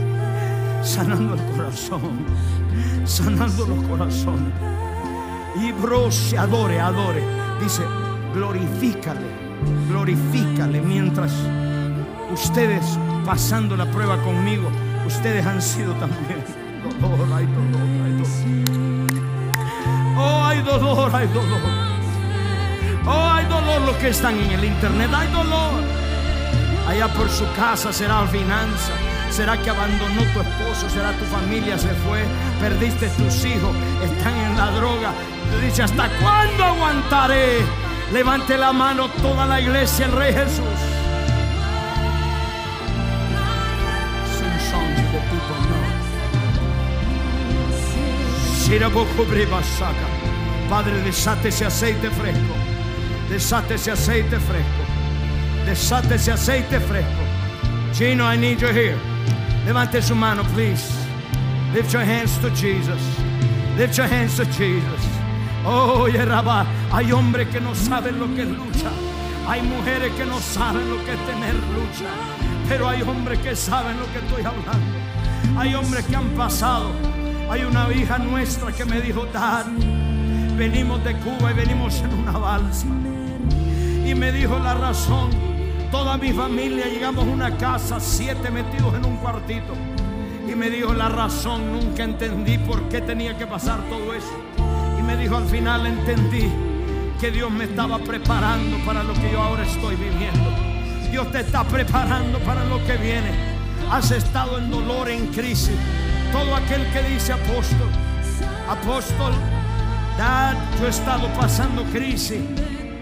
Sanando 0.82 1.34
el 1.34 1.40
corazón. 1.52 2.24
Sanando 3.04 3.66
los 3.66 3.84
corazones. 3.86 4.52
Y 5.56 5.72
bro 5.72 6.10
se 6.10 6.38
adore, 6.38 6.80
adore. 6.80 7.22
Dice, 7.60 7.82
glorifícale 8.34 9.50
Glorifícale 9.88 10.80
mientras 10.80 11.32
ustedes 12.32 12.84
pasando 13.26 13.76
la 13.76 13.86
prueba 13.90 14.16
conmigo, 14.22 14.70
ustedes 15.06 15.44
han 15.44 15.60
sido 15.60 15.92
también. 15.94 16.44
Dolor, 17.00 17.28
hay 17.34 17.46
dolor, 17.46 17.82
hay 18.04 18.12
dolor. 18.12 19.06
Oh, 20.16 20.44
hay 20.44 20.62
dolor, 20.62 21.10
hay 21.14 21.26
dolor. 21.28 21.60
Oh, 23.06 23.30
hay 23.30 23.44
dolor 23.46 23.82
los 23.82 23.96
que 23.96 24.08
están 24.08 24.38
en 24.38 24.50
el 24.50 24.64
internet, 24.64 25.10
hay 25.12 25.28
dolor. 25.28 25.82
Allá 26.88 27.08
por 27.08 27.28
su 27.28 27.44
casa 27.54 27.92
será 27.92 28.26
finanza. 28.26 28.92
¿Será 29.30 29.56
que 29.56 29.70
abandonó 29.70 30.22
tu 30.32 30.40
esposo? 30.40 30.90
¿Será 30.90 31.12
tu 31.12 31.24
familia 31.26 31.78
se 31.78 31.88
fue? 31.88 32.24
Perdiste 32.60 33.08
tus 33.10 33.44
hijos, 33.44 33.74
están 34.02 34.36
en 34.36 34.56
la 34.56 34.70
droga. 34.72 35.12
Dice, 35.62 35.84
¿hasta 35.84 36.08
cuándo 36.20 36.64
aguantaré? 36.64 37.58
Levante 38.12 38.58
la 38.58 38.72
mano 38.72 39.08
toda 39.22 39.46
la 39.46 39.60
iglesia, 39.60 40.06
el 40.06 40.12
Rey 40.12 40.34
Jesús. 40.34 40.64
Padre, 50.68 51.02
desate 51.02 51.48
ese 51.48 51.66
aceite 51.66 52.10
fresco. 52.10 52.54
Desate 53.28 53.74
ese 53.74 53.90
aceite 53.90 54.38
fresco. 54.38 54.82
Desate 55.66 56.14
ese 56.14 56.32
aceite 56.32 56.78
fresco. 56.78 57.22
Gino, 57.92 58.24
I 58.32 58.36
need 58.36 58.58
you 58.58 58.68
here. 58.68 59.09
Levante 59.70 60.02
su 60.02 60.16
mano, 60.16 60.42
please. 60.52 60.82
Lift 61.72 61.92
your 61.92 62.02
hands 62.02 62.36
to 62.38 62.50
Jesus. 62.56 63.00
Lift 63.78 63.96
your 63.96 64.08
hands 64.08 64.34
to 64.36 64.44
Jesus. 64.46 65.00
Oh, 65.64 66.08
Yerabá, 66.10 66.66
hay 66.90 67.12
hombres 67.12 67.46
que 67.52 67.60
no 67.60 67.72
saben 67.72 68.18
lo 68.18 68.26
que 68.34 68.42
es 68.42 68.48
lucha. 68.48 68.90
Hay 69.46 69.62
mujeres 69.62 70.12
que 70.16 70.26
no 70.26 70.40
saben 70.40 70.90
lo 70.90 70.96
que 71.04 71.12
es 71.12 71.24
tener 71.24 71.54
lucha. 71.54 72.10
Pero 72.68 72.88
hay 72.88 73.02
hombres 73.02 73.38
que 73.38 73.54
saben 73.54 73.96
lo 74.00 74.06
que 74.06 74.18
estoy 74.18 74.42
hablando. 74.42 75.60
Hay 75.60 75.72
hombres 75.76 76.04
que 76.04 76.16
han 76.16 76.30
pasado. 76.30 76.90
Hay 77.48 77.62
una 77.62 77.92
hija 77.92 78.18
nuestra 78.18 78.72
que 78.72 78.84
me 78.84 79.00
dijo, 79.00 79.24
Dad, 79.32 79.66
venimos 80.56 81.04
de 81.04 81.14
Cuba 81.18 81.52
y 81.52 81.54
venimos 81.54 81.94
en 82.00 82.12
una 82.12 82.32
balsa. 82.32 82.88
Y 84.04 84.16
me 84.16 84.32
dijo 84.32 84.58
la 84.58 84.74
razón. 84.74 85.49
Toda 85.90 86.16
mi 86.16 86.32
familia 86.32 86.86
llegamos 86.86 87.26
a 87.26 87.30
una 87.30 87.56
casa, 87.56 87.98
siete 88.00 88.50
metidos 88.50 88.94
en 88.94 89.04
un 89.04 89.16
cuartito. 89.16 89.74
Y 90.48 90.54
me 90.54 90.70
dijo 90.70 90.94
la 90.94 91.08
razón, 91.08 91.72
nunca 91.72 92.04
entendí 92.04 92.58
por 92.58 92.88
qué 92.88 93.00
tenía 93.00 93.36
que 93.36 93.46
pasar 93.46 93.80
todo 93.88 94.14
eso 94.14 94.50
me 95.10 95.16
dijo 95.16 95.36
al 95.36 95.48
final 95.48 95.86
entendí 95.86 96.48
que 97.18 97.32
Dios 97.32 97.50
me 97.50 97.64
estaba 97.64 97.98
preparando 97.98 98.78
para 98.86 99.02
lo 99.02 99.12
que 99.14 99.32
yo 99.32 99.42
ahora 99.42 99.64
estoy 99.64 99.96
viviendo. 99.96 100.48
Dios 101.10 101.32
te 101.32 101.40
está 101.40 101.64
preparando 101.64 102.38
para 102.38 102.64
lo 102.64 102.78
que 102.86 102.96
viene. 102.96 103.32
Has 103.90 104.12
estado 104.12 104.58
en 104.58 104.70
dolor, 104.70 105.08
en 105.08 105.26
crisis. 105.32 105.74
Todo 106.30 106.54
aquel 106.54 106.88
que 106.92 107.02
dice 107.02 107.32
apóstol, 107.32 107.88
apóstol, 108.68 109.32
dad, 110.16 110.54
yo 110.78 110.86
he 110.86 110.90
estado 110.90 111.26
pasando 111.36 111.82
crisis. 111.86 112.40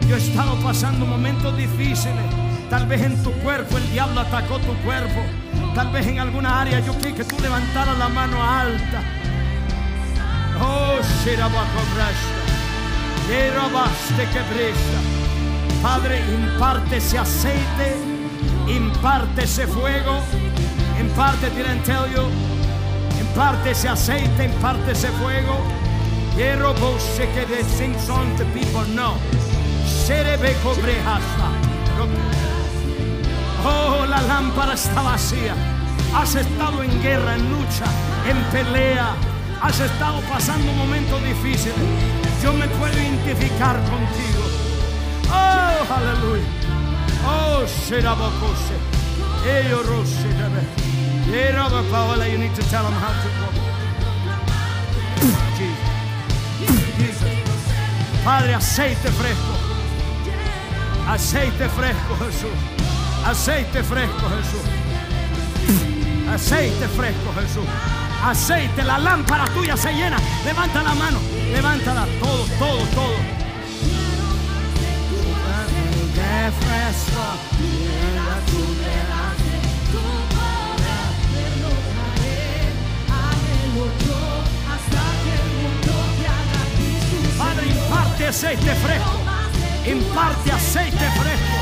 Yo 0.09 0.17
he 0.17 0.19
estado 0.19 0.57
pasando 0.63 1.05
momentos 1.05 1.55
difíciles. 1.59 2.48
Tal 2.71 2.87
vez 2.87 3.03
en 3.03 3.23
tu 3.23 3.33
cuerpo 3.33 3.79
el 3.79 3.91
diablo 3.91 4.21
atacó 4.21 4.59
tu 4.59 4.75
cuerpo. 4.85 5.21
Tal 5.75 5.91
vez 5.91 6.07
en 6.07 6.19
alguna 6.19 6.61
área 6.61 6.81
yo 6.81 6.93
quiero 6.95 7.17
que 7.17 7.25
tú 7.25 7.37
levantaras 7.41 7.97
la 7.99 8.09
mano 8.09 8.43
alta 8.43 9.03
Oh. 10.61 10.99
Padre, 15.83 16.21
imparte 16.35 16.97
ese 16.97 17.19
aceite, 17.19 17.97
imparte 18.67 19.45
ese 19.45 19.67
fuego, 19.67 20.21
imparte, 20.99 21.51
didn't 21.51 21.85
tell 21.85 22.11
you, 22.13 22.25
imparte 23.21 23.71
ese 23.71 23.89
aceite, 23.89 24.45
imparte 24.45 24.91
ese 24.93 25.09
fuego. 25.09 25.57
Quiero 26.35 26.75
que 26.75 27.47
de 27.47 27.63
sing 27.65 27.95
song 28.01 28.37
to 28.37 28.45
people 28.47 28.85
know. 28.95 29.15
Serebe 29.87 30.55
hasta. 31.07 32.58
Oh, 33.65 34.07
la 34.07 34.21
lámpara 34.23 34.75
está 34.75 35.03
vacía. 35.03 35.55
Has 36.15 36.35
estado 36.35 36.83
en 36.83 37.03
guerra, 37.03 37.35
en 37.35 37.51
lucha, 37.51 37.85
en 38.29 38.37
pelea 38.51 39.15
has 39.61 39.81
estado 39.81 40.21
pasando 40.23 40.73
momentos 40.73 41.23
difíciles, 41.25 41.75
yo 42.43 42.53
me 42.53 42.69
puedo 42.69 42.93
identificar 42.95 43.77
contigo. 43.77 44.45
Oh, 45.31 45.95
aleluya. 45.95 46.47
Oh, 47.27 47.65
Shirabakose. 47.67 48.77
Eyo 49.45 49.83
Roshe. 49.83 50.29
Yeraba 51.31 51.83
Paola, 51.91 52.27
you 52.29 52.39
need 52.39 52.55
to 52.55 52.63
tell 52.71 52.85
them 52.85 52.95
how 52.95 53.09
to 53.09 53.29
walk. 53.41 53.55
Padre, 58.25 58.55
aceite 58.55 59.11
fresco. 59.11 59.55
Aceite 61.09 61.69
fresco, 61.69 62.17
Jesús. 62.25 62.78
Aceite 63.27 63.83
fresco, 63.83 64.29
Jesús. 64.37 64.63
Aceite 66.33 66.89
fresco, 66.89 67.33
Jesús. 67.41 67.65
Aceite, 68.25 68.83
la 68.83 68.99
lámpara 68.99 69.45
tuya 69.47 69.77
se 69.77 69.93
llena. 69.93 70.19
Levanta 70.45 70.83
la 70.83 70.95
mano, 70.95 71.19
levántala, 71.53 72.07
todo, 72.21 72.45
todo, 72.59 72.85
todo. 72.95 73.39
Padre, 87.39 87.69
imparte 87.69 88.27
aceite 88.27 88.75
fresco, 88.75 89.19
imparte 89.87 90.53
aceite 90.53 90.99
fresco, 90.99 91.58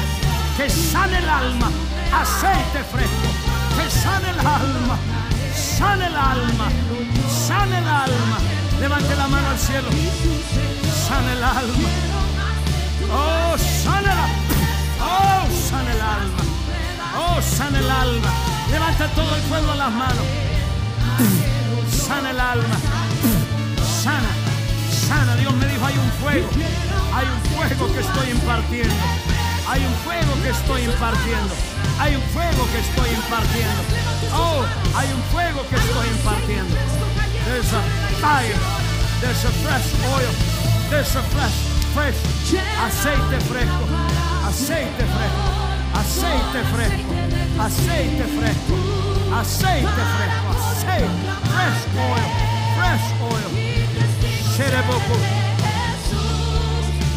que 0.57 0.71
sane 0.71 1.19
el 1.19 1.29
alma, 1.29 1.71
aceite 2.13 2.85
fresco, 2.93 3.29
que 3.77 3.91
sane 3.91 4.31
el 4.31 4.41
alma 4.41 4.99
Sane 5.57 6.07
el 6.07 6.17
alma, 6.17 6.69
sane 7.47 7.79
el 7.79 7.89
alma. 7.89 8.39
Levante 8.79 9.17
la 9.17 9.27
mano 9.27 9.49
al 9.49 9.59
cielo. 9.59 9.89
Sane 11.09 11.33
el 11.33 11.43
alma. 11.43 11.89
Oh, 13.11 13.57
sane 13.59 14.11
el 14.11 14.19
Oh, 15.01 15.47
sane 15.69 15.93
el 15.93 16.01
alma. 16.01 16.43
Oh, 17.17 17.41
sane 17.43 17.79
el 17.79 17.91
alma. 17.91 18.31
Levanta 18.71 19.09
todo 19.09 19.35
el 19.35 19.43
pueblo 19.43 19.75
las 19.75 19.93
manos. 19.93 20.27
Sana 21.91 22.31
el 22.31 22.41
alma. 22.41 22.77
Sana, 24.03 24.29
sana. 25.09 25.37
Dios 25.37 25.55
me 25.55 25.67
dijo, 25.69 25.87
hay 25.87 25.97
un 25.97 26.11
fuego. 26.21 26.49
Hay 27.15 27.27
un 27.27 27.41
fuego 27.51 27.93
que 27.95 28.01
estoy 28.01 28.31
impartiendo. 28.31 28.95
Hay 29.69 29.85
un 29.85 29.95
fuego 30.05 30.33
que 30.43 30.51
estoy 30.51 30.83
impartiendo. 30.85 31.55
Hay 31.99 32.15
un 32.15 32.23
fuego 32.35 32.67
que 32.73 32.79
estoy 32.79 33.11
impartiendo. 33.11 33.83
Oh, 34.33 34.65
hay 34.95 35.09
un 35.13 35.23
fuego 35.33 35.67
que 35.69 35.77
estoy 35.77 36.07
impartiendo. 36.09 36.77
There's 37.47 37.73
a 37.73 37.83
fire. 38.21 38.59
There's 39.21 39.45
a 39.45 39.51
fresh 39.65 39.95
oil. 40.15 40.33
There's 40.91 41.17
a 41.17 41.23
fresh, 41.23 41.57
fresh 41.95 42.17
aceite 42.79 43.41
fresco. 43.49 43.85
Aceite 44.47 45.05
fresco. 45.15 45.67
Aceite 45.95 46.63
fresco. 46.75 47.15
Aceite 47.59 48.25
fresco. 48.39 48.77
Aceite 49.35 49.95
fresco. 50.07 50.49
Aceite. 50.71 51.23
Fresh 51.51 51.83
oil. 51.97 52.29
Fresh 52.77 53.07
oil. 53.21 53.51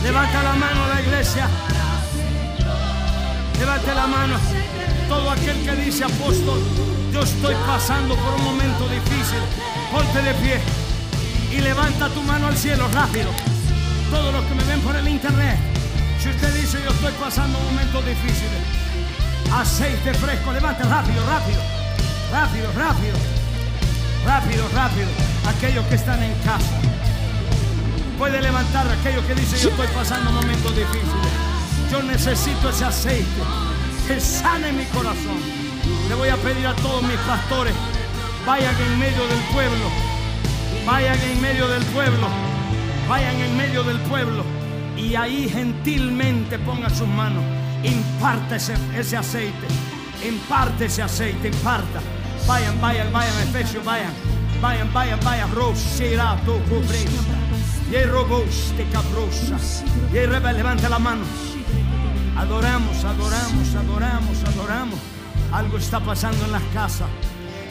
Levanta 0.04 0.44
la 0.44 0.54
mano 0.54 0.88
la 0.88 1.02
iglesia. 1.02 1.48
Levante 3.60 3.94
la 3.94 4.08
mano. 4.08 4.38
Todo 5.08 5.30
aquel 5.32 5.64
que 5.66 5.76
dice 5.76 6.06
apóstol 6.06 6.62
yo 7.12 7.22
estoy 7.22 7.56
pasando 7.66 8.16
por 8.16 8.34
un 8.36 8.44
momento 8.44 8.88
difícil. 8.88 9.40
Ponte 9.92 10.22
de 10.22 10.34
pie 10.36 10.60
y 11.52 11.62
levanta 11.62 12.10
tu 12.10 12.22
mano 12.24 12.48
al 12.48 12.56
cielo 12.56 12.88
rápido. 12.94 13.30
Todos 14.10 14.34
los 14.34 14.44
que 14.46 14.56
me 14.56 14.64
ven 14.64 14.80
por 14.82 14.96
el 14.96 15.08
internet, 15.08 15.58
si 16.22 16.30
usted 16.30 16.54
dice 16.54 16.80
yo 16.84 16.92
estoy 16.92 17.14
pasando 17.20 17.60
momentos 17.60 18.06
difíciles, 18.06 18.62
aceite 19.52 20.14
fresco, 20.14 20.54
levante 20.54 20.84
rápido, 20.84 21.24
rápido, 21.26 21.62
rápido, 22.32 22.72
rápido, 22.74 23.18
rápido, 24.26 24.68
rápido. 24.74 25.08
Aquellos 25.48 25.86
que 25.88 25.96
están 25.96 26.22
en 26.24 26.34
casa, 26.46 26.80
puede 28.18 28.42
levantar 28.42 28.88
aquellos 28.88 29.26
que 29.26 29.36
dicen 29.36 29.60
yo 29.60 29.70
estoy 29.70 29.88
pasando 29.88 30.32
momentos 30.32 30.76
difíciles. 30.76 31.19
Necesito 32.04 32.70
ese 32.70 32.86
aceite 32.86 33.42
que 34.08 34.20
sane 34.20 34.72
mi 34.72 34.86
corazón. 34.86 35.40
Le 36.08 36.16
voy 36.16 36.30
a 36.30 36.38
pedir 36.38 36.68
a 36.68 36.76
todos 36.76 37.02
mis 37.04 37.18
pastores, 37.20 37.74
vayan 38.46 38.76
en 38.76 39.00
medio 39.00 39.28
del 39.28 39.40
pueblo, 39.54 39.86
vayan 40.86 41.20
en 41.22 41.42
medio 41.42 41.68
del 41.68 41.84
pueblo, 41.86 42.28
vayan 43.08 43.36
en 43.36 43.58
medio 43.58 43.84
del 43.84 44.00
pueblo 44.02 44.44
y 44.98 45.16
ahí 45.16 45.50
gentilmente 45.50 46.60
pongan 46.60 46.94
sus 46.94 47.08
manos 47.08 47.44
Imparta 47.84 48.58
ese, 48.58 49.18
aceite. 49.18 49.68
Imparte 50.28 50.86
ese 50.86 51.02
aceite. 51.02 51.48
Imparta. 51.48 52.02
Vayan, 52.46 52.80
vayan, 52.82 53.12
vayan, 53.12 53.34
Efesios, 53.42 53.86
vayan. 53.86 54.12
Vayan, 54.62 54.92
vayan, 54.94 55.20
vayan. 55.24 55.52
Rosera, 55.52 56.38
tu 56.46 56.60
cobresta. 56.70 57.36
Y 57.92 58.04
robuste 58.04 58.86
cabrosa. 58.92 59.58
Y 60.12 60.26
rebe, 60.26 60.54
levanta 60.54 60.90
la 60.90 61.00
mano. 61.00 61.24
Adoramos, 62.40 63.04
adoramos, 63.04 63.76
adoramos, 63.76 64.44
adoramos. 64.46 65.00
Algo 65.52 65.78
está 65.78 66.00
pasando 66.00 66.46
en 66.46 66.54
las 66.54 66.64
casas. 66.74 67.10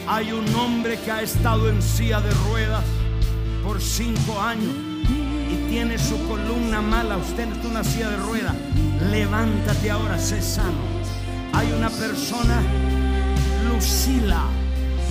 Hay 0.07 0.31
un 0.31 0.45
hombre 0.53 0.99
que 0.99 1.11
ha 1.11 1.23
estado 1.23 1.69
en 1.69 1.81
silla 1.81 2.21
de 2.21 2.29
ruedas 2.47 2.83
por 3.63 3.81
cinco 3.81 4.39
años 4.39 4.69
y 5.51 5.69
tiene 5.69 5.97
su 5.97 6.23
columna 6.27 6.81
mala. 6.81 7.17
Usted 7.17 7.49
está 7.49 7.65
en 7.65 7.71
una 7.71 7.83
silla 7.83 8.11
de 8.11 8.17
ruedas. 8.17 8.53
Levántate 9.09 9.89
ahora, 9.89 10.19
sé 10.19 10.39
sano. 10.39 10.83
Hay 11.53 11.71
una 11.71 11.89
persona, 11.89 12.61
Lucila, 13.67 14.43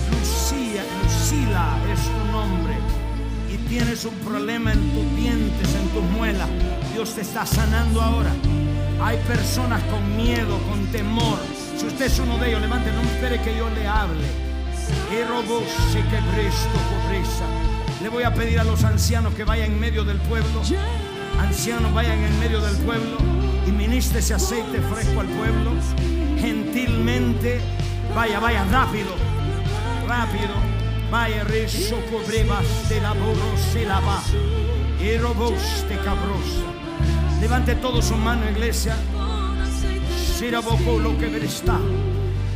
Lucía, 0.09 0.85
Lucila 1.03 1.77
es 1.91 1.99
tu 1.99 2.31
nombre. 2.31 2.77
Y 3.53 3.57
tienes 3.67 4.05
un 4.05 4.15
problema 4.19 4.71
en 4.71 4.79
tus 4.93 5.15
dientes, 5.17 5.75
en 5.75 5.89
tus 5.89 6.03
muelas. 6.17 6.47
Dios 6.93 7.13
te 7.13 7.21
está 7.21 7.45
sanando 7.45 8.01
ahora. 8.01 8.31
Hay 9.01 9.17
personas 9.27 9.81
con 9.83 10.17
miedo, 10.17 10.57
con 10.69 10.85
temor. 10.87 11.39
Si 11.77 11.85
usted 11.85 12.05
es 12.05 12.19
uno 12.19 12.37
de 12.37 12.49
ellos, 12.49 12.61
levante, 12.61 12.91
no 12.91 13.01
espere 13.01 13.41
que 13.41 13.55
yo 13.55 13.69
le 13.69 13.87
hable. 13.87 14.25
Le 18.01 18.09
voy 18.09 18.23
a 18.23 18.33
pedir 18.33 18.59
a 18.59 18.63
los 18.63 18.83
ancianos 18.83 19.33
que 19.33 19.43
vayan 19.43 19.71
en 19.71 19.79
medio 19.79 20.03
del 20.03 20.17
pueblo. 20.17 20.61
Ancianos, 21.39 21.93
vayan 21.93 22.19
en 22.19 22.39
medio 22.39 22.59
del 22.61 22.75
pueblo 22.77 23.17
y 23.65 23.71
ministre 23.71 24.19
ese 24.19 24.33
aceite 24.33 24.81
fresco 24.81 25.21
al 25.21 25.27
pueblo. 25.27 25.71
Gentilmente, 26.37 27.61
vaya, 28.13 28.39
vaya, 28.39 28.65
rápido, 28.65 29.11
rápido. 30.07 30.53
Vaya, 31.11 31.43
rezo 31.43 31.95
cobrebas 32.11 32.87
de 32.87 33.01
la 33.01 33.13
borrosa 33.13 33.79
y 33.81 33.85
la 33.85 33.99
va. 33.99 34.21
Y 35.01 35.17
roboste 35.17 35.97
cabrosa. 36.03 36.88
Levante 37.41 37.75
todo 37.75 38.01
su 38.01 38.15
mano, 38.15 38.49
iglesia. 38.49 38.95
Siraboco 40.37 40.99
lo 40.99 41.17
que 41.17 41.37
está. 41.45 41.79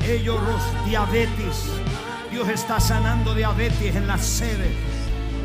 Ellos 0.05 0.41
los 0.41 0.85
diabetes. 0.85 1.69
Dios 2.29 2.49
está 2.49 2.79
sanando 2.79 3.33
diabetes 3.33 3.95
en 3.95 4.07
la 4.07 4.17
sede. 4.17 4.71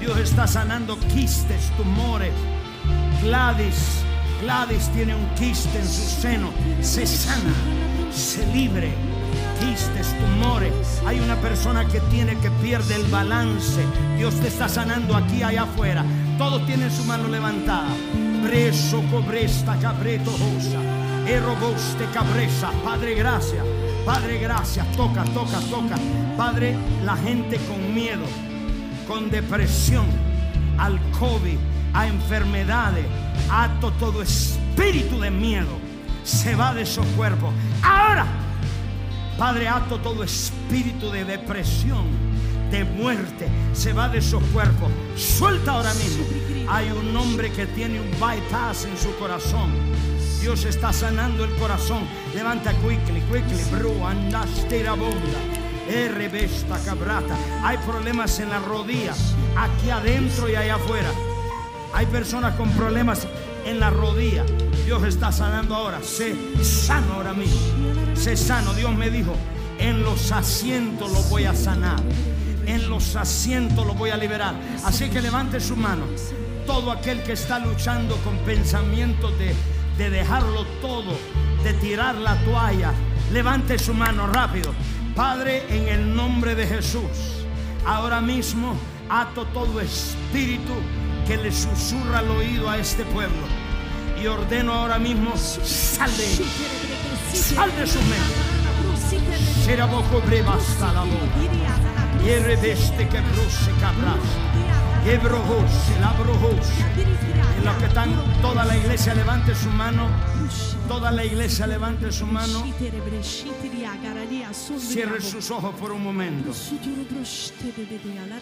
Dios 0.01 0.19
está 0.19 0.47
sanando 0.47 0.99
quistes, 1.15 1.71
tumores. 1.77 2.33
Gladys, 3.23 4.03
Gladys 4.43 4.89
tiene 4.93 5.15
un 5.15 5.27
quiste 5.35 5.79
en 5.79 5.89
su 5.89 6.21
seno. 6.21 6.51
Se 6.81 7.07
sana, 7.07 7.53
se 8.13 8.47
libre. 8.47 8.93
Quistes, 9.61 10.17
tumores. 10.19 10.73
Hay 11.07 11.21
una 11.21 11.37
persona 11.37 11.87
que 11.87 12.01
tiene 12.13 12.37
que 12.39 12.51
pierde 12.63 12.95
el 12.95 13.05
balance. 13.05 13.85
Dios 14.17 14.35
te 14.41 14.49
está 14.49 14.69
sanando 14.69 15.17
aquí, 15.17 15.43
allá 15.43 15.63
afuera. 15.63 16.05
Todos 16.39 16.65
tienen 16.67 16.91
su 16.91 17.05
mano 17.05 17.29
levantada. 17.29 17.89
Breso, 18.49 19.03
cobresta, 19.11 19.77
cabreto, 19.77 20.31
rosa. 20.31 20.81
Eroboste, 21.29 22.07
cabresa. 22.15 22.71
Padre, 22.83 23.15
gracias. 23.15 23.63
Padre, 24.07 24.39
gracias. 24.39 24.91
Toca, 24.93 25.23
toca, 25.25 25.61
toca. 25.71 25.97
Padre, 26.35 26.75
la 27.05 27.15
gente 27.15 27.59
con 27.69 27.95
miedo, 27.95 28.25
con 29.07 29.29
depresión, 29.29 30.07
al 30.79 30.99
COVID, 31.19 31.59
a 31.93 32.07
enfermedades, 32.07 33.05
ato 33.51 33.93
todo 33.99 34.23
espíritu 34.23 35.21
de 35.21 35.31
miedo. 35.31 35.79
Se 36.25 36.55
va 36.55 36.73
de 36.73 36.83
esos 36.83 37.05
cuerpos. 37.19 37.53
Ahora, 37.83 38.25
Padre, 39.37 39.69
ato 39.69 39.99
todo 39.99 40.25
espíritu 40.25 41.11
de 41.11 41.27
depresión, 41.27 42.07
de 42.71 42.85
muerte. 42.85 43.49
Se 43.73 43.93
va 43.93 44.09
de 44.09 44.19
esos 44.19 44.43
cuerpos. 44.53 44.91
Suelta 45.17 45.73
ahora 45.73 45.93
mismo. 45.95 46.25
Hay 46.69 46.91
un 46.91 47.17
hombre 47.17 47.51
que 47.51 47.67
tiene 47.67 48.01
un 48.01 48.11
bypass 48.13 48.85
en 48.85 48.97
su 48.97 49.15
corazón. 49.17 49.71
Dios 50.41 50.65
está 50.65 50.93
sanando 50.93 51.45
el 51.45 51.55
corazón. 51.57 52.03
Levanta 52.35 52.73
quickly, 52.75 53.21
quickly, 53.23 53.65
bro, 53.73 54.07
andaste 54.07 54.85
la 54.85 54.93
bomba. 54.93 55.39
Rbesta 55.89 56.79
cabrata. 56.85 57.37
Hay 57.63 57.79
problemas 57.79 58.39
en 58.41 58.51
las 58.51 58.63
rodillas, 58.63 59.35
aquí 59.57 59.89
adentro 59.91 60.49
y 60.49 60.55
allá 60.55 60.75
afuera. 60.75 61.11
Hay 61.95 62.07
personas 62.07 62.55
con 62.57 62.71
problemas 62.73 63.27
en 63.65 63.81
la 63.81 63.91
rodilla. 63.91 64.45
Dios 64.85 65.03
está 65.05 65.33
sanando 65.33 65.75
ahora. 65.75 66.01
Sé 66.03 66.35
sano 66.63 67.15
ahora 67.15 67.33
mismo. 67.33 67.59
Sé 68.15 68.37
sano. 68.37 68.75
Dios 68.75 68.95
me 68.95 69.11
dijo, 69.11 69.35
en 69.79 70.03
los 70.03 70.31
asientos 70.31 71.11
lo 71.11 71.23
voy 71.25 71.45
a 71.45 71.55
sanar. 71.55 72.01
Los 72.99 73.15
asientos 73.15 73.87
lo 73.87 73.95
voy 73.95 74.11
a 74.11 74.17
liberar. 74.17 74.57
Así 74.85 75.09
que 75.09 75.23
levante 75.23 75.61
su 75.61 75.77
mano. 75.77 76.03
Todo 76.67 76.91
aquel 76.91 77.23
que 77.23 77.35
está 77.35 77.61
luchando 77.61 78.17
con 78.25 78.37
pensamientos 78.39 79.39
de, 79.39 79.55
de 79.97 80.11
dejarlo 80.11 80.65
todo, 80.83 81.17
de 81.63 81.75
tirar 81.75 82.17
la 82.17 82.35
toalla, 82.39 82.91
levante 83.33 83.79
su 83.79 83.95
mano 83.95 84.27
rápido. 84.27 84.75
Padre, 85.15 85.63
en 85.71 85.87
el 85.87 86.17
nombre 86.17 86.57
de 86.57 86.67
Jesús, 86.67 87.47
ahora 87.87 88.21
mismo 88.21 88.75
ato 89.09 89.45
todo 89.55 89.81
espíritu 89.81 90.73
que 91.25 91.37
le 91.37 91.53
susurra 91.53 92.19
al 92.19 92.31
oído 92.33 92.69
a 92.69 92.79
este 92.79 93.05
pueblo. 93.05 93.47
Y 94.21 94.27
ordeno 94.27 94.73
ahora 94.73 94.99
mismo, 94.99 95.37
sal 95.37 96.11
de 96.17 96.33
él, 96.35 96.45
sal 97.33 97.71
de 97.77 97.87
su 97.87 98.01
mente. 98.01 98.59
Será 99.65 99.87
boco 99.87 100.21
breva 100.27 100.55
hasta 100.55 100.93
la 100.93 101.03
boca. 101.03 101.78
Y 102.25 102.35
reveste 102.43 103.09
que 103.09 103.21
bruce 103.21 103.71
cabras. 103.81 104.19
Y 105.07 105.17
brojose, 105.25 106.01
la 106.01 106.13
brojose. 106.13 106.73
En 107.59 107.65
lo 107.65 107.79
que 107.79 107.87
están, 107.87 108.11
toda 108.43 108.65
la 108.65 108.77
iglesia 108.77 109.15
levante 109.15 109.55
su 109.55 109.69
mano. 109.71 110.09
Toda 110.89 111.11
la 111.11 111.25
iglesia 111.25 111.67
levante 111.67 112.11
su 112.13 112.27
mano. 112.27 112.65
Cierre 114.81 115.21
sus 115.21 115.51
ojos 115.51 115.75
por 115.79 115.93
un 115.93 116.03
momento. 116.03 116.53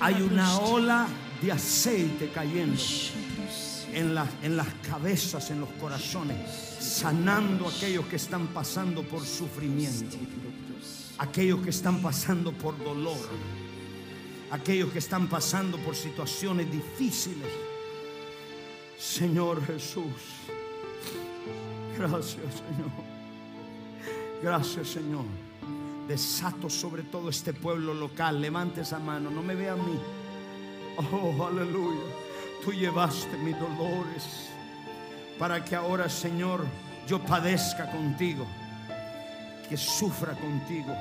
Hay 0.00 0.22
una 0.22 0.58
ola 0.58 1.06
de 1.42 1.52
aceite 1.52 2.30
cayendo 2.34 2.80
en, 3.92 4.14
la- 4.14 4.26
en 4.42 4.56
las 4.56 4.68
cabezas, 4.88 5.50
en 5.50 5.60
los 5.60 5.68
corazones, 5.80 6.36
sanando 6.80 7.66
a 7.66 7.70
aquellos 7.70 8.06
que 8.06 8.16
están 8.16 8.46
pasando 8.48 9.02
por 9.02 9.24
sufrimiento, 9.24 10.16
aquellos 11.18 11.60
que 11.60 11.70
están 11.70 12.00
pasando 12.00 12.52
por 12.52 12.78
dolor, 12.82 13.16
aquellos 14.50 14.92
que 14.92 14.98
están 14.98 15.28
pasando 15.28 15.78
por 15.78 15.94
situaciones 15.94 16.70
difíciles. 16.70 17.48
Señor 18.98 19.64
Jesús, 19.66 20.12
gracias 21.96 22.54
Señor, 22.54 22.90
gracias 24.42 24.88
Señor. 24.88 25.24
Desato 26.08 26.70
sobre 26.70 27.02
todo 27.02 27.28
este 27.28 27.52
pueblo 27.52 27.92
local. 27.92 28.40
Levante 28.40 28.82
esa 28.82 28.98
mano, 28.98 29.28
no 29.28 29.42
me 29.42 29.54
vea 29.54 29.72
a 29.72 29.76
mí. 29.76 29.98
Oh, 31.12 31.46
aleluya. 31.46 32.00
Tú 32.64 32.72
llevaste 32.72 33.36
mis 33.38 33.58
dolores 33.58 34.48
para 35.38 35.64
que 35.64 35.74
ahora, 35.74 36.08
Señor, 36.08 36.64
yo 37.06 37.22
padezca 37.22 37.90
contigo, 37.90 38.46
que 39.68 39.76
sufra 39.76 40.32
contigo. 40.34 40.94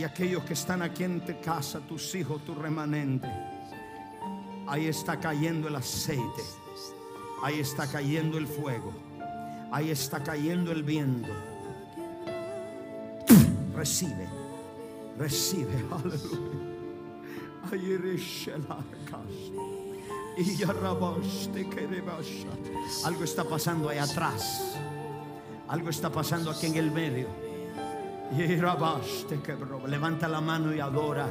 Y 0.00 0.04
aquellos 0.04 0.42
que 0.44 0.54
están 0.54 0.80
aquí 0.80 1.04
en 1.04 1.20
tu 1.20 1.38
casa, 1.42 1.78
tus 1.78 2.14
hijos, 2.14 2.42
tu 2.42 2.54
remanente, 2.54 3.28
ahí 4.66 4.86
está 4.86 5.20
cayendo 5.20 5.68
el 5.68 5.76
aceite, 5.76 6.42
ahí 7.42 7.60
está 7.60 7.86
cayendo 7.86 8.38
el 8.38 8.46
fuego, 8.46 8.94
ahí 9.70 9.90
está 9.90 10.22
cayendo 10.22 10.72
el 10.72 10.84
viento. 10.84 11.28
Recibe, 13.76 14.26
recibe, 15.18 15.84
aleluya. 15.90 16.48
Y. 20.38 20.62
Algo 23.04 23.24
está 23.24 23.44
pasando 23.44 23.90
ahí 23.90 23.98
atrás. 23.98 24.78
Algo 25.68 25.90
está 25.90 26.10
pasando 26.10 26.50
aquí 26.50 26.68
en 26.68 26.76
el 26.76 26.90
medio. 26.90 27.49
Levanta 29.86 30.28
la 30.28 30.40
mano 30.40 30.74
y 30.74 30.80
adora. 30.80 31.28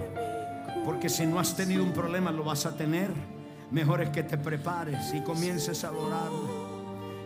Porque 0.86 1.10
si 1.10 1.26
no 1.26 1.40
has 1.40 1.56
tenido 1.56 1.84
un 1.84 1.92
problema, 1.94 2.32
lo 2.32 2.44
vas 2.44 2.66
a 2.66 2.76
tener. 2.76 3.10
Mejor 3.72 4.02
es 4.02 4.10
que 4.10 4.24
te 4.24 4.38
prepares 4.38 5.14
y 5.14 5.22
comiences 5.22 5.84
a 5.84 5.90
adorarle. 5.90 6.50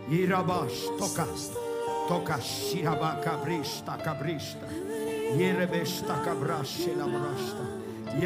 Y 0.10 0.26
rabas, 0.26 0.72
toca, 1.00 1.26
toca, 2.08 2.38
shiraba 2.40 3.22
cabrista, 3.22 3.98
cabrista. 3.98 4.68
Y 5.38 5.52
rebesta 5.52 6.22
cabrashe 6.24 6.96
la 6.96 7.06
brasta. 7.06 8.20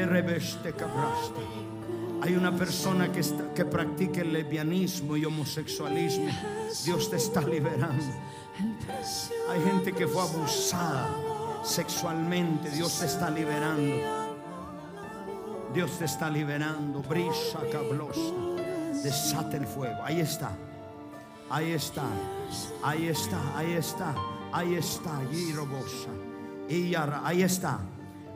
Cabrasta. 0.73 1.39
Hay 2.23 2.35
una 2.35 2.51
persona 2.51 3.11
que, 3.11 3.19
está- 3.19 3.53
que 3.53 3.63
practica 3.63 4.21
el 4.21 4.33
lesbianismo 4.33 5.15
y 5.15 5.23
homosexualismo. 5.23 6.27
Dios 6.83 7.09
te 7.11 7.17
está 7.17 7.41
liberando. 7.41 8.03
Hay 9.51 9.61
gente 9.61 9.93
que 9.93 10.07
fue 10.07 10.23
abusada 10.23 11.07
sexualmente. 11.63 12.69
Dios 12.71 12.99
te 12.99 13.05
está 13.05 13.29
liberando. 13.29 14.27
Dios 15.73 15.91
te 15.97 16.05
está 16.05 16.29
liberando. 16.29 17.01
Brisa 17.01 17.59
cablosa. 17.71 18.33
Desate 19.03 19.57
el 19.57 19.67
fuego. 19.67 20.03
Ahí 20.03 20.21
está. 20.21 20.51
Ahí 21.49 21.71
está. 21.71 22.03
Ahí 22.83 23.07
está. 23.07 23.57
Ahí 23.57 23.73
está. 23.73 24.15
Ahí 24.51 24.75
está. 24.75 25.21
Girobosa. 25.31 26.09
Ahí 27.23 27.43
está. 27.43 27.79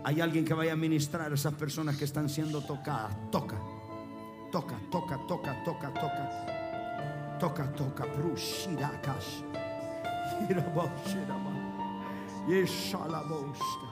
Hay 0.03 0.19
alguien 0.19 0.45
que 0.45 0.53
vaya 0.53 0.74
a 0.74 0.76
ministrar 0.76 1.32
a 1.32 1.36
esas 1.36 1.53
personas 1.53 1.95
que 1.97 2.05
están 2.05 2.30
siendo 2.30 2.61
tocadas. 2.61 3.15
Toca. 3.32 3.57
Toca, 4.51 4.76
toca, 4.89 5.19
toca, 5.28 5.63
toca, 5.63 5.93
toca. 5.93 7.38
Toca, 7.39 7.72
toca. 7.74 8.05
Brushirakas. 8.05 9.43
Giraboshiraba. 10.47 11.51
Yeshalabosta. 12.48 13.88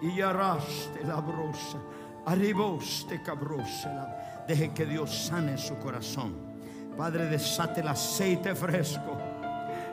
Y 0.00 0.16
yaraste 0.16 1.04
la 1.04 1.20
brosa. 1.20 1.78
Arriboste 2.26 3.22
cabrosela. 3.22 4.44
Deje 4.46 4.72
que 4.72 4.86
Dios 4.86 5.26
sane 5.26 5.56
su 5.56 5.76
corazón. 5.78 6.34
Padre, 6.96 7.26
desate 7.26 7.80
el 7.80 7.88
aceite 7.88 8.54
fresco. 8.54 9.16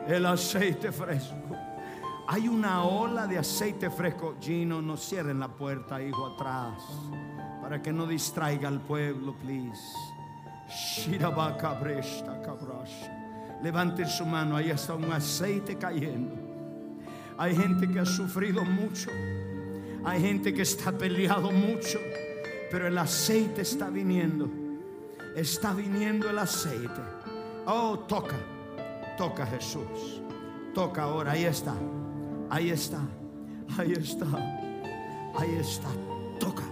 El 0.06 0.26
aceite 0.26 0.92
fresco. 0.92 1.56
Hay 2.28 2.46
una 2.48 2.84
ola 2.84 3.26
de 3.26 3.38
aceite 3.38 3.90
fresco. 3.90 4.36
Gino, 4.40 4.80
no 4.80 4.96
cierren 4.96 5.40
la 5.40 5.48
puerta, 5.48 6.00
hijo, 6.00 6.26
atrás. 6.26 6.82
Para 7.60 7.80
que 7.80 7.92
no 7.92 8.06
distraiga 8.06 8.68
al 8.68 8.80
pueblo, 8.80 9.34
please. 9.34 9.80
Shirabacabresta 10.68 12.40
cabrasha. 12.42 13.58
Levanten 13.62 14.08
su 14.08 14.24
mano, 14.24 14.56
ahí 14.56 14.70
está 14.70 14.94
un 14.94 15.12
aceite 15.12 15.76
cayendo. 15.76 16.49
Hay 17.40 17.56
gente 17.56 17.88
que 17.88 17.98
ha 17.98 18.04
sufrido 18.04 18.62
mucho. 18.66 19.08
Hay 20.04 20.20
gente 20.20 20.52
que 20.52 20.60
está 20.60 20.92
peleado 20.92 21.50
mucho. 21.50 21.98
Pero 22.70 22.86
el 22.86 22.98
aceite 22.98 23.62
está 23.62 23.88
viniendo. 23.88 24.46
Está 25.34 25.72
viniendo 25.72 26.28
el 26.28 26.38
aceite. 26.38 27.00
Oh, 27.64 28.00
toca. 28.00 28.36
Toca 29.16 29.46
Jesús. 29.46 30.20
Toca 30.74 31.04
ahora. 31.04 31.32
Ahí 31.32 31.44
está. 31.44 31.72
Ahí 32.50 32.72
está. 32.72 33.00
Ahí 33.78 33.92
está. 33.92 34.26
Ahí 35.34 35.56
está. 35.58 35.88
Toca. 36.38 36.64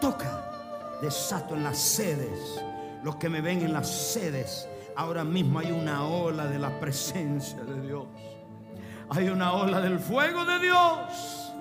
Toca. 0.00 0.98
Desato 1.00 1.54
en 1.54 1.62
las 1.62 1.78
sedes. 1.78 2.60
Los 3.04 3.14
que 3.16 3.28
me 3.28 3.40
ven 3.40 3.62
en 3.62 3.72
las 3.72 3.88
sedes. 3.88 4.66
Ahora 4.96 5.22
mismo 5.22 5.60
hay 5.60 5.70
una 5.70 6.08
ola 6.08 6.46
de 6.46 6.58
la 6.58 6.80
presencia 6.80 7.62
de 7.62 7.80
Dios. 7.82 8.06
Hay 9.10 9.28
una 9.28 9.52
ola 9.52 9.80
del 9.80 9.98
fuego 9.98 10.44
de 10.44 10.58
Dios. 10.60 11.52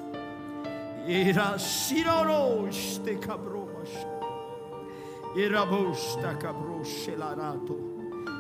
Siroros 1.57 3.01
de 3.03 3.19
cabros. 3.19 3.89
Ira 5.35 5.63
bosta 5.63 6.37
cabros 6.37 7.07
el 7.07 7.21
arato. 7.21 7.77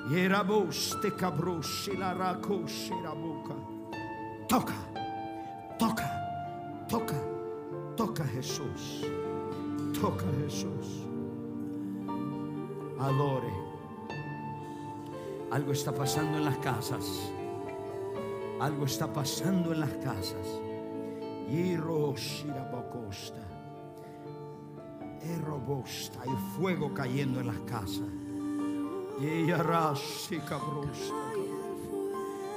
Ira 0.09 0.43
boste 0.43 1.13
cabros 1.15 1.89
el 1.89 2.01
araco 2.01 2.61
boca. 3.15 3.55
Toca, 4.47 4.73
toca, 5.77 6.85
toca, 6.87 7.21
toca 7.97 8.23
Jesús. 8.25 9.05
Toca 9.99 10.25
Jesús. 10.43 11.07
Adore. 12.99 13.53
Algo 15.51 15.71
está 15.73 15.93
pasando 15.93 16.37
en 16.37 16.45
las 16.45 16.57
casas. 16.59 17.33
Algo 18.59 18.85
está 18.85 19.11
pasando 19.11 19.73
en 19.73 19.79
las 19.79 19.93
casas. 19.95 20.47
Erobosta. 21.49 22.63
Hay 26.21 26.29
fuego 26.57 26.93
cayendo 26.93 27.39
en 27.39 27.47
las 27.47 27.59
casas. 27.59 28.09
Y. 29.19 29.51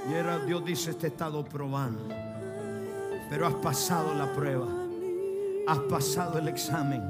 Y 0.09 0.15
era 0.15 0.39
Dios 0.39 0.65
dice, 0.65 0.95
te 0.95 1.07
he 1.07 1.11
estado 1.11 1.45
probando. 1.45 2.09
Pero 3.29 3.47
has 3.47 3.55
pasado 3.55 4.15
la 4.15 4.33
prueba. 4.33 4.69
Has 5.67 5.79
pasado 5.81 6.39
el 6.39 6.49
examen. 6.49 7.03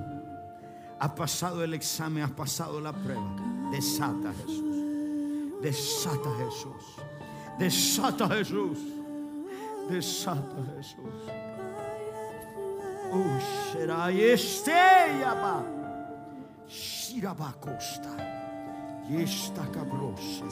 Has 0.98 1.12
pasado 1.12 1.62
el 1.62 1.74
examen, 1.74 2.22
has 2.22 2.30
pasado 2.30 2.80
la 2.80 2.92
prueba. 2.92 3.36
Desata 3.70 4.32
Jesús. 4.32 4.64
Desata 5.60 6.30
Jesús. 6.38 7.05
Desata 7.58 8.28
Jesús. 8.28 8.78
Desata 9.88 10.62
Jesús. 10.76 11.30
Oh, 13.12 13.72
será 13.72 14.10
este 14.10 14.72
yaba. 15.20 15.64
Shiraba 16.68 17.54
costa. 17.60 18.14
Y 19.08 19.22
esta 19.22 19.70
cabrosa. 19.70 20.46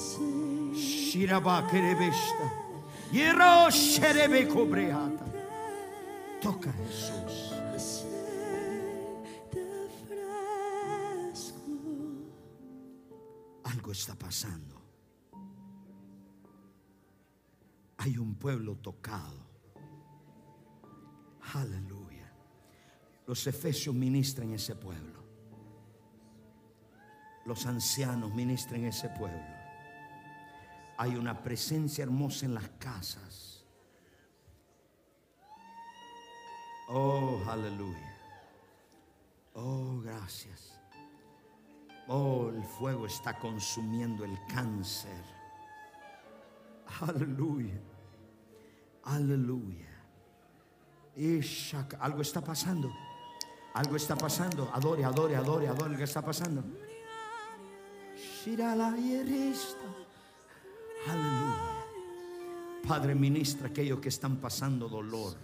Shiraba 0.72 1.66
kerebesta. 1.66 2.52
Yero 3.12 3.70
sherebe 3.70 4.48
cobreata. 4.48 5.24
Toca 6.40 6.72
Jesús. 6.72 7.55
Algo 13.64 13.92
está 13.92 14.14
pasando. 14.14 14.73
Hay 18.05 18.18
un 18.18 18.34
pueblo 18.34 18.76
tocado. 18.76 19.48
Aleluya. 21.55 22.30
Los 23.26 23.46
efesios 23.46 23.94
ministran 23.94 24.52
ese 24.52 24.76
pueblo. 24.76 25.24
Los 27.46 27.64
ancianos 27.64 28.34
ministran 28.34 28.84
ese 28.84 29.09
pueblo. 29.09 29.40
Hay 30.98 31.16
una 31.16 31.42
presencia 31.42 32.05
hermosa 32.05 32.44
en 32.44 32.52
las 32.52 32.68
casas. 32.78 33.64
Oh, 36.90 37.42
aleluya. 37.48 38.18
Oh, 39.55 40.02
gracias. 40.05 40.78
Oh, 42.07 42.50
el 42.50 42.64
fuego 42.64 43.07
está 43.07 43.38
consumiendo 43.38 44.26
el 44.26 44.38
cáncer. 44.46 45.24
Aleluya. 47.00 47.80
Aleluya. 49.05 49.94
Algo 52.00 52.22
está 52.22 52.40
pasando. 52.40 52.92
Algo 53.74 53.96
está 53.96 54.16
pasando. 54.16 54.70
Adore, 54.72 55.05
adore, 55.05 55.36
adore, 55.36 55.68
adore. 55.68 55.96
¿Qué 55.96 56.05
está 56.05 56.22
pasando? 56.22 56.64
Aleluya. 61.09 61.74
Padre, 62.86 63.14
ministra 63.14 63.68
aquellos 63.68 64.00
que 64.00 64.09
están 64.09 64.36
pasando 64.36 64.88
dolor. 64.88 65.36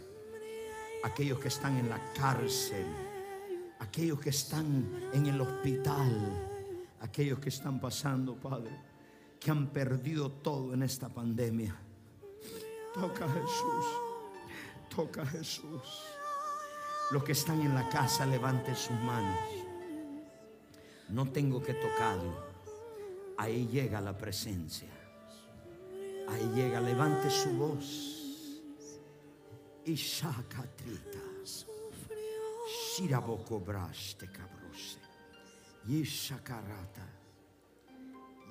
Aquellos 1.05 1.39
que 1.39 1.49
están 1.49 1.77
en 1.77 1.89
la 1.89 2.01
cárcel. 2.13 2.87
Aquellos 3.79 4.21
que 4.21 4.31
están 4.31 5.11
en 5.13 5.27
el 5.27 5.41
hospital. 5.41 6.49
Aquellos 7.01 7.39
que 7.39 7.49
están 7.49 7.81
pasando, 7.81 8.37
Padre, 8.37 8.71
que 9.39 9.51
han 9.51 9.69
perdido 9.69 10.31
todo 10.31 10.75
en 10.75 10.83
esta 10.83 11.09
pandemia. 11.09 11.75
Toca 12.95 13.29
Jesús. 13.29 13.85
Toca 14.95 15.27
Jesús. 15.27 16.05
Los 17.13 17.23
que 17.25 17.33
están 17.33 17.61
en 17.61 17.75
la 17.75 17.89
casa, 17.89 18.27
levanten 18.27 18.75
sus 18.75 18.99
manos. 19.01 19.39
No 21.09 21.31
tengo 21.31 21.63
que 21.63 21.75
tocarlo. 21.75 22.51
Ahí 23.37 23.67
llega 23.69 24.01
la 24.01 24.17
presencia. 24.17 24.91
Ahí 26.29 26.51
llega, 26.55 26.81
levante 26.81 27.31
su 27.31 27.51
voz. 27.51 28.63
Y 29.85 29.95
shacatrita. 29.95 31.19
Shiraboko 32.97 33.61
braste 33.61 34.31
cabrose. 34.31 34.99
Y 35.87 36.03
shakarata. 36.03 37.09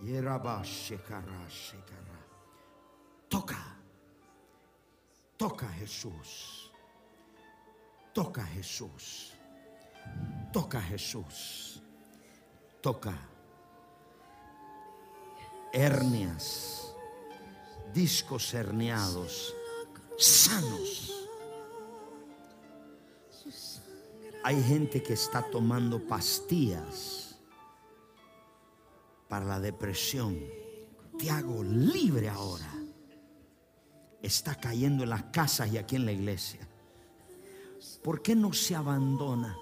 Yerabashe 0.03 0.97
karashe 0.97 1.77
kara. 1.85 2.19
Toca. 3.27 3.78
Toca 5.39 5.69
Jesús. 5.69 6.69
Toca 8.13 8.43
Jesús. 8.43 9.33
Toca 10.51 10.81
Jesús. 10.81 11.81
Toca. 12.81 13.17
Hernias. 15.71 16.93
Discos 17.93 18.53
herniados. 18.53 19.55
Sanos. 20.17 21.29
Hay 24.43 24.61
gente 24.61 25.01
que 25.01 25.13
está 25.13 25.41
tomando 25.49 26.05
pastillas 26.05 27.39
para 29.29 29.45
la 29.45 29.59
depresión. 29.61 30.37
Te 31.17 31.29
hago 31.29 31.63
libre 31.63 32.27
ahora 32.27 32.68
está 34.21 34.55
cayendo 34.55 35.03
en 35.03 35.09
las 35.09 35.23
casas 35.25 35.71
y 35.71 35.77
aquí 35.77 35.95
en 35.95 36.05
la 36.05 36.11
iglesia. 36.11 36.67
¿Por 38.03 38.21
qué 38.21 38.35
no 38.35 38.53
se 38.53 38.75
abandona 38.75 39.57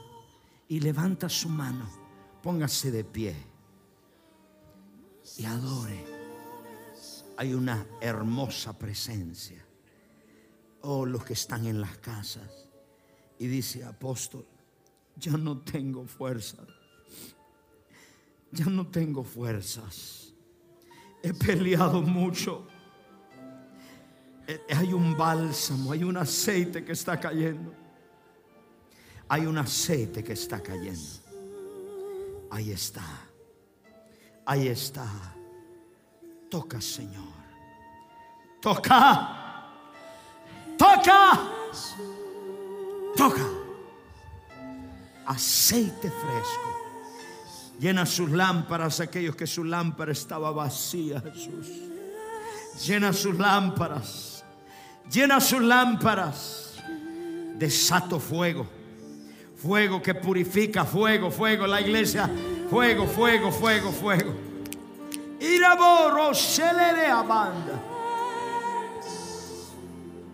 y 0.67 0.79
levanta 0.79 1.29
su 1.29 1.49
mano? 1.49 1.89
Póngase 2.41 2.91
de 2.91 3.03
pie 3.03 3.35
y 5.37 5.45
adore. 5.45 6.05
Hay 7.37 7.53
una 7.53 7.85
hermosa 8.01 8.77
presencia. 8.77 9.63
Oh, 10.81 11.05
los 11.05 11.23
que 11.23 11.33
están 11.33 11.67
en 11.67 11.81
las 11.81 11.97
casas. 11.97 12.67
Y 13.39 13.47
dice, 13.47 13.83
apóstol, 13.83 14.47
ya 15.15 15.33
no 15.33 15.59
tengo 15.59 16.05
fuerzas. 16.05 16.67
Ya 18.51 18.65
no 18.65 18.87
tengo 18.87 19.23
fuerzas. 19.23 20.33
He 21.21 21.33
peleado 21.33 22.01
mucho. 22.01 22.67
Eh, 24.47 24.61
hay 24.69 24.93
un 24.93 25.17
bálsamo, 25.17 25.91
hay 25.91 26.03
un 26.03 26.15
aceite 26.15 26.85
que 26.85 26.93
está 26.93 27.19
cayendo. 27.19 27.73
Hay 29.27 29.45
un 29.45 29.57
aceite 29.57 30.23
que 30.23 30.33
está 30.33 30.61
cayendo. 30.61 31.19
Ahí 32.49 32.71
está. 32.71 33.03
Ahí 34.45 34.69
está. 34.69 35.05
Toca, 36.49 36.79
Señor. 36.79 37.27
Toca. 38.61 39.65
Toca. 40.77 41.51
Toca. 43.17 43.47
Aceite 45.25 46.09
fresco. 46.09 46.77
Llena 47.79 48.05
sus 48.05 48.31
lámparas, 48.31 49.01
aquellos 49.01 49.35
que 49.35 49.45
su 49.45 49.65
lámpara 49.65 50.13
estaba 50.13 50.51
vacía, 50.51 51.19
Jesús. 51.19 51.67
Llena 52.85 53.11
sus 53.11 53.37
lámparas. 53.37 54.36
Llena 55.11 55.39
sus 55.39 55.61
lámparas. 55.61 56.75
Desato 57.57 58.19
fuego. 58.19 58.67
Fuego 59.55 60.01
que 60.01 60.13
purifica, 60.13 60.85
fuego, 60.85 61.31
fuego. 61.31 61.65
La 61.65 61.81
iglesia, 61.81 62.29
fuego, 62.69 63.07
fuego, 63.07 63.51
fuego, 63.51 63.91
fuego. 63.91 64.33
Iraboro, 65.39 66.31
le 66.31 67.07
abanda. 67.07 67.81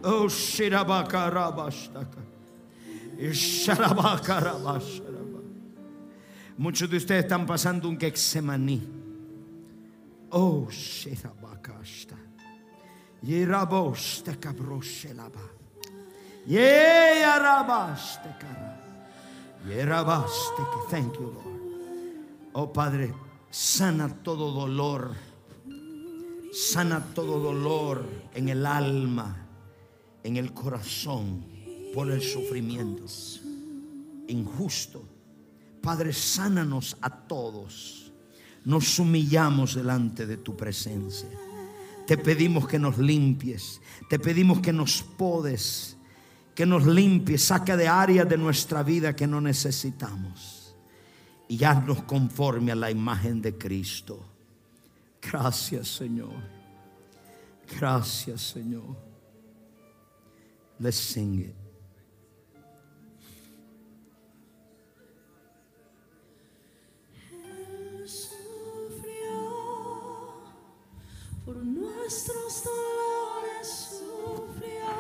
Oh, 0.03 0.27
shirabakarabashtaka. 0.27 2.23
Muchos 6.57 6.89
de 6.89 6.97
ustedes 6.97 7.23
están 7.23 7.45
pasando 7.45 7.87
un 7.87 7.97
Gexemaní. 7.97 8.81
Oh, 10.29 10.67
shirabakashta. 10.69 12.22
Yiraboste 13.23 14.37
cabroshelaba. 14.39 15.39
Yerabaste 16.45 18.35
cara. 18.39 18.79
Que 19.65 19.85
thank 20.89 21.13
you, 21.15 21.31
Lord. 21.31 21.61
Oh 22.53 22.67
Padre, 22.67 23.13
sana 23.49 24.09
todo 24.09 24.51
dolor. 24.51 25.15
Sana 26.51 27.01
todo 27.15 27.39
dolor 27.39 28.05
en 28.35 28.49
el 28.49 28.65
alma, 28.65 29.35
en 30.23 30.37
el 30.37 30.53
corazón 30.53 31.45
por 31.95 32.11
el 32.11 32.21
sufrimiento 32.21 33.05
injusto. 34.27 35.01
Padre, 35.81 36.13
sánanos 36.13 36.97
a 37.01 37.09
todos. 37.09 38.11
Nos 38.65 38.99
humillamos 38.99 39.75
delante 39.75 40.25
de 40.25 40.37
tu 40.37 40.55
presencia. 40.55 41.29
Te 42.05 42.17
pedimos 42.17 42.67
que 42.67 42.79
nos 42.79 42.97
limpies. 42.97 43.81
Te 44.09 44.19
pedimos 44.19 44.59
que 44.59 44.73
nos 44.73 45.01
podes. 45.01 45.97
Que 46.55 46.65
nos 46.65 46.85
limpies. 46.85 47.43
Saca 47.43 47.77
de 47.77 47.87
áreas 47.87 48.27
de 48.27 48.37
nuestra 48.37 48.83
vida 48.83 49.15
que 49.15 49.27
no 49.27 49.39
necesitamos. 49.41 50.75
Y 51.47 51.63
haznos 51.63 52.03
conforme 52.03 52.71
a 52.71 52.75
la 52.75 52.91
imagen 52.91 53.41
de 53.41 53.57
Cristo. 53.57 54.25
Gracias, 55.21 55.87
Señor. 55.87 56.33
Gracias, 57.79 58.41
Señor. 58.41 58.95
Let's 60.79 60.97
sing 60.97 61.39
it. 61.39 61.62
Nuestros 72.03 72.63
dolores 72.65 73.67
sufrió, 74.01 74.91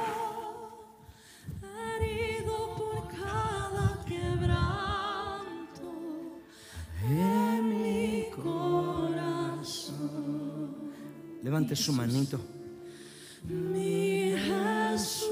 herido 1.99 2.55
por 2.77 3.09
cada 3.09 3.87
quebranto 4.05 5.87
en 7.09 7.61
mi 7.67 8.29
corazón. 8.31 9.91
Levante 11.41 11.75
su 11.75 11.91
manito. 11.91 12.39
Mi 13.43 14.35
Jesús. 14.37 15.29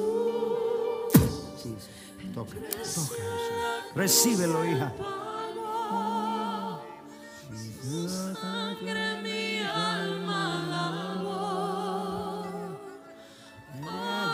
Sí. 1.57 1.73
Toca, 2.33 2.55
toca. 2.55 3.15
Recíbelo, 3.95 4.65
hija. 4.65 4.93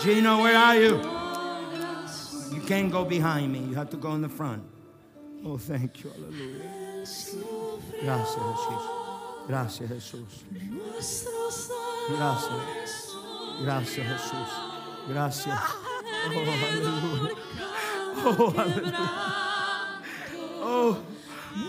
Gino, 0.08 0.41
where 0.41 0.55
are 0.55 0.76
you? 0.78 0.95
You 2.55 2.62
can't 2.62 2.89
go 2.89 3.03
behind 3.03 3.51
me. 3.51 3.60
You 3.60 3.76
have 3.76 3.89
to 3.89 3.97
go 3.97 4.14
in 4.14 4.22
the 4.22 4.30
front. 4.30 4.64
Oh, 5.43 5.58
thank 5.58 6.01
you. 6.01 6.10
Hallelujah. 6.12 7.03
Gracias, 8.01 8.39
Jesús. 8.39 8.84
Gracias, 9.49 9.89
Jesús. 9.89 10.45
Gracias. 12.08 13.16
Gracias, 13.62 14.08
Jesús. 14.08 14.49
Gracias. 15.10 15.60
Oh, 16.24 16.39
aleluya. 16.64 17.36
Oh, 18.24 18.53
aleluya. 18.58 19.10
Oh, 20.61 20.98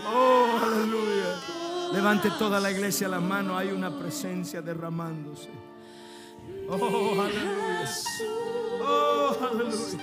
oh, 0.07 0.59
aleluya. 0.63 1.91
Levante 1.91 2.31
toda 2.39 2.61
la 2.61 2.71
iglesia 2.71 3.09
las 3.09 3.21
manos. 3.21 3.57
Hay 3.57 3.71
una 3.71 3.91
presencia 3.91 4.61
derramándose. 4.61 5.49
Oh, 6.71 7.21
aleluya. 7.21 7.89
Oh, 8.81 9.35
aleluya. 9.41 9.97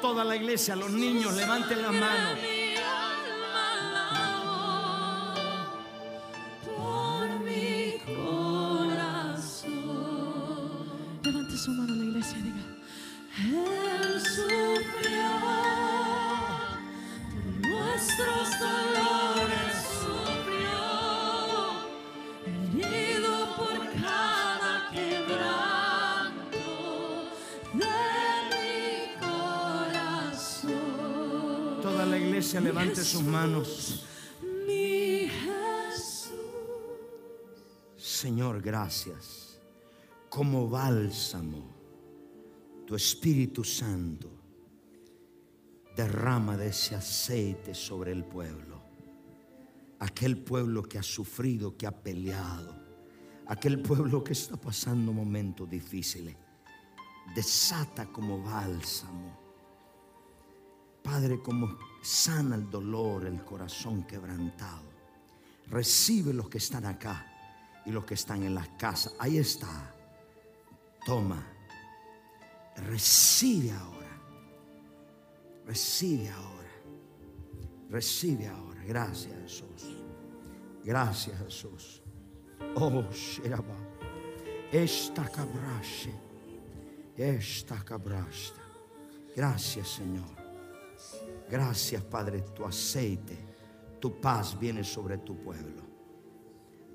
Toda 0.00 0.24
la 0.24 0.36
iglesia, 0.36 0.76
los 0.76 0.90
niños, 0.90 1.34
levanten 1.34 1.82
las 1.82 1.92
manos. 1.92 2.38
Manos. 33.46 34.06
Mi 34.66 35.28
Jesús. 35.28 36.32
Señor, 37.96 38.62
gracias. 38.62 39.58
Como 40.30 40.68
bálsamo, 40.68 41.62
tu 42.86 42.96
Espíritu 42.96 43.62
Santo 43.62 44.30
derrama 45.94 46.56
de 46.56 46.68
ese 46.68 46.94
aceite 46.96 47.74
sobre 47.74 48.12
el 48.12 48.24
pueblo. 48.24 48.82
Aquel 50.00 50.38
pueblo 50.38 50.82
que 50.82 50.98
ha 50.98 51.02
sufrido, 51.02 51.76
que 51.76 51.86
ha 51.86 51.92
peleado. 51.92 52.74
Aquel 53.46 53.80
pueblo 53.80 54.24
que 54.24 54.32
está 54.32 54.56
pasando 54.56 55.12
momentos 55.12 55.68
difíciles. 55.68 56.34
Desata 57.34 58.06
como 58.06 58.42
bálsamo. 58.42 59.43
Padre, 61.04 61.42
como 61.42 61.76
sana 62.02 62.56
el 62.56 62.70
dolor, 62.70 63.26
el 63.26 63.44
corazón 63.44 64.04
quebrantado. 64.04 64.88
Recibe 65.66 66.32
los 66.32 66.48
que 66.48 66.56
están 66.56 66.86
acá 66.86 67.26
y 67.84 67.90
los 67.90 68.06
que 68.06 68.14
están 68.14 68.42
en 68.42 68.54
las 68.54 68.68
casas. 68.70 69.14
Ahí 69.18 69.36
está. 69.36 69.94
Toma. 71.04 71.46
Recibe 72.76 73.72
ahora. 73.72 74.18
Recibe 75.66 76.30
ahora. 76.30 76.70
Recibe 77.90 78.48
ahora. 78.48 78.82
Gracias 78.84 79.34
Jesús. 79.42 80.02
Gracias 80.82 81.38
Jesús. 81.38 82.02
Oh, 82.76 83.04
Shiraba. 83.12 83.76
Esta 84.72 85.28
cabrache. 85.28 86.14
Esta 87.14 87.84
cabrasta. 87.84 88.62
Gracias, 89.36 89.88
Señor. 89.88 90.43
Gracias, 91.50 92.02
Padre, 92.02 92.40
tu 92.54 92.64
aceite, 92.64 93.36
tu 94.00 94.20
paz 94.20 94.58
viene 94.58 94.82
sobre 94.82 95.18
tu 95.18 95.36
pueblo. 95.36 95.82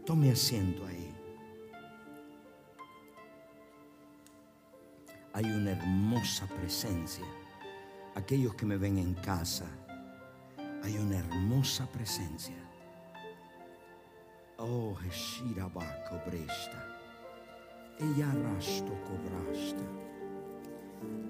Tome 0.05 0.31
asiento 0.31 0.85
ahí. 0.85 1.15
Hay 5.33 5.45
una 5.45 5.71
hermosa 5.71 6.47
presencia. 6.47 7.25
Aquellos 8.15 8.55
que 8.55 8.65
me 8.65 8.77
ven 8.77 8.97
en 8.97 9.13
casa, 9.13 9.65
hay 10.83 10.97
una 10.97 11.19
hermosa 11.19 11.85
presencia. 11.87 12.55
Oh, 14.57 14.97
Heshiraba 15.07 15.85
cobresta. 16.09 16.85
Ella 17.99 18.33
rasto 18.33 18.91
cobrasta. 19.03 19.83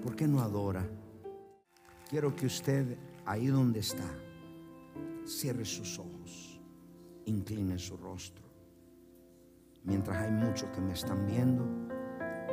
¿Por 0.02 0.16
qué 0.16 0.26
no 0.26 0.40
adora? 0.40 0.88
Quiero 2.08 2.34
que 2.34 2.46
usted, 2.46 2.96
ahí 3.30 3.46
donde 3.46 3.78
está, 3.78 4.10
cierre 5.24 5.64
sus 5.64 6.00
ojos, 6.00 6.60
incline 7.26 7.78
su 7.78 7.96
rostro. 7.96 8.44
Mientras 9.84 10.16
hay 10.16 10.32
muchos 10.32 10.68
que 10.70 10.80
me 10.80 10.94
están 10.94 11.28
viendo, 11.28 11.64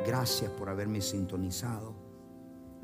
gracias 0.06 0.52
por 0.52 0.68
haberme 0.68 1.00
sintonizado. 1.00 1.96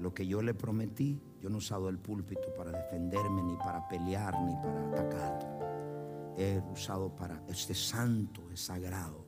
Lo 0.01 0.12
que 0.12 0.27
yo 0.27 0.43
le 0.43 0.55
prometí, 0.55 1.23
yo 1.41 1.49
no 1.49 1.55
he 1.55 1.59
usado 1.59 1.89
el 1.89 1.99
púlpito 1.99 2.53
para 2.57 2.73
defenderme, 2.73 3.45
ni 3.45 3.57
para 3.59 3.87
pelear, 3.87 4.35
ni 4.43 4.57
para 4.57 4.89
atacar. 4.89 6.35
He 6.37 6.61
usado 6.73 7.15
para, 7.15 7.45
este 7.47 7.75
santo, 7.75 8.51
es 8.51 8.61
sagrado, 8.61 9.25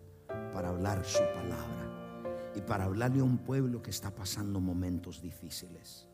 para 0.52 0.70
hablar 0.70 1.05
su 1.05 1.22
palabra 1.34 2.51
y 2.56 2.62
para 2.62 2.86
hablarle 2.86 3.20
a 3.20 3.24
un 3.24 3.38
pueblo 3.38 3.80
que 3.80 3.90
está 3.90 4.12
pasando 4.12 4.59
momentos 4.59 5.22
difíciles. 5.22 6.09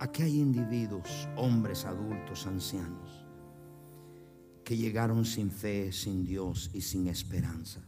Aquí 0.00 0.22
hay 0.22 0.40
individuos, 0.40 1.28
hombres 1.36 1.84
adultos, 1.84 2.46
ancianos, 2.46 3.24
que 4.64 4.76
llegaron 4.76 5.24
sin 5.24 5.50
fe, 5.50 5.92
sin 5.92 6.24
Dios 6.24 6.70
y 6.72 6.80
sin 6.80 7.06
esperanza. 7.06 7.80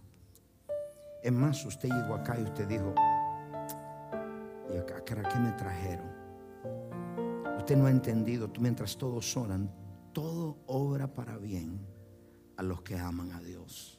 Es 1.24 1.32
más, 1.32 1.64
usted 1.64 1.88
llegó 1.88 2.14
acá 2.14 2.38
y 2.38 2.44
usted 2.44 2.68
dijo, 2.68 2.94
¿y 4.72 4.76
acá, 4.76 5.02
qué 5.04 5.38
me 5.40 5.52
trajeron? 5.52 6.12
Usted 7.58 7.76
no 7.76 7.86
ha 7.86 7.90
entendido, 7.90 8.52
mientras 8.60 8.96
todos 8.96 9.36
oran, 9.36 9.72
todo 10.12 10.58
obra 10.66 11.12
para 11.12 11.36
bien 11.36 11.80
a 12.56 12.62
los 12.62 12.82
que 12.82 12.96
aman 12.96 13.32
a 13.32 13.40
Dios. 13.40 13.98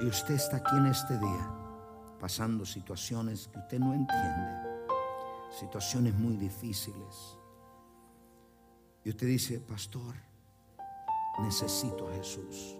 Y 0.00 0.06
usted 0.06 0.34
está 0.36 0.58
aquí 0.58 0.76
en 0.76 0.86
este 0.86 1.18
día 1.18 1.65
pasando 2.18 2.64
situaciones 2.64 3.48
que 3.48 3.58
usted 3.58 3.78
no 3.78 3.92
entiende, 3.92 4.66
situaciones 5.50 6.14
muy 6.14 6.36
difíciles. 6.36 7.38
Y 9.04 9.10
usted 9.10 9.26
dice, 9.26 9.60
pastor, 9.60 10.14
necesito 11.42 12.08
a 12.08 12.14
Jesús. 12.14 12.76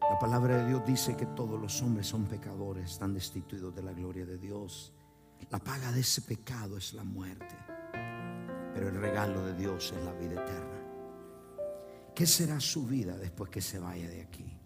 La 0.00 0.18
palabra 0.18 0.58
de 0.58 0.68
Dios 0.68 0.86
dice 0.86 1.16
que 1.16 1.26
todos 1.26 1.60
los 1.60 1.82
hombres 1.82 2.06
son 2.06 2.26
pecadores, 2.26 2.92
están 2.92 3.14
destituidos 3.14 3.74
de 3.74 3.82
la 3.82 3.92
gloria 3.92 4.24
de 4.24 4.38
Dios. 4.38 4.92
La 5.50 5.58
paga 5.58 5.92
de 5.92 6.00
ese 6.00 6.22
pecado 6.22 6.76
es 6.76 6.94
la 6.94 7.04
muerte, 7.04 7.54
pero 8.72 8.88
el 8.88 8.96
regalo 8.96 9.44
de 9.44 9.54
Dios 9.54 9.92
es 9.96 10.04
la 10.04 10.12
vida 10.12 10.42
eterna. 10.42 10.80
¿Qué 12.14 12.26
será 12.26 12.60
su 12.60 12.86
vida 12.86 13.16
después 13.16 13.50
que 13.50 13.60
se 13.60 13.78
vaya 13.78 14.08
de 14.08 14.22
aquí? 14.22 14.58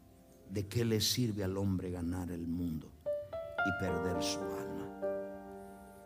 ¿De 0.51 0.69
qué 0.69 0.85
le 0.85 1.01
sirve 1.01 1.45
al 1.45 1.57
hombre 1.57 1.91
ganar 1.91 2.31
el 2.31 2.47
mundo 2.47 2.98
y 3.69 3.81
perder 3.81 4.23
su 4.23 4.41
alma? 4.41 4.89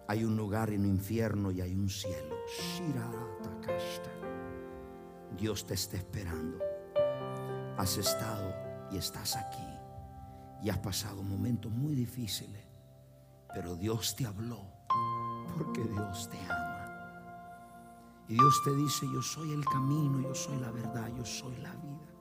Hay 0.09 0.24
un 0.24 0.36
lugar 0.36 0.70
en 0.70 0.80
un 0.80 0.86
infierno 0.86 1.51
y 1.51 1.60
hay 1.60 1.74
un 1.74 1.89
cielo. 1.89 2.36
Dios 5.36 5.66
te 5.66 5.74
está 5.74 5.97
esperando. 5.97 6.59
Has 7.78 7.97
estado 7.97 8.52
y 8.90 8.98
estás 8.98 9.36
aquí 9.36 9.72
y 10.62 10.70
has 10.70 10.78
pasado 10.78 11.22
momentos 11.22 11.72
muy 11.72 11.94
difíciles, 11.94 12.64
pero 13.52 13.74
Dios 13.74 14.14
te 14.14 14.26
habló 14.26 14.64
porque 15.56 15.82
Dios 15.82 16.28
te 16.30 16.39
ama. 16.44 16.78
Y 18.28 18.34
Dios 18.34 18.62
te 18.64 18.74
dice, 18.76 19.06
yo 19.12 19.20
soy 19.20 19.52
el 19.52 19.64
camino, 19.64 20.20
yo 20.20 20.34
soy 20.34 20.59
la 20.59 20.70
verdad, 20.70 21.09
yo 21.16 21.24
soy 21.24 21.56
la 21.56 21.72
vida. 21.72 22.12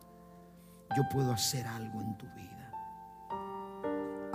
Yo 0.97 1.03
puedo 1.11 1.31
hacer 1.31 1.65
algo 1.67 2.01
en 2.01 2.17
tu 2.17 2.25
vida. 2.33 2.60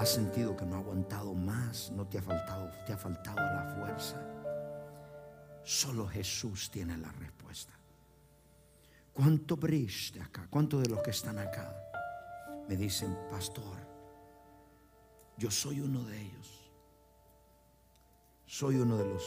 Sentido 0.07 0.57
que 0.57 0.65
no 0.65 0.77
ha 0.77 0.79
aguantado 0.79 1.35
más, 1.35 1.91
no 1.91 2.07
te 2.07 2.19
ha 2.19 2.23
faltado, 2.23 2.71
te 2.87 2.93
ha 2.93 2.97
faltado 2.97 3.39
la 3.39 3.75
fuerza. 3.77 4.17
Solo 5.65 6.07
Jesús 6.07 6.71
tiene 6.71 6.97
la 6.97 7.11
respuesta. 7.11 7.73
¿Cuánto 9.13 9.57
briste 9.57 10.23
acá? 10.23 10.47
¿Cuántos 10.49 10.83
de 10.85 10.91
los 10.91 11.03
que 11.03 11.11
están 11.11 11.41
acá 11.41 11.75
me 12.69 12.77
dicen, 12.77 13.19
pastor, 13.29 13.79
yo 15.37 15.51
soy 15.51 15.81
uno 15.81 16.05
de 16.05 16.21
ellos? 16.21 16.71
Soy 18.47 18.77
uno 18.77 18.97
de 18.97 19.05
los 19.07 19.25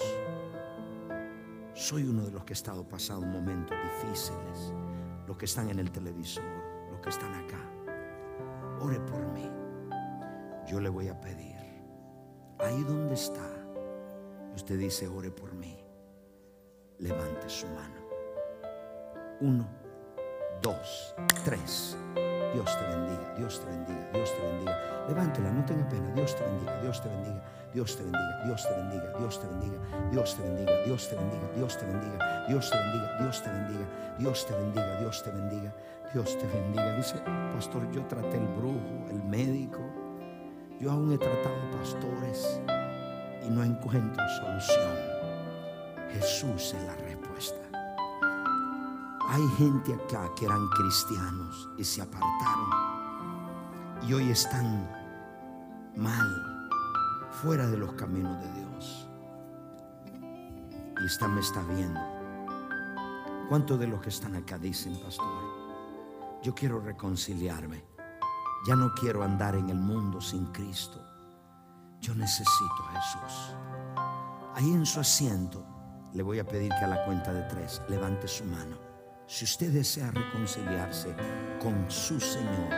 soy 1.73 2.03
uno 2.03 2.23
de 2.23 2.31
los 2.31 2.45
que 2.45 2.53
he 2.53 2.55
estado 2.55 2.87
pasando 2.87 3.27
momentos 3.27 3.77
difíciles, 4.01 4.73
los 5.27 5.37
que 5.37 5.45
están 5.45 5.69
en 5.69 5.79
el 5.79 5.91
televisor, 5.91 6.43
los 6.89 7.01
que 7.01 7.09
están 7.09 7.33
acá. 7.33 7.59
Ore 8.79 8.99
por 9.01 9.25
mí. 9.33 9.58
Yo 10.69 10.79
le 10.79 10.89
voy 10.89 11.07
a 11.07 11.19
pedir. 11.19 11.57
Ahí 12.59 12.83
donde 12.83 13.15
está, 13.15 13.49
usted 14.53 14.77
dice, 14.77 15.07
ore 15.07 15.31
por 15.31 15.51
mí. 15.51 15.83
Levante 16.99 17.49
su 17.49 17.65
mano. 17.69 17.95
Uno, 19.41 19.67
dos, 20.61 21.15
tres. 21.43 21.97
Dios 22.53 22.77
te 22.77 22.85
bendiga, 22.85 23.35
Dios 23.35 23.59
te 23.59 23.65
bendiga, 23.65 24.09
Dios 24.13 24.31
te 24.35 24.41
bendiga. 24.43 25.05
Levántela, 25.07 25.51
no 25.51 25.65
tenga 25.65 25.89
pena. 25.89 26.13
Dios 26.13 26.35
te 26.35 26.43
bendiga, 26.43 26.81
Dios 26.83 27.01
te 27.01 27.09
bendiga, 27.09 27.43
Dios 27.73 27.97
te 27.97 28.03
bendiga, 28.03 28.37
Dios 28.45 28.63
te 28.63 28.73
bendiga, 28.75 29.17
Dios 29.17 29.39
te 29.39 29.47
bendiga, 29.47 30.83
Dios 30.85 31.07
te 31.09 31.15
bendiga, 31.15 31.51
Dios 31.55 31.77
te 31.77 31.85
bendiga, 31.85 32.19
Dios 32.45 32.61
te 32.61 32.71
bendiga, 32.75 33.15
Dios 33.17 33.41
te 33.41 33.49
bendiga, 33.49 33.87
Dios 34.19 34.45
te 34.45 34.45
bendiga, 34.45 34.45
Dios 34.45 34.45
te 34.45 34.51
bendiga, 34.51 34.99
Dios 34.99 35.23
te 35.23 35.31
bendiga, 35.31 35.73
Dios 36.13 36.37
te 36.37 36.47
bendiga. 36.47 36.95
Dice, 36.97 37.15
pastor, 37.55 37.89
yo 37.91 38.05
traté 38.05 38.37
el 38.37 38.47
brujo, 38.47 39.09
el 39.09 39.23
médico. 39.23 39.98
Yo 40.79 40.91
aún 40.91 41.11
he 41.11 41.17
tratado 41.17 41.71
pastores 41.77 42.61
y 43.45 43.49
no 43.49 43.63
encuentro 43.63 44.23
solución. 44.39 44.95
Jesús 46.11 46.73
es 46.73 46.83
la 46.83 46.95
respuesta. 46.95 47.59
Hay 49.27 49.45
gente 49.57 49.93
acá 49.93 50.31
que 50.37 50.45
eran 50.45 50.67
cristianos 50.69 51.69
y 51.77 51.83
se 51.83 52.01
apartaron 52.01 52.69
y 54.07 54.13
hoy 54.13 54.29
están 54.29 54.89
mal, 55.97 56.69
fuera 57.29 57.67
de 57.67 57.77
los 57.77 57.93
caminos 57.93 58.41
de 58.41 58.53
Dios. 58.53 59.09
Y 61.01 61.05
esta 61.05 61.27
me 61.27 61.41
está 61.41 61.61
viendo. 61.63 61.99
¿Cuántos 63.49 63.79
de 63.79 63.87
los 63.87 64.01
que 64.01 64.09
están 64.09 64.35
acá 64.35 64.57
dicen, 64.57 64.97
pastor? 65.03 65.43
Yo 66.41 66.55
quiero 66.55 66.79
reconciliarme. 66.79 67.88
Ya 68.67 68.75
no 68.75 68.93
quiero 68.93 69.23
andar 69.23 69.55
en 69.55 69.69
el 69.69 69.79
mundo 69.79 70.19
sin 70.19 70.45
Cristo. 70.47 71.01
Yo 72.01 72.13
necesito 72.15 72.83
a 72.87 73.01
Jesús. 73.01 73.55
Ahí 74.55 74.71
en 74.71 74.85
su 74.85 74.99
asiento 74.99 75.65
le 76.13 76.23
voy 76.23 76.39
a 76.39 76.45
pedir 76.45 76.69
que 76.69 76.85
a 76.85 76.87
la 76.87 77.05
cuenta 77.05 77.31
de 77.31 77.43
tres 77.43 77.81
levante 77.87 78.27
su 78.27 78.43
mano. 78.45 78.77
Si 79.27 79.45
usted 79.45 79.71
desea 79.71 80.11
reconciliarse 80.11 81.15
con 81.61 81.89
su 81.89 82.19
Señor, 82.19 82.73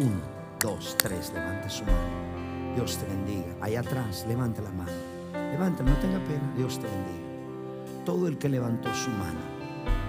uno, 0.00 0.20
dos, 0.60 0.96
tres, 0.98 1.32
levante 1.32 1.70
su 1.70 1.84
mano. 1.84 2.74
Dios 2.74 2.98
te 2.98 3.06
bendiga. 3.06 3.54
Allá 3.60 3.80
atrás, 3.80 4.24
levante 4.26 4.60
la 4.60 4.72
mano. 4.72 4.90
Levante, 5.32 5.84
no 5.84 5.94
tenga 5.98 6.18
pena. 6.24 6.52
Dios 6.56 6.80
te 6.80 6.86
bendiga. 6.86 8.04
Todo 8.04 8.26
el 8.26 8.38
que 8.38 8.48
levantó 8.48 8.92
su 8.92 9.10
mano, 9.10 9.40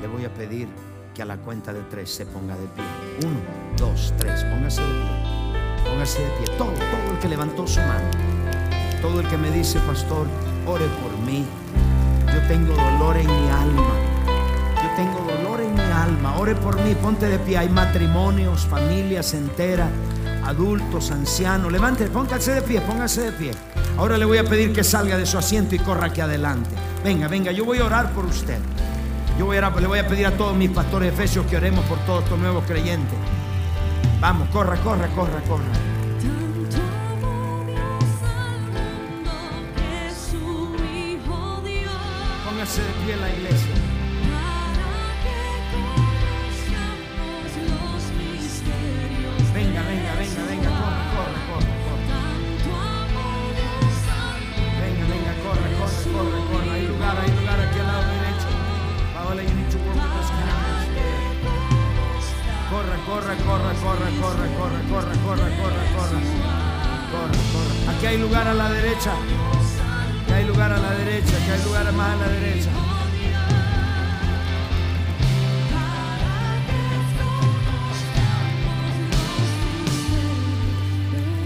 le 0.02 0.08
voy 0.08 0.26
a 0.26 0.34
pedir 0.34 0.68
que 1.16 1.22
a 1.22 1.26
la 1.26 1.38
cuenta 1.38 1.72
de 1.72 1.82
tres 1.84 2.14
se 2.14 2.26
ponga 2.26 2.56
de 2.58 2.68
pie. 2.68 2.84
Uno, 3.24 3.40
dos, 3.78 4.14
tres, 4.18 4.44
póngase 4.44 4.82
de 4.82 4.88
pie. 4.88 5.90
Póngase 5.90 6.22
de 6.22 6.30
pie. 6.32 6.58
Todo, 6.58 6.74
todo 6.74 7.14
el 7.14 7.20
que 7.20 7.30
levantó 7.30 7.66
su 7.66 7.80
mano. 7.80 8.12
Todo 9.02 9.22
el 9.22 9.28
que 9.30 9.38
me 9.38 9.50
dice, 9.50 9.80
pastor, 9.80 10.28
ore 10.68 10.86
por 11.02 11.18
mí. 11.26 11.46
Yo 12.34 12.42
tengo 12.50 12.76
dolor 12.76 13.16
en 13.16 13.28
mi 13.28 13.50
alma. 13.50 13.94
Yo 14.76 14.96
tengo 14.98 15.22
dolor 15.22 15.62
en 15.62 15.74
mi 15.74 15.92
alma. 15.92 16.38
Ore 16.38 16.54
por 16.54 16.82
mí, 16.82 16.94
ponte 16.96 17.30
de 17.30 17.40
pie. 17.40 17.60
Hay 17.60 17.70
matrimonios, 17.70 18.66
familias 18.66 19.34
enteras, 19.34 19.90
adultos, 20.44 21.12
ancianos. 21.12 21.72
Levante, 21.72 22.08
póngase 22.08 22.56
de 22.56 22.62
pie, 22.62 22.82
póngase 22.82 23.22
de 23.22 23.32
pie. 23.32 23.52
Ahora 23.98 24.18
le 24.18 24.26
voy 24.26 24.38
a 24.38 24.44
pedir 24.44 24.74
que 24.74 24.84
salga 24.84 25.18
de 25.18 25.26
su 25.26 25.38
asiento 25.38 25.76
y 25.76 25.80
corra 25.80 26.08
aquí 26.08 26.20
adelante. 26.20 26.72
Venga, 27.06 27.30
venga, 27.30 27.54
yo 27.54 27.64
voy 27.64 27.78
a 27.78 27.86
orar 27.86 28.12
por 28.12 28.26
usted. 28.26 28.60
Yo 29.38 29.46
voy 29.46 29.58
a, 29.58 29.70
le 29.70 29.88
voy 29.88 30.00
a 30.00 30.08
pedir 30.08 30.26
a 30.26 30.32
todos 30.32 30.56
mis 30.56 30.70
pastores 30.70 31.14
efesios 31.14 31.46
que 31.46 31.58
oremos 31.58 31.84
por 31.86 32.00
todos 32.00 32.24
estos 32.24 32.40
nuevos 32.40 32.64
creyentes. 32.66 33.18
Vamos, 34.20 34.48
corra, 34.50 34.78
corra, 34.78 35.08
corra, 35.10 35.42
corra. 35.48 35.66
Póngase 42.46 42.82
de 42.82 42.92
pie 43.06 43.18
la 43.18 43.30
iglesia. 43.30 43.75
Corre, 65.36 65.52
corre, 65.58 65.84
corre. 65.96 66.20
Corre, 67.12 67.40
corre. 67.52 67.96
Aquí 67.96 68.06
hay 68.06 68.18
lugar 68.18 68.48
a 68.48 68.54
la 68.54 68.70
derecha. 68.70 69.14
Aquí 70.24 70.34
hay 70.34 70.46
lugar 70.46 70.72
a 70.72 70.78
la 70.78 70.92
derecha. 70.92 71.38
Aquí 71.38 71.52
hay 71.52 71.64
lugar 71.64 71.94
más 71.94 72.12
a 72.12 72.16
la 72.16 72.28
derecha. 72.28 72.70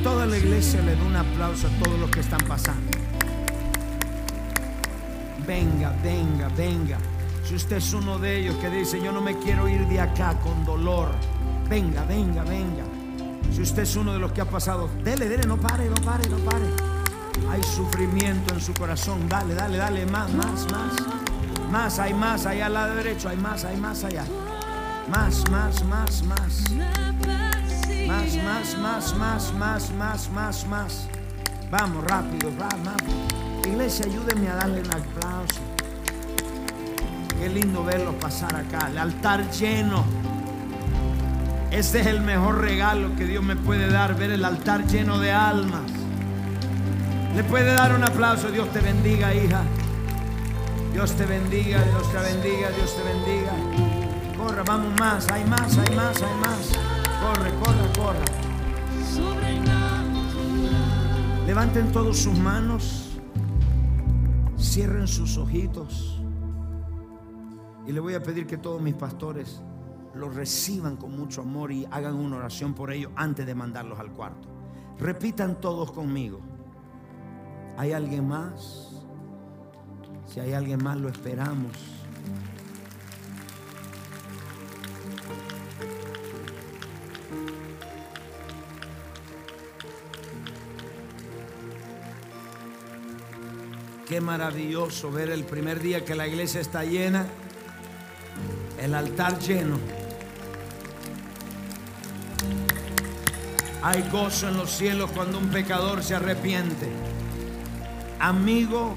Toda 0.04 0.26
la 0.26 0.38
iglesia 0.38 0.82
le 0.82 0.96
da 0.96 1.04
un 1.04 1.16
aplauso 1.16 1.68
a 1.68 1.84
todos 1.84 2.00
los 2.00 2.10
que 2.10 2.22
están 2.22 2.42
pasando. 2.48 2.98
Venga, 5.46 5.94
venga, 6.04 6.48
venga. 6.56 6.98
Si 7.44 7.56
usted 7.56 7.78
es 7.78 7.94
uno 7.94 8.20
de 8.20 8.40
ellos 8.40 8.56
que 8.58 8.70
dice, 8.70 9.02
yo 9.02 9.12
no 9.12 9.22
me 9.22 9.38
quiero 9.40 9.68
ir 9.68 9.86
de 9.88 10.00
acá 10.00 10.36
con 10.40 10.64
dolor. 10.66 11.10
Venga, 11.68 12.04
venga, 12.06 12.44
venga. 12.44 12.89
Si 13.52 13.62
usted 13.62 13.84
es 13.84 13.96
uno 13.96 14.14
de 14.14 14.20
los 14.20 14.32
que 14.32 14.42
ha 14.42 14.46
pasado, 14.46 14.90
dele, 15.04 15.28
dele, 15.28 15.46
no 15.48 15.58
pare, 15.58 15.90
no 15.90 15.96
pare, 15.96 16.30
no 16.30 16.38
pare. 16.38 16.66
Hay 17.50 17.64
sufrimiento 17.64 18.54
en 18.54 18.62
su 18.62 18.74
corazón. 18.74 19.28
Dale, 19.28 19.54
dale, 19.54 19.78
dale, 19.78 20.06
más, 20.06 20.32
más, 20.34 20.72
más. 20.72 20.94
Más, 21.72 22.00
hay 22.00 22.14
más, 22.14 22.46
allá 22.46 22.66
al 22.66 22.74
lado 22.74 22.96
derecho, 22.96 23.30
hay 23.30 23.38
más, 23.38 23.64
hay 23.64 23.78
más 23.78 24.04
allá. 24.04 24.26
Más, 25.10 25.50
más, 25.50 25.84
más, 25.86 26.24
más. 26.24 26.64
Más, 28.08 28.36
más, 28.44 28.78
más, 28.78 29.16
más, 29.16 29.54
más, 29.54 29.92
más, 29.92 30.30
más, 30.32 30.68
más. 30.68 31.08
Vamos, 31.70 32.04
rápido. 32.06 32.52
Iglesia, 33.66 34.06
ayúdenme 34.06 34.50
a 34.50 34.56
darle 34.56 34.82
un 34.82 34.92
aplauso. 34.92 35.60
Qué 37.40 37.50
lindo 37.50 37.84
verlos 37.84 38.16
pasar 38.16 38.56
acá. 38.56 38.88
El 38.90 38.98
altar 38.98 39.50
lleno. 39.52 40.19
Este 41.72 42.00
es 42.00 42.08
el 42.08 42.22
mejor 42.22 42.62
regalo 42.62 43.16
que 43.16 43.26
Dios 43.26 43.44
me 43.44 43.56
puede 43.56 43.92
dar, 43.92 44.18
ver 44.18 44.32
el 44.32 44.44
altar 44.44 44.88
lleno 44.88 45.20
de 45.20 45.32
almas. 45.32 45.84
Le 47.36 47.44
puede 47.44 47.74
dar 47.74 47.94
un 47.94 48.04
aplauso. 48.04 48.50
Dios 48.50 48.72
te 48.74 48.80
bendiga, 48.80 49.36
hija. 49.36 49.62
Dios 50.92 51.14
te 51.14 51.26
bendiga, 51.26 51.84
Dios 51.84 52.12
te 52.12 52.18
bendiga, 52.18 52.70
Dios 52.72 52.96
te 52.96 53.04
bendiga. 53.04 53.52
Corra, 54.36 54.64
vamos 54.64 55.00
más, 55.00 55.32
hay 55.32 55.46
más, 55.46 55.78
hay 55.78 55.96
más, 55.96 56.22
hay 56.24 56.36
más. 56.42 56.72
Corre, 57.22 57.52
corre, 57.60 57.92
corre. 57.96 58.26
Levanten 61.46 61.92
todos 61.92 62.18
sus 62.18 62.38
manos. 62.38 63.12
Cierren 64.58 65.08
sus 65.08 65.38
ojitos. 65.38 66.20
Y 67.86 67.92
le 67.92 68.00
voy 68.00 68.16
a 68.16 68.24
pedir 68.24 68.48
que 68.48 68.58
todos 68.58 68.82
mis 68.82 68.96
pastores 68.96 69.62
los 70.16 70.36
reciban 70.36 70.98
con 70.98 71.16
mucho 71.16 71.42
amor 71.42 71.72
y 71.72 71.88
hagan 71.92 72.16
una 72.16 72.38
oración 72.38 72.74
por 72.74 72.92
ellos 72.92 73.12
antes 73.16 73.46
de 73.46 73.56
mandarlos 73.56 74.00
al 74.00 74.12
cuarto. 74.12 74.48
Repitan 75.00 75.62
todos 75.62 75.92
conmigo. 75.92 76.40
¿Hay 77.78 77.94
alguien 77.94 78.28
más? 78.28 78.92
Si 80.26 80.40
hay 80.40 80.54
alguien 80.54 80.84
más, 80.84 80.98
lo 80.98 81.10
esperamos. 81.10 81.72
Qué 94.10 94.20
maravilloso 94.22 95.12
ver 95.12 95.30
el 95.30 95.44
primer 95.44 95.80
día 95.80 96.04
que 96.04 96.16
la 96.16 96.28
iglesia 96.28 96.62
está 96.62 96.84
llena, 96.84 97.28
el 98.82 98.96
altar 98.96 99.38
lleno. 99.40 99.99
Hay 103.82 104.04
gozo 104.12 104.50
en 104.50 104.58
los 104.58 104.72
cielos 104.72 105.10
cuando 105.12 105.38
un 105.38 105.48
pecador 105.50 106.04
se 106.04 106.16
arrepiente. 106.16 106.90
Amigo, 108.20 108.96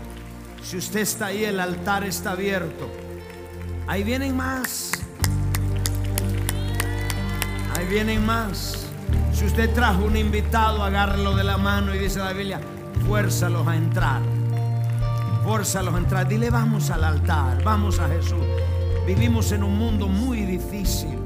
si 0.63 0.77
usted 0.77 1.01
está 1.01 1.27
ahí, 1.27 1.45
el 1.45 1.61
altar 1.61 2.03
está 2.05 2.33
abierto. 2.33 2.91
Ahí 3.87 4.03
vienen 4.03 4.37
más. 4.37 4.91
Ahí 7.77 7.87
vienen 7.87 8.27
más. 8.27 8.89
Si 9.33 9.45
usted 9.45 9.73
trajo 9.73 10.05
un 10.05 10.17
invitado, 10.17 10.83
agárrelo 10.83 11.37
de 11.37 11.45
la 11.45 11.59
mano 11.59 11.95
y 11.95 11.99
dice 11.99 12.19
la 12.19 12.33
Biblia, 12.33 12.61
fuérzalos 13.07 13.67
a 13.69 13.77
entrar. 13.77 14.21
Fuérzalos 15.45 15.95
a 15.95 15.99
entrar. 15.99 16.27
Dile, 16.27 16.51
vamos 16.51 16.91
al 16.91 17.05
altar, 17.05 17.63
vamos 17.63 18.01
a 18.01 18.09
Jesús. 18.09 18.45
Vivimos 19.07 19.53
en 19.53 19.63
un 19.63 19.79
mundo 19.79 20.09
muy 20.09 20.43
difícil. 20.43 21.22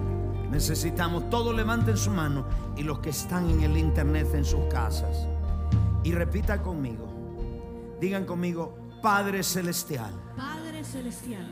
Necesitamos, 0.51 1.28
todos 1.31 1.55
levanten 1.55 1.97
su 1.97 2.10
mano 2.10 2.44
y 2.77 2.82
los 2.82 3.01
que 3.01 3.10
están 3.10 3.51
en 3.51 3.62
el 3.62 3.77
internet 3.77 4.28
en 4.35 4.44
sus 4.44 4.64
casas. 4.70 5.27
Y 6.05 6.12
repita 6.12 6.62
conmigo. 6.62 7.06
Digan 8.01 8.24
conmigo, 8.24 8.77
Padre 9.02 9.43
Celestial, 9.43 10.12
Padre 10.36 10.85
Celestial, 10.85 11.47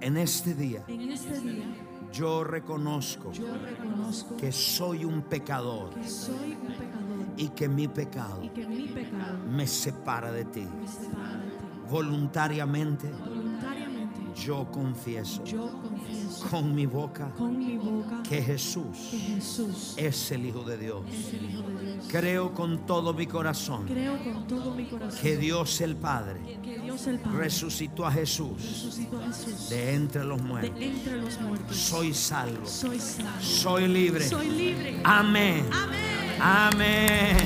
en 0.00 0.16
este 0.16 0.54
día 0.54 0.82
en 0.88 1.12
este 1.12 1.38
día 1.40 1.64
yo 2.12 2.42
reconozco 2.44 3.30
yo 3.32 3.46
reconozco 3.56 4.36
que 4.36 4.50
soy 4.50 5.04
un 5.04 5.22
pecador 5.22 5.90
que 5.94 6.08
soy 6.08 6.58
un 6.60 6.66
pecador 6.66 7.26
y 7.36 7.48
que 7.50 7.68
mi 7.68 7.88
pecado 7.88 8.42
y 8.42 8.48
que 8.48 8.66
mi 8.66 8.88
pecado 8.88 9.38
me 9.48 9.66
separa 9.66 10.32
de 10.32 10.44
ti. 10.44 10.62
me 10.62 10.88
separa 10.88 11.36
de 11.38 11.50
ti. 11.50 11.88
Voluntariamente 11.90 13.10
Voluntariamente 13.10 14.20
yo 14.34 14.68
confieso 14.70 15.44
yo 15.44 15.70
confieso 15.80 16.21
con 16.50 16.74
mi 16.74 16.86
boca 16.86 17.30
con 17.36 17.58
mi 17.58 17.76
boca 17.76 18.22
que 18.28 18.42
Jesús 18.42 18.96
que 19.10 19.18
Jesús 19.18 19.94
es 19.96 20.30
el 20.32 20.46
Hijo 20.46 20.62
de 20.64 20.78
Dios. 20.78 21.02
es 21.10 21.34
el 21.34 21.50
Hijo 21.50 21.62
de 21.68 21.92
Dios. 21.94 22.06
Creo 22.10 22.52
con 22.54 22.86
todo 22.86 23.14
mi 23.14 23.26
corazón 23.26 23.86
Creo 23.86 24.22
con 24.22 24.46
todo 24.46 24.74
mi 24.74 24.84
corazón 24.86 25.20
que 25.20 25.36
Dios 25.36 25.80
el 25.80 25.96
Padre 25.96 26.40
que 26.62 26.78
Dios 26.78 27.06
el 27.06 27.18
Padre 27.18 27.38
resucitó 27.38 28.06
a 28.06 28.12
Jesús 28.12 28.52
resucitó 28.60 29.18
a 29.20 29.26
Jesús 29.26 29.70
de 29.70 29.94
entre 29.94 30.24
los 30.24 30.38
de 30.38 30.44
muertos. 30.44 30.80
entre 30.80 31.16
los 31.16 31.40
muertos. 31.40 31.76
Soy 31.76 32.14
salvo, 32.14 32.66
soy 32.66 32.98
salvo. 32.98 33.40
soy 33.40 33.88
libre. 33.88 34.28
Soy 34.28 34.48
libre. 34.50 35.00
Amén. 35.04 35.64
Amén. 35.72 36.12
Amén. 36.40 37.36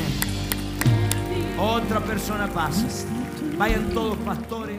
Otra 1.59 2.01
persona 2.01 2.47
pasa. 2.49 2.87
Vayan 3.59 3.89
todos 3.91 4.17
pastores. 4.19 4.79